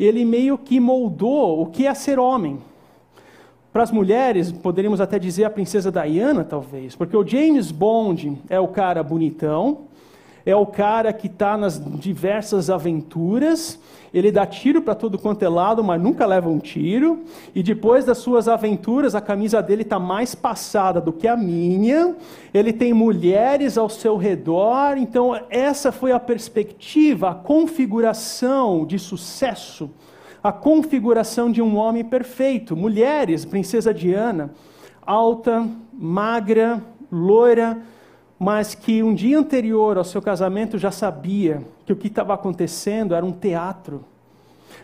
ele 0.00 0.24
meio 0.24 0.56
que 0.56 0.80
moldou 0.80 1.60
o 1.60 1.66
que 1.66 1.86
é 1.86 1.94
ser 1.94 2.18
homem. 2.18 2.60
Para 3.72 3.82
as 3.82 3.90
mulheres, 3.90 4.52
poderíamos 4.52 5.00
até 5.00 5.18
dizer 5.18 5.44
a 5.44 5.50
princesa 5.50 5.90
Diana, 5.90 6.44
talvez, 6.44 6.94
porque 6.94 7.16
o 7.16 7.26
James 7.26 7.70
Bond 7.70 8.38
é 8.48 8.60
o 8.60 8.68
cara 8.68 9.02
bonitão, 9.02 9.82
é 10.44 10.54
o 10.54 10.66
cara 10.66 11.12
que 11.12 11.26
está 11.26 11.56
nas 11.56 11.80
diversas 11.98 12.68
aventuras, 12.70 13.78
ele 14.12 14.30
dá 14.30 14.44
tiro 14.44 14.82
para 14.82 14.94
todo 14.94 15.18
quanto 15.18 15.42
é 15.42 15.48
lado, 15.48 15.82
mas 15.82 16.00
nunca 16.00 16.26
leva 16.26 16.48
um 16.48 16.58
tiro, 16.58 17.24
e 17.54 17.62
depois 17.62 18.04
das 18.04 18.18
suas 18.18 18.46
aventuras, 18.46 19.14
a 19.14 19.20
camisa 19.20 19.62
dele 19.62 19.82
está 19.82 19.98
mais 19.98 20.34
passada 20.34 21.00
do 21.00 21.12
que 21.12 21.26
a 21.26 21.36
minha, 21.36 22.14
ele 22.52 22.72
tem 22.72 22.92
mulheres 22.92 23.78
ao 23.78 23.88
seu 23.88 24.16
redor, 24.16 24.98
então 24.98 25.38
essa 25.48 25.90
foi 25.90 26.12
a 26.12 26.20
perspectiva, 26.20 27.30
a 27.30 27.34
configuração 27.34 28.84
de 28.84 28.98
sucesso, 28.98 29.90
a 30.42 30.52
configuração 30.52 31.50
de 31.50 31.62
um 31.62 31.76
homem 31.76 32.04
perfeito. 32.04 32.76
Mulheres, 32.76 33.44
princesa 33.44 33.94
Diana, 33.94 34.52
alta, 35.06 35.66
magra, 35.92 36.82
loira, 37.10 37.80
mas 38.42 38.74
que 38.74 39.04
um 39.04 39.14
dia 39.14 39.38
anterior 39.38 39.96
ao 39.96 40.02
seu 40.02 40.20
casamento 40.20 40.76
já 40.76 40.90
sabia 40.90 41.62
que 41.86 41.92
o 41.92 41.96
que 41.96 42.08
estava 42.08 42.34
acontecendo 42.34 43.14
era 43.14 43.24
um 43.24 43.30
teatro. 43.30 44.04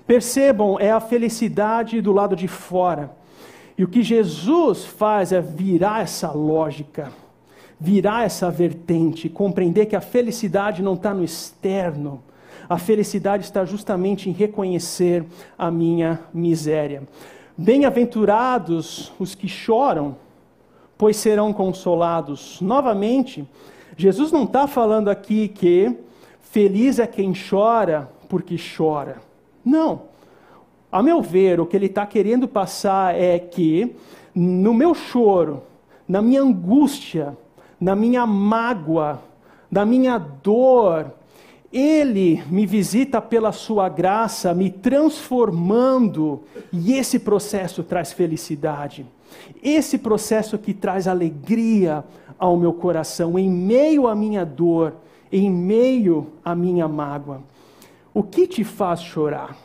Percebam, 0.06 0.78
é 0.78 0.92
a 0.92 1.00
felicidade 1.00 2.00
do 2.00 2.12
lado 2.12 2.36
de 2.36 2.46
fora. 2.46 3.11
E 3.76 3.82
o 3.82 3.88
que 3.88 4.00
Jesus 4.00 4.84
faz 4.84 5.32
é 5.32 5.40
virar 5.40 6.02
essa 6.02 6.30
lógica, 6.30 7.11
virar 7.80 8.24
essa 8.24 8.48
vertente, 8.48 9.28
compreender 9.28 9.86
que 9.86 9.96
a 9.96 10.00
felicidade 10.00 10.80
não 10.80 10.94
está 10.94 11.12
no 11.12 11.24
externo, 11.24 12.22
a 12.68 12.78
felicidade 12.78 13.42
está 13.42 13.64
justamente 13.64 14.30
em 14.30 14.32
reconhecer 14.32 15.24
a 15.59 15.68
minha 15.68 16.20
miséria. 16.32 17.02
Bem-aventurados 17.56 19.12
os 19.18 19.34
que 19.34 19.48
choram, 19.48 20.14
pois 20.99 21.16
serão 21.16 21.53
consolados. 21.53 22.61
Novamente, 22.61 23.49
Jesus 23.96 24.32
não 24.32 24.42
está 24.42 24.66
falando 24.66 25.09
aqui 25.09 25.49
que 25.49 25.96
feliz 26.40 26.99
é 26.99 27.07
quem 27.07 27.32
chora 27.32 28.11
porque 28.28 28.57
chora. 28.76 29.16
Não. 29.64 30.03
A 30.90 31.03
meu 31.03 31.22
ver, 31.22 31.61
o 31.61 31.66
que 31.66 31.76
ele 31.76 31.86
está 31.86 32.05
querendo 32.05 32.49
passar 32.49 33.14
é 33.14 33.38
que 33.38 33.94
no 34.34 34.74
meu 34.74 34.94
choro, 34.94 35.62
na 36.07 36.20
minha 36.20 36.42
angústia, 36.42 37.36
na 37.80 37.94
minha 37.94 38.26
mágoa, 38.26 39.20
na 39.70 39.84
minha 39.84 40.18
dor, 40.18 41.12
ele 41.72 42.42
me 42.49 42.64
visita 42.64 43.20
pela 43.20 43.53
sua 43.53 43.88
graça, 43.88 44.55
me 44.55 44.70
transformando, 44.70 46.42
e 46.72 46.94
esse 46.94 47.18
processo 47.18 47.82
traz 47.82 48.12
felicidade. 48.12 49.05
Esse 49.62 49.98
processo 49.98 50.58
que 50.58 50.72
traz 50.72 51.08
alegria 51.08 52.04
ao 52.38 52.56
meu 52.56 52.72
coração, 52.72 53.38
em 53.38 53.50
meio 53.50 54.06
à 54.06 54.14
minha 54.14 54.44
dor, 54.44 54.94
em 55.30 55.50
meio 55.50 56.28
à 56.44 56.54
minha 56.54 56.86
mágoa. 56.86 57.42
O 58.14 58.22
que 58.22 58.46
te 58.46 58.64
faz 58.64 59.00
chorar? 59.02 59.56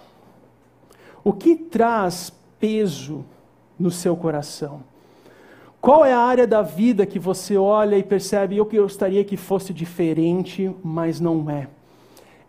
O 1.24 1.32
que 1.32 1.56
traz 1.56 2.34
peso 2.60 3.24
no 3.80 3.90
seu 3.90 4.16
coração? 4.16 4.82
Qual 5.80 6.06
é 6.06 6.14
a 6.14 6.20
área 6.20 6.48
da 6.48 6.62
vida 6.62 7.06
que 7.06 7.20
você 7.20 7.58
olha 7.58 7.98
e 7.98 8.04
percebe, 8.04 8.58
eu 8.58 8.66
que 8.66 8.80
gostaria 8.80 9.24
que 9.24 9.36
fosse 9.36 9.74
diferente, 9.74 10.74
mas 10.82 11.20
não 11.20 11.50
é? 11.50 11.68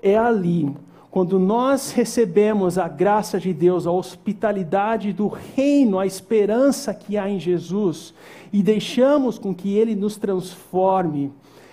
É 0.00 0.16
ali 0.16 0.72
quando 1.14 1.38
nós 1.38 1.92
recebemos 1.92 2.76
a 2.76 2.88
graça 2.88 3.38
de 3.38 3.52
Deus, 3.52 3.86
a 3.86 3.92
hospitalidade 3.92 5.12
do 5.12 5.28
reino, 5.28 6.00
a 6.00 6.04
esperança 6.04 6.92
que 6.92 7.16
há 7.16 7.30
em 7.30 7.38
Jesus, 7.38 8.12
e 8.52 8.60
deixamos 8.64 9.38
com 9.38 9.54
que 9.54 9.78
Ele 9.78 9.94
nos 9.94 10.16
transforme, 10.16 11.30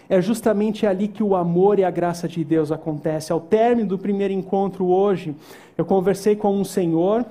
é 0.07 0.21
justamente 0.21 0.85
ali 0.85 1.07
que 1.07 1.23
o 1.23 1.35
amor 1.35 1.79
e 1.79 1.83
a 1.83 1.89
graça 1.89 2.27
de 2.27 2.43
Deus 2.43 2.71
acontece. 2.71 3.31
Ao 3.31 3.41
término 3.41 3.89
do 3.89 3.97
primeiro 3.97 4.31
encontro 4.31 4.85
hoje, 4.85 5.35
eu 5.75 5.85
conversei 5.85 6.35
com 6.35 6.55
um 6.55 6.63
senhor 6.63 7.25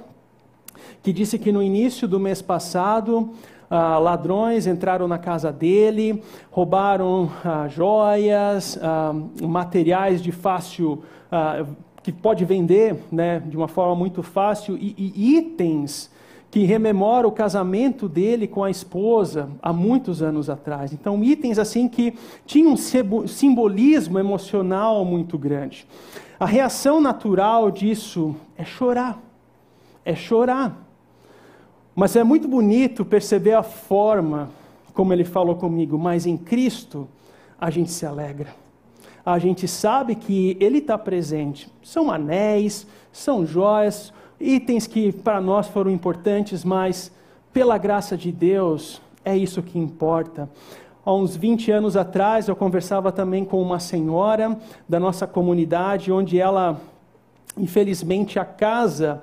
que 1.04 1.12
disse 1.12 1.38
que 1.38 1.52
no 1.52 1.62
início 1.62 2.08
do 2.08 2.18
mês 2.18 2.42
passado, 2.42 3.30
ah, 3.70 4.00
ladrões 4.00 4.66
entraram 4.66 5.06
na 5.06 5.16
casa 5.16 5.52
dele, 5.52 6.20
roubaram 6.50 7.30
ah, 7.44 7.68
joias, 7.68 8.76
ah, 8.82 9.14
materiais 9.40 10.20
de 10.20 10.32
fácil 10.32 11.04
que 12.03 12.11
pode 12.11 12.44
vender 12.44 12.96
né, 13.11 13.40
de 13.40 13.57
uma 13.57 13.68
forma 13.68 13.94
muito 13.94 14.22
fácil, 14.22 14.76
e, 14.76 14.94
e 14.98 15.36
itens 15.36 16.11
que 16.51 16.64
rememora 16.64 17.28
o 17.28 17.32
casamento 17.32 18.09
dele 18.09 18.48
com 18.48 18.64
a 18.64 18.70
esposa 18.70 19.48
há 19.62 19.72
muitos 19.72 20.20
anos 20.20 20.51
atrás. 20.51 20.92
Então, 20.92 21.22
itens 21.22 21.59
assim 21.59 21.88
que 21.88 22.14
tinham 22.44 22.72
um 22.72 23.26
simbolismo 23.26 24.18
emocional 24.18 25.05
muito 25.05 25.38
grande. 25.38 25.86
A 26.40 26.46
reação 26.46 27.01
natural 27.01 27.70
disso 27.70 28.34
é 28.57 28.64
chorar. 28.64 29.22
É 30.05 30.14
chorar. 30.14 30.76
Mas 31.94 32.16
é 32.16 32.24
muito 32.24 32.48
bonito 32.48 33.05
perceber 33.05 33.53
a 33.53 33.62
forma 33.62 34.51
como 34.92 35.12
ele 35.12 35.24
falou 35.24 35.55
comigo, 35.55 35.96
mas 35.96 36.26
em 36.26 36.36
Cristo 36.36 37.07
a 37.61 37.70
gente 37.70 37.92
se 37.92 38.05
alegra 38.05 38.59
a 39.25 39.39
gente 39.39 39.68
sabe 39.68 40.14
que 40.14 40.57
Ele 40.61 40.79
está 40.79 40.97
presente. 40.97 41.71
São 41.83 42.11
anéis, 42.11 42.87
são 43.12 43.45
joias, 43.45 44.12
itens 44.41 44.87
que 44.87 45.12
para 45.12 45.41
nós 45.41 45.68
foram 45.68 45.91
importantes, 45.91 46.64
mas 46.64 47.12
pela 47.53 47.77
graça 47.77 48.16
de 48.16 48.33
Deus 48.33 49.01
é 49.25 49.37
isso 49.37 49.62
que 49.62 49.79
importa. 49.79 50.49
Há 51.05 51.12
uns 51.12 51.37
20 51.37 51.71
anos 51.71 51.97
atrás 51.97 52.49
eu 52.49 52.55
conversava 52.55 53.11
também 53.11 53.45
com 53.45 53.61
uma 53.61 53.81
senhora 53.81 54.57
da 54.89 55.01
nossa 55.01 55.27
comunidade, 55.27 56.12
onde 56.12 56.39
ela, 56.39 56.81
infelizmente, 57.57 58.39
a 58.39 58.45
casa 58.45 59.23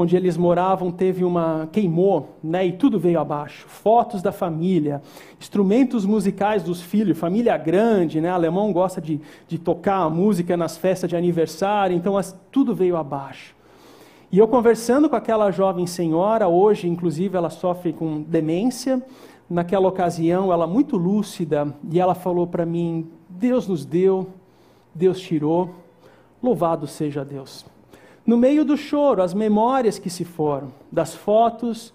onde 0.00 0.16
eles 0.16 0.36
moravam 0.36 0.92
teve 0.92 1.24
uma 1.24 1.68
queimou, 1.72 2.36
né, 2.40 2.64
e 2.64 2.72
tudo 2.72 3.00
veio 3.00 3.18
abaixo. 3.18 3.66
Fotos 3.66 4.22
da 4.22 4.30
família, 4.30 5.02
instrumentos 5.40 6.06
musicais 6.06 6.62
dos 6.62 6.80
filhos, 6.80 7.18
família 7.18 7.56
grande, 7.56 8.20
né, 8.20 8.30
alemão 8.30 8.72
gosta 8.72 9.00
de, 9.00 9.20
de 9.48 9.58
tocar 9.58 10.08
música 10.08 10.56
nas 10.56 10.76
festas 10.76 11.10
de 11.10 11.16
aniversário, 11.16 11.96
então 11.96 12.16
as, 12.16 12.38
tudo 12.52 12.76
veio 12.76 12.96
abaixo. 12.96 13.56
E 14.30 14.38
eu 14.38 14.46
conversando 14.46 15.10
com 15.10 15.16
aquela 15.16 15.50
jovem 15.50 15.84
senhora, 15.84 16.46
hoje 16.46 16.86
inclusive 16.86 17.36
ela 17.36 17.50
sofre 17.50 17.92
com 17.92 18.22
demência, 18.22 19.04
naquela 19.50 19.88
ocasião 19.88 20.52
ela 20.52 20.66
muito 20.66 20.96
lúcida, 20.96 21.74
e 21.90 21.98
ela 21.98 22.14
falou 22.14 22.46
para 22.46 22.64
mim: 22.64 23.10
Deus 23.28 23.66
nos 23.66 23.84
deu, 23.84 24.28
Deus 24.94 25.18
tirou, 25.18 25.70
louvado 26.40 26.86
seja 26.86 27.24
Deus 27.24 27.66
no 28.28 28.36
meio 28.36 28.62
do 28.62 28.76
choro, 28.76 29.22
as 29.22 29.32
memórias 29.32 29.98
que 29.98 30.10
se 30.10 30.22
foram, 30.22 30.70
das 30.92 31.14
fotos, 31.14 31.94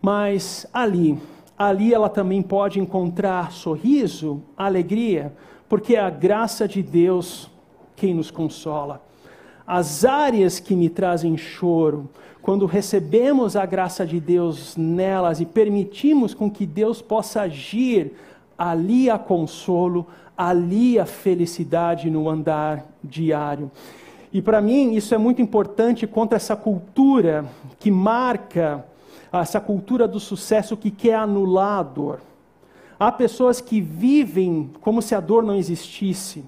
mas 0.00 0.66
ali, 0.72 1.18
ali 1.58 1.92
ela 1.92 2.08
também 2.08 2.40
pode 2.40 2.80
encontrar 2.80 3.52
sorriso, 3.52 4.40
alegria, 4.56 5.30
porque 5.68 5.94
é 5.94 6.00
a 6.00 6.08
graça 6.08 6.66
de 6.66 6.82
Deus 6.82 7.50
quem 7.94 8.14
nos 8.14 8.30
consola. 8.30 9.02
As 9.66 10.06
áreas 10.06 10.58
que 10.58 10.74
me 10.74 10.88
trazem 10.88 11.36
choro, 11.36 12.08
quando 12.40 12.64
recebemos 12.64 13.54
a 13.54 13.66
graça 13.66 14.06
de 14.06 14.18
Deus 14.18 14.78
nelas 14.78 15.38
e 15.38 15.44
permitimos 15.44 16.32
com 16.32 16.50
que 16.50 16.64
Deus 16.64 17.02
possa 17.02 17.42
agir 17.42 18.14
ali 18.56 19.10
há 19.10 19.18
consolo, 19.18 20.06
ali 20.34 20.98
há 20.98 21.04
felicidade 21.04 22.08
no 22.08 22.26
andar 22.26 22.86
diário. 23.04 23.70
E 24.34 24.42
para 24.42 24.60
mim 24.60 24.94
isso 24.94 25.14
é 25.14 25.18
muito 25.18 25.40
importante 25.40 26.08
contra 26.08 26.34
essa 26.34 26.56
cultura 26.56 27.44
que 27.78 27.88
marca 27.88 28.84
essa 29.32 29.60
cultura 29.60 30.06
do 30.06 30.18
sucesso 30.18 30.76
que 30.76 30.90
quer 30.90 31.14
anular 31.14 31.78
a 31.78 31.82
dor. 31.82 32.20
Há 32.98 33.10
pessoas 33.12 33.60
que 33.60 33.80
vivem 33.80 34.70
como 34.80 35.00
se 35.00 35.14
a 35.14 35.20
dor 35.20 35.42
não 35.42 35.54
existisse. 35.54 36.44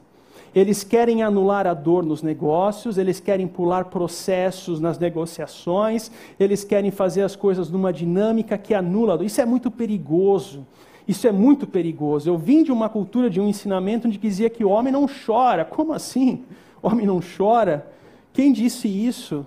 Eles 0.54 0.82
querem 0.82 1.22
anular 1.22 1.66
a 1.66 1.74
dor 1.74 2.04
nos 2.04 2.22
negócios, 2.22 2.96
eles 2.96 3.20
querem 3.20 3.46
pular 3.46 3.86
processos 3.86 4.80
nas 4.80 4.98
negociações, 4.98 6.10
eles 6.40 6.64
querem 6.64 6.90
fazer 6.90 7.22
as 7.22 7.36
coisas 7.36 7.70
numa 7.70 7.92
dinâmica 7.92 8.56
que 8.56 8.72
anula 8.72 9.14
a 9.14 9.16
dor. 9.16 9.26
Isso 9.26 9.40
é 9.40 9.46
muito 9.46 9.70
perigoso. 9.70 10.66
Isso 11.06 11.28
é 11.28 11.32
muito 11.32 11.66
perigoso. 11.66 12.28
Eu 12.28 12.36
vim 12.36 12.64
de 12.64 12.72
uma 12.72 12.88
cultura, 12.88 13.30
de 13.30 13.40
um 13.40 13.48
ensinamento 13.48 14.08
onde 14.08 14.18
dizia 14.18 14.50
que 14.50 14.64
o 14.64 14.70
homem 14.70 14.92
não 14.92 15.06
chora. 15.06 15.64
Como 15.64 15.92
assim? 15.92 16.44
Homem 16.86 17.04
não 17.04 17.18
chora? 17.20 17.84
Quem 18.32 18.52
disse 18.52 18.86
isso? 18.86 19.44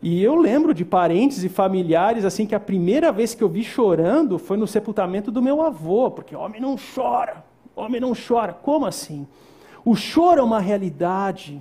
E 0.00 0.22
eu 0.22 0.36
lembro 0.36 0.72
de 0.72 0.84
parentes 0.84 1.42
e 1.42 1.48
familiares 1.48 2.24
assim 2.24 2.46
que 2.46 2.54
a 2.54 2.60
primeira 2.60 3.10
vez 3.10 3.34
que 3.34 3.42
eu 3.42 3.48
vi 3.48 3.64
chorando 3.64 4.38
foi 4.38 4.56
no 4.56 4.64
sepultamento 4.64 5.32
do 5.32 5.42
meu 5.42 5.60
avô, 5.60 6.12
porque 6.12 6.36
homem 6.36 6.60
não 6.60 6.76
chora, 6.76 7.44
homem 7.74 8.00
não 8.00 8.12
chora. 8.14 8.52
Como 8.52 8.86
assim? 8.86 9.26
O 9.84 9.96
choro 9.96 10.40
é 10.40 10.44
uma 10.44 10.60
realidade, 10.60 11.60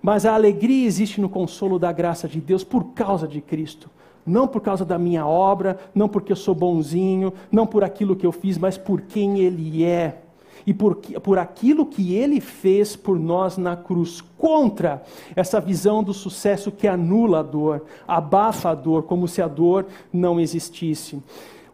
mas 0.00 0.24
a 0.24 0.34
alegria 0.34 0.86
existe 0.86 1.20
no 1.20 1.28
consolo 1.28 1.76
da 1.76 1.90
graça 1.90 2.28
de 2.28 2.40
Deus 2.40 2.62
por 2.62 2.92
causa 2.92 3.26
de 3.26 3.40
Cristo. 3.40 3.90
Não 4.24 4.46
por 4.46 4.60
causa 4.60 4.84
da 4.84 5.00
minha 5.00 5.26
obra, 5.26 5.80
não 5.92 6.08
porque 6.08 6.30
eu 6.30 6.36
sou 6.36 6.54
bonzinho, 6.54 7.32
não 7.50 7.66
por 7.66 7.82
aquilo 7.82 8.14
que 8.14 8.24
eu 8.24 8.30
fiz, 8.30 8.56
mas 8.56 8.78
por 8.78 9.00
quem 9.00 9.40
Ele 9.40 9.82
é 9.82 10.21
e 10.66 10.72
por, 10.72 10.96
por 10.96 11.38
aquilo 11.38 11.86
que 11.86 12.14
ele 12.14 12.40
fez 12.40 12.94
por 12.94 13.18
nós 13.18 13.56
na 13.56 13.76
cruz, 13.76 14.20
contra 14.38 15.02
essa 15.34 15.60
visão 15.60 16.02
do 16.02 16.12
sucesso 16.12 16.70
que 16.70 16.86
anula 16.86 17.40
a 17.40 17.42
dor, 17.42 17.84
abafa 18.06 18.70
a 18.70 18.74
dor, 18.74 19.04
como 19.04 19.26
se 19.26 19.42
a 19.42 19.48
dor 19.48 19.86
não 20.12 20.38
existisse. 20.38 21.22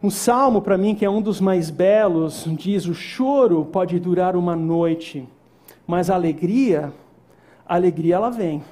Um 0.01 0.09
salmo, 0.09 0.61
para 0.61 0.77
mim, 0.77 0.95
que 0.95 1.03
é 1.03 1.09
um 1.09 1.21
dos 1.21 1.41
mais 1.41 1.69
belos, 1.69 2.45
diz: 2.57 2.85
O 2.85 2.93
choro 2.93 3.65
pode 3.65 3.99
durar 3.99 4.35
uma 4.35 4.55
noite, 4.55 5.27
mas 5.85 6.09
a 6.09 6.15
alegria, 6.15 6.93
a 7.67 7.75
alegria 7.75 8.15
ela 8.15 8.29
vem. 8.29 8.63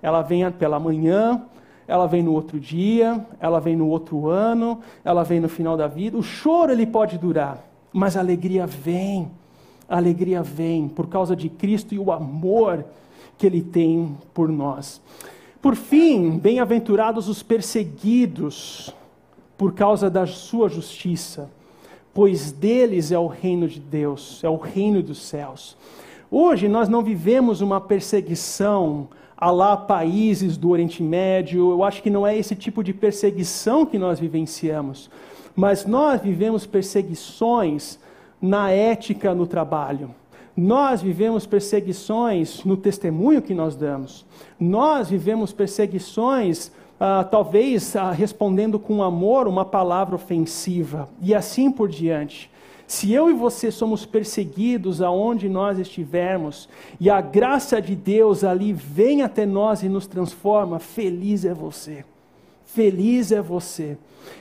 Ela 0.00 0.22
vem 0.22 0.50
pela 0.52 0.80
manhã, 0.80 1.42
ela 1.86 2.06
vem 2.06 2.22
no 2.22 2.32
outro 2.32 2.58
dia, 2.58 3.24
ela 3.38 3.60
vem 3.60 3.76
no 3.76 3.88
outro 3.88 4.28
ano, 4.28 4.80
ela 5.04 5.22
vem 5.22 5.40
no 5.40 5.48
final 5.48 5.76
da 5.76 5.86
vida. 5.86 6.16
O 6.16 6.22
choro 6.22 6.72
ele 6.72 6.86
pode 6.86 7.18
durar, 7.18 7.62
mas 7.96 8.14
a 8.14 8.20
alegria 8.20 8.66
vem. 8.66 9.30
A 9.88 9.96
alegria 9.96 10.42
vem 10.42 10.86
por 10.86 11.06
causa 11.06 11.34
de 11.34 11.48
Cristo 11.48 11.94
e 11.94 11.98
o 11.98 12.12
amor 12.12 12.84
que 13.38 13.46
Ele 13.46 13.62
tem 13.62 14.14
por 14.34 14.50
nós. 14.50 15.00
Por 15.62 15.74
fim, 15.74 16.36
bem-aventurados 16.36 17.26
os 17.26 17.42
perseguidos 17.42 18.94
por 19.56 19.72
causa 19.72 20.10
da 20.10 20.26
sua 20.26 20.68
justiça, 20.68 21.50
pois 22.12 22.52
deles 22.52 23.12
é 23.12 23.18
o 23.18 23.28
reino 23.28 23.66
de 23.66 23.80
Deus, 23.80 24.44
é 24.44 24.48
o 24.48 24.56
reino 24.56 25.02
dos 25.02 25.22
céus. 25.22 25.74
Hoje 26.30 26.68
nós 26.68 26.90
não 26.90 27.02
vivemos 27.02 27.62
uma 27.62 27.80
perseguição 27.80 29.08
a 29.34 29.50
lá 29.50 29.74
países 29.74 30.58
do 30.58 30.68
Oriente 30.68 31.02
Médio, 31.02 31.70
eu 31.70 31.82
acho 31.82 32.02
que 32.02 32.10
não 32.10 32.26
é 32.26 32.36
esse 32.36 32.54
tipo 32.54 32.84
de 32.84 32.92
perseguição 32.92 33.86
que 33.86 33.98
nós 33.98 34.20
vivenciamos 34.20 35.08
mas 35.56 35.86
nós 35.86 36.20
vivemos 36.20 36.66
perseguições 36.66 37.98
na 38.40 38.70
ética 38.70 39.34
no 39.34 39.46
trabalho. 39.46 40.10
Nós 40.54 41.02
vivemos 41.02 41.46
perseguições 41.46 42.62
no 42.64 42.76
testemunho 42.76 43.42
que 43.42 43.54
nós 43.54 43.74
damos. 43.74 44.24
Nós 44.60 45.08
vivemos 45.08 45.52
perseguições, 45.52 46.70
ah, 47.00 47.24
talvez 47.24 47.96
ah, 47.96 48.10
respondendo 48.10 48.78
com 48.78 49.02
amor 49.02 49.48
uma 49.48 49.64
palavra 49.64 50.14
ofensiva, 50.14 51.08
e 51.20 51.34
assim 51.34 51.70
por 51.70 51.88
diante. 51.88 52.50
Se 52.86 53.12
eu 53.12 53.28
e 53.28 53.32
você 53.32 53.70
somos 53.70 54.06
perseguidos 54.06 55.02
aonde 55.02 55.48
nós 55.48 55.78
estivermos, 55.78 56.68
e 57.00 57.10
a 57.10 57.20
graça 57.20 57.82
de 57.82 57.96
Deus 57.96 58.44
ali 58.44 58.72
vem 58.72 59.22
até 59.22 59.44
nós 59.44 59.82
e 59.82 59.88
nos 59.88 60.06
transforma, 60.06 60.78
feliz 60.78 61.44
é 61.44 61.52
você. 61.52 62.04
Feliz 62.64 63.32
é 63.32 63.42
você. 63.42 63.98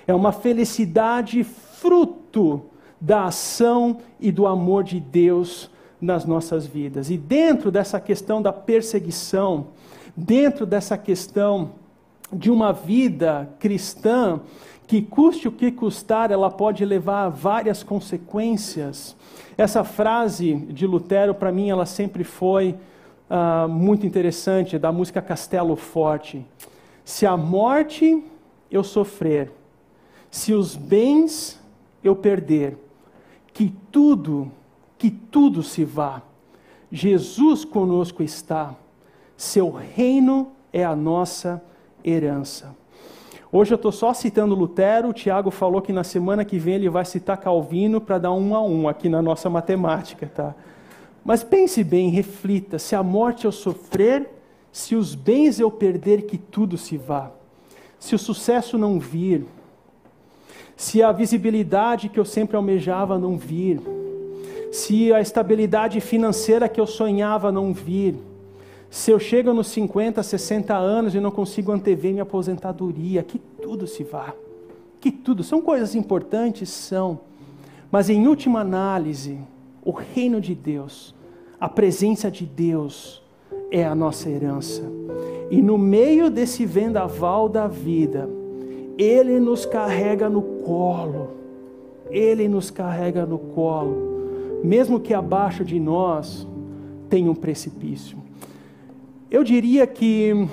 É 0.07 0.13
uma 0.13 0.31
felicidade 0.31 1.43
fruto 1.43 2.63
da 2.99 3.25
ação 3.25 3.97
e 4.19 4.31
do 4.31 4.47
amor 4.47 4.83
de 4.83 4.99
Deus 4.99 5.69
nas 6.01 6.25
nossas 6.25 6.65
vidas. 6.65 7.09
E 7.09 7.17
dentro 7.17 7.71
dessa 7.71 7.99
questão 7.99 8.41
da 8.41 8.53
perseguição, 8.53 9.67
dentro 10.15 10.65
dessa 10.65 10.97
questão 10.97 11.71
de 12.31 12.49
uma 12.49 12.71
vida 12.71 13.49
cristã, 13.59 14.39
que 14.87 15.01
custe 15.01 15.47
o 15.47 15.51
que 15.51 15.71
custar, 15.71 16.31
ela 16.31 16.49
pode 16.49 16.85
levar 16.85 17.25
a 17.25 17.29
várias 17.29 17.81
consequências. 17.83 19.15
Essa 19.57 19.83
frase 19.83 20.55
de 20.55 20.85
Lutero, 20.85 21.33
para 21.33 21.51
mim, 21.51 21.69
ela 21.69 21.85
sempre 21.85 22.23
foi 22.23 22.75
uh, 23.29 23.67
muito 23.67 24.05
interessante, 24.05 24.77
da 24.77 24.91
música 24.91 25.21
Castelo 25.21 25.75
Forte. 25.75 26.45
Se 27.03 27.25
a 27.25 27.35
morte 27.35 28.23
eu 28.69 28.83
sofrer, 28.83 29.51
se 30.35 30.53
os 30.53 30.75
bens 30.75 31.57
eu 32.03 32.13
perder, 32.13 32.77
que 33.53 33.73
tudo, 33.89 34.51
que 34.97 35.09
tudo 35.09 35.63
se 35.63 35.85
vá. 35.85 36.21
Jesus 36.91 37.63
conosco 37.63 38.21
está, 38.21 38.75
seu 39.37 39.71
reino 39.71 40.51
é 40.73 40.83
a 40.83 40.93
nossa 40.93 41.63
herança. 42.03 42.75
Hoje 43.49 43.73
eu 43.73 43.77
estou 43.77 43.93
só 43.93 44.13
citando 44.13 44.55
Lutero, 44.55 45.07
o 45.07 45.13
Tiago 45.13 45.49
falou 45.51 45.81
que 45.81 45.93
na 45.93 46.03
semana 46.03 46.43
que 46.43 46.59
vem 46.59 46.75
ele 46.75 46.89
vai 46.89 47.05
citar 47.05 47.37
Calvino 47.37 48.01
para 48.01 48.17
dar 48.17 48.33
um 48.33 48.53
a 48.53 48.61
um 48.61 48.89
aqui 48.89 49.07
na 49.07 49.21
nossa 49.21 49.49
matemática, 49.49 50.29
tá? 50.35 50.53
Mas 51.23 51.45
pense 51.45 51.81
bem, 51.81 52.09
reflita: 52.09 52.77
se 52.77 52.93
a 52.93 53.01
morte 53.01 53.45
eu 53.45 53.53
sofrer, 53.53 54.29
se 54.69 54.97
os 54.97 55.15
bens 55.15 55.61
eu 55.61 55.71
perder, 55.71 56.23
que 56.23 56.37
tudo 56.37 56.77
se 56.77 56.97
vá 56.97 57.31
se 58.05 58.13
o 58.13 58.19
sucesso 58.19 58.77
não 58.77 58.99
vir, 58.99 59.45
se 60.75 61.01
a 61.01 61.11
visibilidade 61.11 62.09
que 62.09 62.19
eu 62.19 62.25
sempre 62.25 62.55
almejava 62.55 63.17
não 63.17 63.37
vir, 63.37 63.81
se 64.71 65.13
a 65.13 65.21
estabilidade 65.21 66.01
financeira 66.01 66.67
que 66.67 66.81
eu 66.81 66.85
sonhava 66.85 67.51
não 67.51 67.73
vir, 67.73 68.15
se 68.89 69.11
eu 69.11 69.19
chego 69.19 69.53
nos 69.53 69.67
50, 69.67 70.21
60 70.21 70.75
anos 70.75 71.15
e 71.15 71.19
não 71.19 71.31
consigo 71.31 71.71
antever 71.71 72.11
minha 72.11 72.23
aposentadoria, 72.23 73.23
que 73.23 73.39
tudo 73.61 73.87
se 73.87 74.03
vá. 74.03 74.33
Que 74.99 75.11
tudo. 75.11 75.43
São 75.43 75.61
coisas 75.61 75.95
importantes? 75.95 76.69
São. 76.69 77.19
Mas 77.91 78.09
em 78.09 78.27
última 78.27 78.61
análise, 78.61 79.37
o 79.83 79.91
reino 79.91 80.41
de 80.41 80.55
Deus, 80.55 81.13
a 81.59 81.69
presença 81.69 82.29
de 82.31 82.45
Deus 82.45 83.21
é 83.71 83.85
a 83.85 83.93
nossa 83.95 84.29
herança. 84.29 84.83
E 85.49 85.61
no 85.61 85.77
meio 85.77 86.29
desse 86.29 86.65
vendaval 86.65 87.47
da 87.47 87.67
vida, 87.67 88.29
Ele 88.97 89.39
nos 89.39 89.65
carrega 89.65 90.29
no 90.29 90.41
colo. 90.41 91.29
Ele 92.09 92.47
nos 92.47 92.69
carrega 92.69 93.25
no 93.25 93.37
colo, 93.39 94.61
mesmo 94.63 94.99
que 94.99 95.13
abaixo 95.13 95.63
de 95.63 95.79
nós 95.79 96.47
tenha 97.09 97.31
um 97.31 97.35
precipício. 97.35 98.17
Eu 99.29 99.43
diria 99.43 99.87
que 99.87 100.47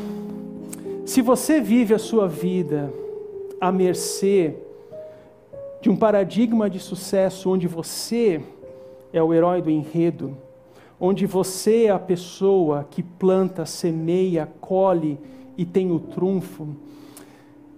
se 1.05 1.20
você 1.20 1.61
vive 1.61 1.93
a 1.95 1.99
sua 1.99 2.26
vida 2.26 2.93
à 3.61 3.70
mercê 3.70 4.55
de 5.80 5.90
um 5.90 5.97
paradigma 5.97 6.70
de 6.70 6.78
sucesso 6.78 7.51
onde 7.51 7.68
você 7.68 8.40
é 9.12 9.22
o 9.22 9.34
herói 9.34 9.61
do 9.61 9.70
enredo, 9.70 10.36
onde 10.99 11.26
você 11.26 11.84
é 11.84 11.90
a 11.90 11.99
pessoa 11.99 12.86
que 12.90 13.03
planta, 13.03 13.66
semeia, 13.66 14.49
colhe 14.61 15.18
e 15.57 15.64
tem 15.64 15.90
o 15.90 15.99
trunfo. 15.99 16.68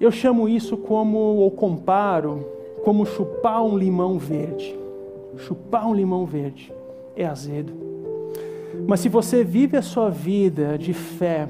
Eu 0.04 0.12
chamo 0.12 0.46
isso 0.46 0.76
como, 0.76 1.16
ou 1.16 1.50
comparo, 1.50 2.46
como 2.84 3.06
chupar 3.06 3.64
um 3.64 3.74
limão 3.74 4.18
verde. 4.18 4.78
Chupar 5.38 5.88
um 5.88 5.94
limão 5.94 6.26
verde 6.26 6.70
é 7.16 7.24
azedo. 7.24 7.72
Mas 8.86 9.00
se 9.00 9.08
você 9.08 9.42
vive 9.42 9.78
a 9.78 9.82
sua 9.82 10.10
vida 10.10 10.76
de 10.76 10.92
fé 10.92 11.48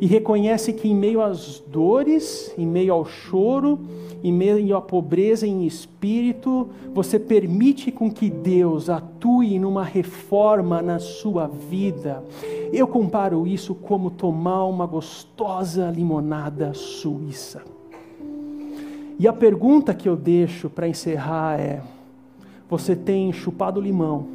e 0.00 0.06
reconhece 0.06 0.72
que 0.72 0.88
em 0.88 0.94
meio 0.94 1.20
às 1.20 1.62
dores, 1.66 2.54
em 2.56 2.66
meio 2.66 2.90
ao 2.90 3.04
choro, 3.04 3.78
em 4.22 4.32
meio 4.32 4.76
à 4.76 4.80
pobreza 4.80 5.46
em 5.46 5.66
espírito, 5.66 6.68
você 6.92 7.18
permite 7.18 7.92
com 7.92 8.10
que 8.10 8.28
Deus 8.28 8.90
atue 8.90 9.58
numa 9.58 9.84
reforma 9.84 10.82
na 10.82 10.98
sua 10.98 11.46
vida. 11.46 12.22
Eu 12.72 12.86
comparo 12.86 13.46
isso 13.46 13.74
como 13.74 14.10
tomar 14.10 14.64
uma 14.64 14.86
gostosa 14.86 15.90
limonada 15.90 16.74
suíça. 16.74 17.62
E 19.18 19.26
a 19.26 19.32
pergunta 19.32 19.94
que 19.94 20.08
eu 20.08 20.16
deixo 20.16 20.68
para 20.68 20.88
encerrar 20.88 21.60
é: 21.60 21.82
você 22.68 22.94
tem 22.94 23.32
chupado 23.32 23.80
limão 23.80 24.26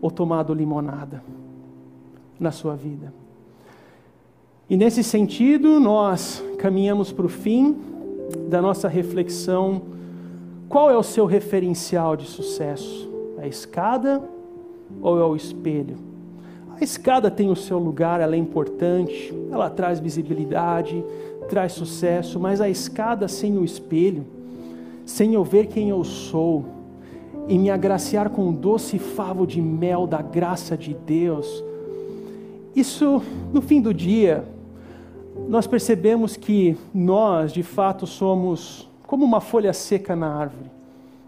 ou 0.00 0.10
tomado 0.10 0.52
limonada 0.52 1.22
na 2.38 2.50
sua 2.50 2.74
vida. 2.74 3.12
E 4.68 4.76
nesse 4.76 5.04
sentido, 5.04 5.78
nós 5.78 6.42
caminhamos 6.58 7.12
para 7.12 7.26
o 7.26 7.28
fim 7.28 7.76
da 8.48 8.60
nossa 8.60 8.88
reflexão. 8.88 9.82
Qual 10.68 10.90
é 10.90 10.96
o 10.96 11.02
seu 11.02 11.26
referencial 11.26 12.16
de 12.16 12.26
sucesso? 12.26 13.10
A 13.38 13.46
escada 13.46 14.22
ou 15.00 15.18
é 15.20 15.24
o 15.24 15.36
espelho? 15.36 15.96
A 16.80 16.82
escada 16.82 17.30
tem 17.30 17.50
o 17.50 17.56
seu 17.56 17.78
lugar, 17.78 18.20
ela 18.20 18.34
é 18.34 18.38
importante, 18.38 19.32
ela 19.50 19.70
traz 19.70 20.00
visibilidade, 20.00 21.04
traz 21.48 21.72
sucesso, 21.72 22.40
mas 22.40 22.60
a 22.60 22.68
escada 22.68 23.28
sem 23.28 23.56
o 23.56 23.64
espelho, 23.64 24.24
sem 25.04 25.34
eu 25.34 25.44
ver 25.44 25.66
quem 25.66 25.90
eu 25.90 26.02
sou 26.02 26.64
e 27.48 27.58
me 27.58 27.70
agraciar 27.70 28.30
com 28.30 28.48
o 28.48 28.52
doce 28.52 28.98
favo 28.98 29.46
de 29.46 29.60
mel 29.60 30.06
da 30.06 30.22
graça 30.22 30.76
de 30.76 30.94
Deus, 30.94 31.62
isso, 32.74 33.22
no 33.52 33.60
fim 33.60 33.82
do 33.82 33.92
dia, 33.92 34.44
nós 35.52 35.66
percebemos 35.66 36.34
que 36.34 36.78
nós, 36.94 37.52
de 37.52 37.62
fato, 37.62 38.06
somos 38.06 38.88
como 39.06 39.22
uma 39.22 39.38
folha 39.38 39.74
seca 39.74 40.16
na 40.16 40.34
árvore. 40.34 40.70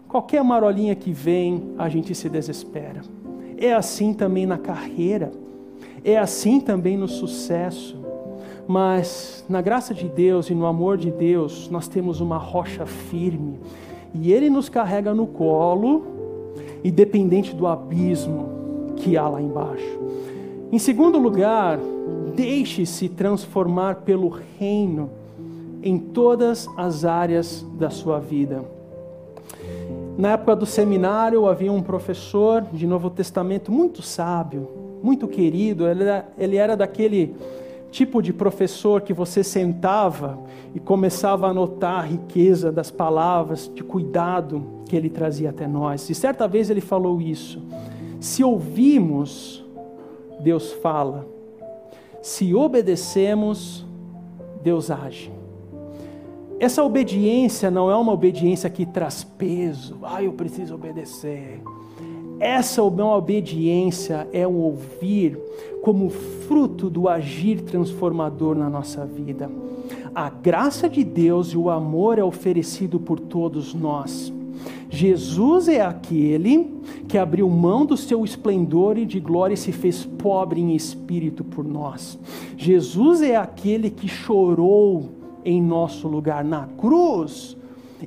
Qualquer 0.07 0.43
marolinha 0.43 0.95
que 0.95 1.11
vem, 1.11 1.75
a 1.77 1.87
gente 1.89 2.15
se 2.15 2.27
desespera. 2.27 3.03
É 3.55 3.71
assim 3.71 4.15
também 4.15 4.47
na 4.47 4.57
carreira, 4.57 5.31
é 6.03 6.17
assim 6.17 6.59
também 6.59 6.97
no 6.97 7.07
sucesso. 7.07 8.03
Mas 8.67 9.45
na 9.47 9.61
graça 9.61 9.93
de 9.93 10.09
Deus 10.09 10.49
e 10.49 10.55
no 10.55 10.65
amor 10.65 10.97
de 10.97 11.11
Deus, 11.11 11.69
nós 11.69 11.87
temos 11.87 12.19
uma 12.19 12.39
rocha 12.39 12.87
firme 12.87 13.59
e 14.11 14.33
Ele 14.33 14.49
nos 14.49 14.69
carrega 14.69 15.13
no 15.13 15.27
colo, 15.27 16.03
independente 16.83 17.55
do 17.55 17.67
abismo 17.67 18.49
que 18.95 19.17
há 19.17 19.29
lá 19.29 19.39
embaixo. 19.39 19.99
Em 20.71 20.79
segundo 20.79 21.19
lugar, 21.19 21.79
deixe-se 22.35 23.07
transformar 23.07 24.01
pelo 24.01 24.29
reino 24.59 25.09
em 25.81 25.97
todas 25.97 26.67
as 26.75 27.05
áreas 27.05 27.65
da 27.77 27.89
sua 27.89 28.19
vida. 28.19 28.63
Na 30.17 30.31
época 30.31 30.55
do 30.55 30.65
seminário, 30.65 31.47
havia 31.47 31.71
um 31.71 31.81
professor 31.81 32.65
de 32.73 32.87
Novo 32.87 33.09
Testamento 33.09 33.71
muito 33.71 34.01
sábio, 34.01 34.67
muito 35.03 35.27
querido. 35.27 35.87
Ele 35.87 36.03
era, 36.03 36.27
ele 36.37 36.55
era 36.55 36.75
daquele 36.75 37.35
tipo 37.91 38.21
de 38.21 38.33
professor 38.33 39.01
que 39.01 39.13
você 39.13 39.43
sentava 39.43 40.39
e 40.73 40.79
começava 40.79 41.47
a 41.47 41.53
notar 41.53 41.99
a 41.99 42.07
riqueza 42.07 42.71
das 42.71 42.89
palavras, 42.89 43.71
de 43.73 43.83
cuidado 43.83 44.65
que 44.85 44.95
ele 44.95 45.09
trazia 45.09 45.49
até 45.49 45.67
nós. 45.67 46.09
E 46.09 46.15
certa 46.15 46.47
vez 46.47 46.69
ele 46.69 46.81
falou 46.81 47.21
isso: 47.21 47.61
se 48.19 48.43
ouvimos, 48.43 49.63
Deus 50.39 50.71
fala 50.73 51.34
se 52.25 52.55
obedecemos, 52.55 53.85
Deus 54.63 54.89
age. 54.89 55.31
Essa 56.59 56.83
obediência 56.83 57.69
não 57.69 57.91
é 57.91 57.95
uma 57.95 58.11
obediência 58.11 58.67
que 58.67 58.83
traz 58.83 59.23
peso, 59.23 59.99
ah, 60.01 60.23
eu 60.23 60.33
preciso 60.33 60.73
obedecer. 60.73 61.61
Essa 62.39 62.81
obediência 62.81 64.27
é 64.33 64.47
um 64.47 64.55
ouvir 64.55 65.37
como 65.83 66.09
fruto 66.09 66.89
do 66.89 67.07
agir 67.07 67.61
transformador 67.61 68.55
na 68.55 68.71
nossa 68.71 69.05
vida. 69.05 69.47
A 70.15 70.27
graça 70.27 70.89
de 70.89 71.03
Deus 71.03 71.49
e 71.49 71.57
o 71.57 71.69
amor 71.69 72.17
é 72.17 72.23
oferecido 72.23 72.99
por 72.99 73.19
todos 73.19 73.71
nós. 73.75 74.33
Jesus 74.95 75.67
é 75.67 75.81
aquele 75.81 76.73
que 77.05 77.17
abriu 77.17 77.49
mão 77.49 77.85
do 77.85 77.97
seu 77.97 78.23
esplendor 78.23 78.97
e 78.97 79.05
de 79.05 79.19
glória 79.19 79.53
e 79.53 79.57
se 79.57 79.73
fez 79.73 80.05
pobre 80.05 80.61
em 80.61 80.73
espírito 80.73 81.43
por 81.43 81.65
nós. 81.65 82.17
Jesus 82.55 83.21
é 83.21 83.35
aquele 83.35 83.89
que 83.89 84.07
chorou 84.07 85.09
em 85.43 85.61
nosso 85.61 86.07
lugar 86.07 86.45
na 86.45 86.67
cruz. 86.77 87.57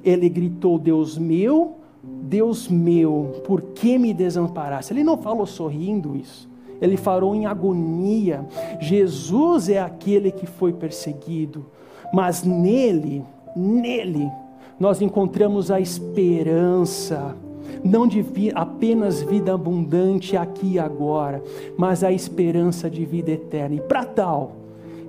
Ele 0.02 0.30
gritou: 0.30 0.78
Deus 0.78 1.18
meu, 1.18 1.76
Deus 2.02 2.68
meu, 2.68 3.42
por 3.46 3.60
que 3.60 3.98
me 3.98 4.14
desamparaste? 4.14 4.94
Ele 4.94 5.04
não 5.04 5.18
falou 5.18 5.44
sorrindo 5.44 6.16
isso. 6.16 6.48
Ele 6.80 6.96
falou 6.96 7.34
em 7.34 7.44
agonia. 7.44 8.46
Jesus 8.80 9.68
é 9.68 9.78
aquele 9.78 10.30
que 10.30 10.46
foi 10.46 10.72
perseguido, 10.72 11.66
mas 12.14 12.44
nele, 12.44 13.22
nele, 13.54 14.30
nós 14.78 15.00
encontramos 15.02 15.70
a 15.70 15.80
esperança, 15.80 17.34
não 17.82 18.06
de 18.06 18.22
vi, 18.22 18.52
apenas 18.54 19.22
vida 19.22 19.52
abundante 19.52 20.36
aqui 20.36 20.74
e 20.74 20.78
agora, 20.78 21.42
mas 21.76 22.04
a 22.04 22.12
esperança 22.12 22.88
de 22.88 23.04
vida 23.04 23.30
eterna. 23.30 23.76
E 23.76 23.80
para 23.80 24.04
tal, 24.04 24.52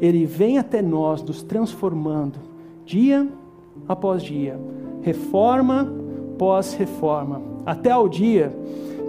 Ele 0.01 0.25
vem 0.25 0.57
até 0.57 0.81
nós, 0.81 1.21
nos 1.21 1.43
transformando, 1.43 2.39
dia 2.85 3.27
após 3.87 4.21
dia, 4.21 4.59
reforma 5.01 5.91
pós 6.37 6.73
reforma, 6.73 7.41
até 7.65 7.95
o 7.95 8.07
dia 8.07 8.55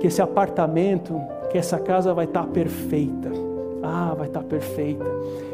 que 0.01 0.07
esse 0.07 0.21
apartamento, 0.21 1.15
que 1.51 1.59
essa 1.59 1.79
casa 1.79 2.13
vai 2.15 2.25
estar 2.25 2.47
perfeita. 2.47 3.31
Ah, 3.83 4.15
vai 4.17 4.27
estar 4.27 4.43
perfeita. 4.43 5.05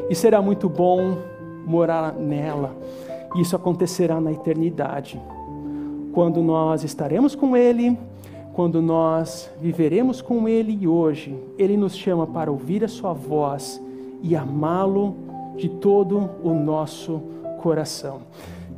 E 0.09 0.15
será 0.15 0.41
muito 0.41 0.69
bom 0.69 1.17
morar 1.65 2.13
nela. 2.13 2.71
Isso 3.35 3.55
acontecerá 3.55 4.19
na 4.19 4.31
eternidade, 4.31 5.21
quando 6.13 6.41
nós 6.41 6.83
estaremos 6.83 7.35
com 7.35 7.55
Ele, 7.55 7.97
quando 8.53 8.81
nós 8.81 9.49
viveremos 9.61 10.21
com 10.21 10.47
Ele 10.47 10.75
e 10.81 10.87
hoje 10.87 11.37
Ele 11.57 11.77
nos 11.77 11.95
chama 11.95 12.25
para 12.25 12.51
ouvir 12.51 12.83
a 12.83 12.87
Sua 12.87 13.13
voz 13.13 13.81
e 14.23 14.35
amá-lo 14.35 15.15
de 15.55 15.69
todo 15.69 16.29
o 16.43 16.53
nosso 16.53 17.21
coração. 17.61 18.21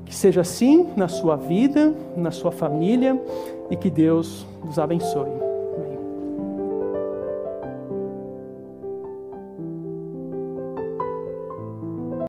Que 0.05 0.15
seja 0.15 0.41
assim 0.41 0.87
na 0.95 1.07
sua 1.07 1.35
vida, 1.35 1.93
na 2.17 2.31
sua 2.31 2.51
família 2.51 3.21
e 3.69 3.75
que 3.75 3.89
Deus 3.89 4.45
nos 4.65 4.79
abençoe. 4.79 5.48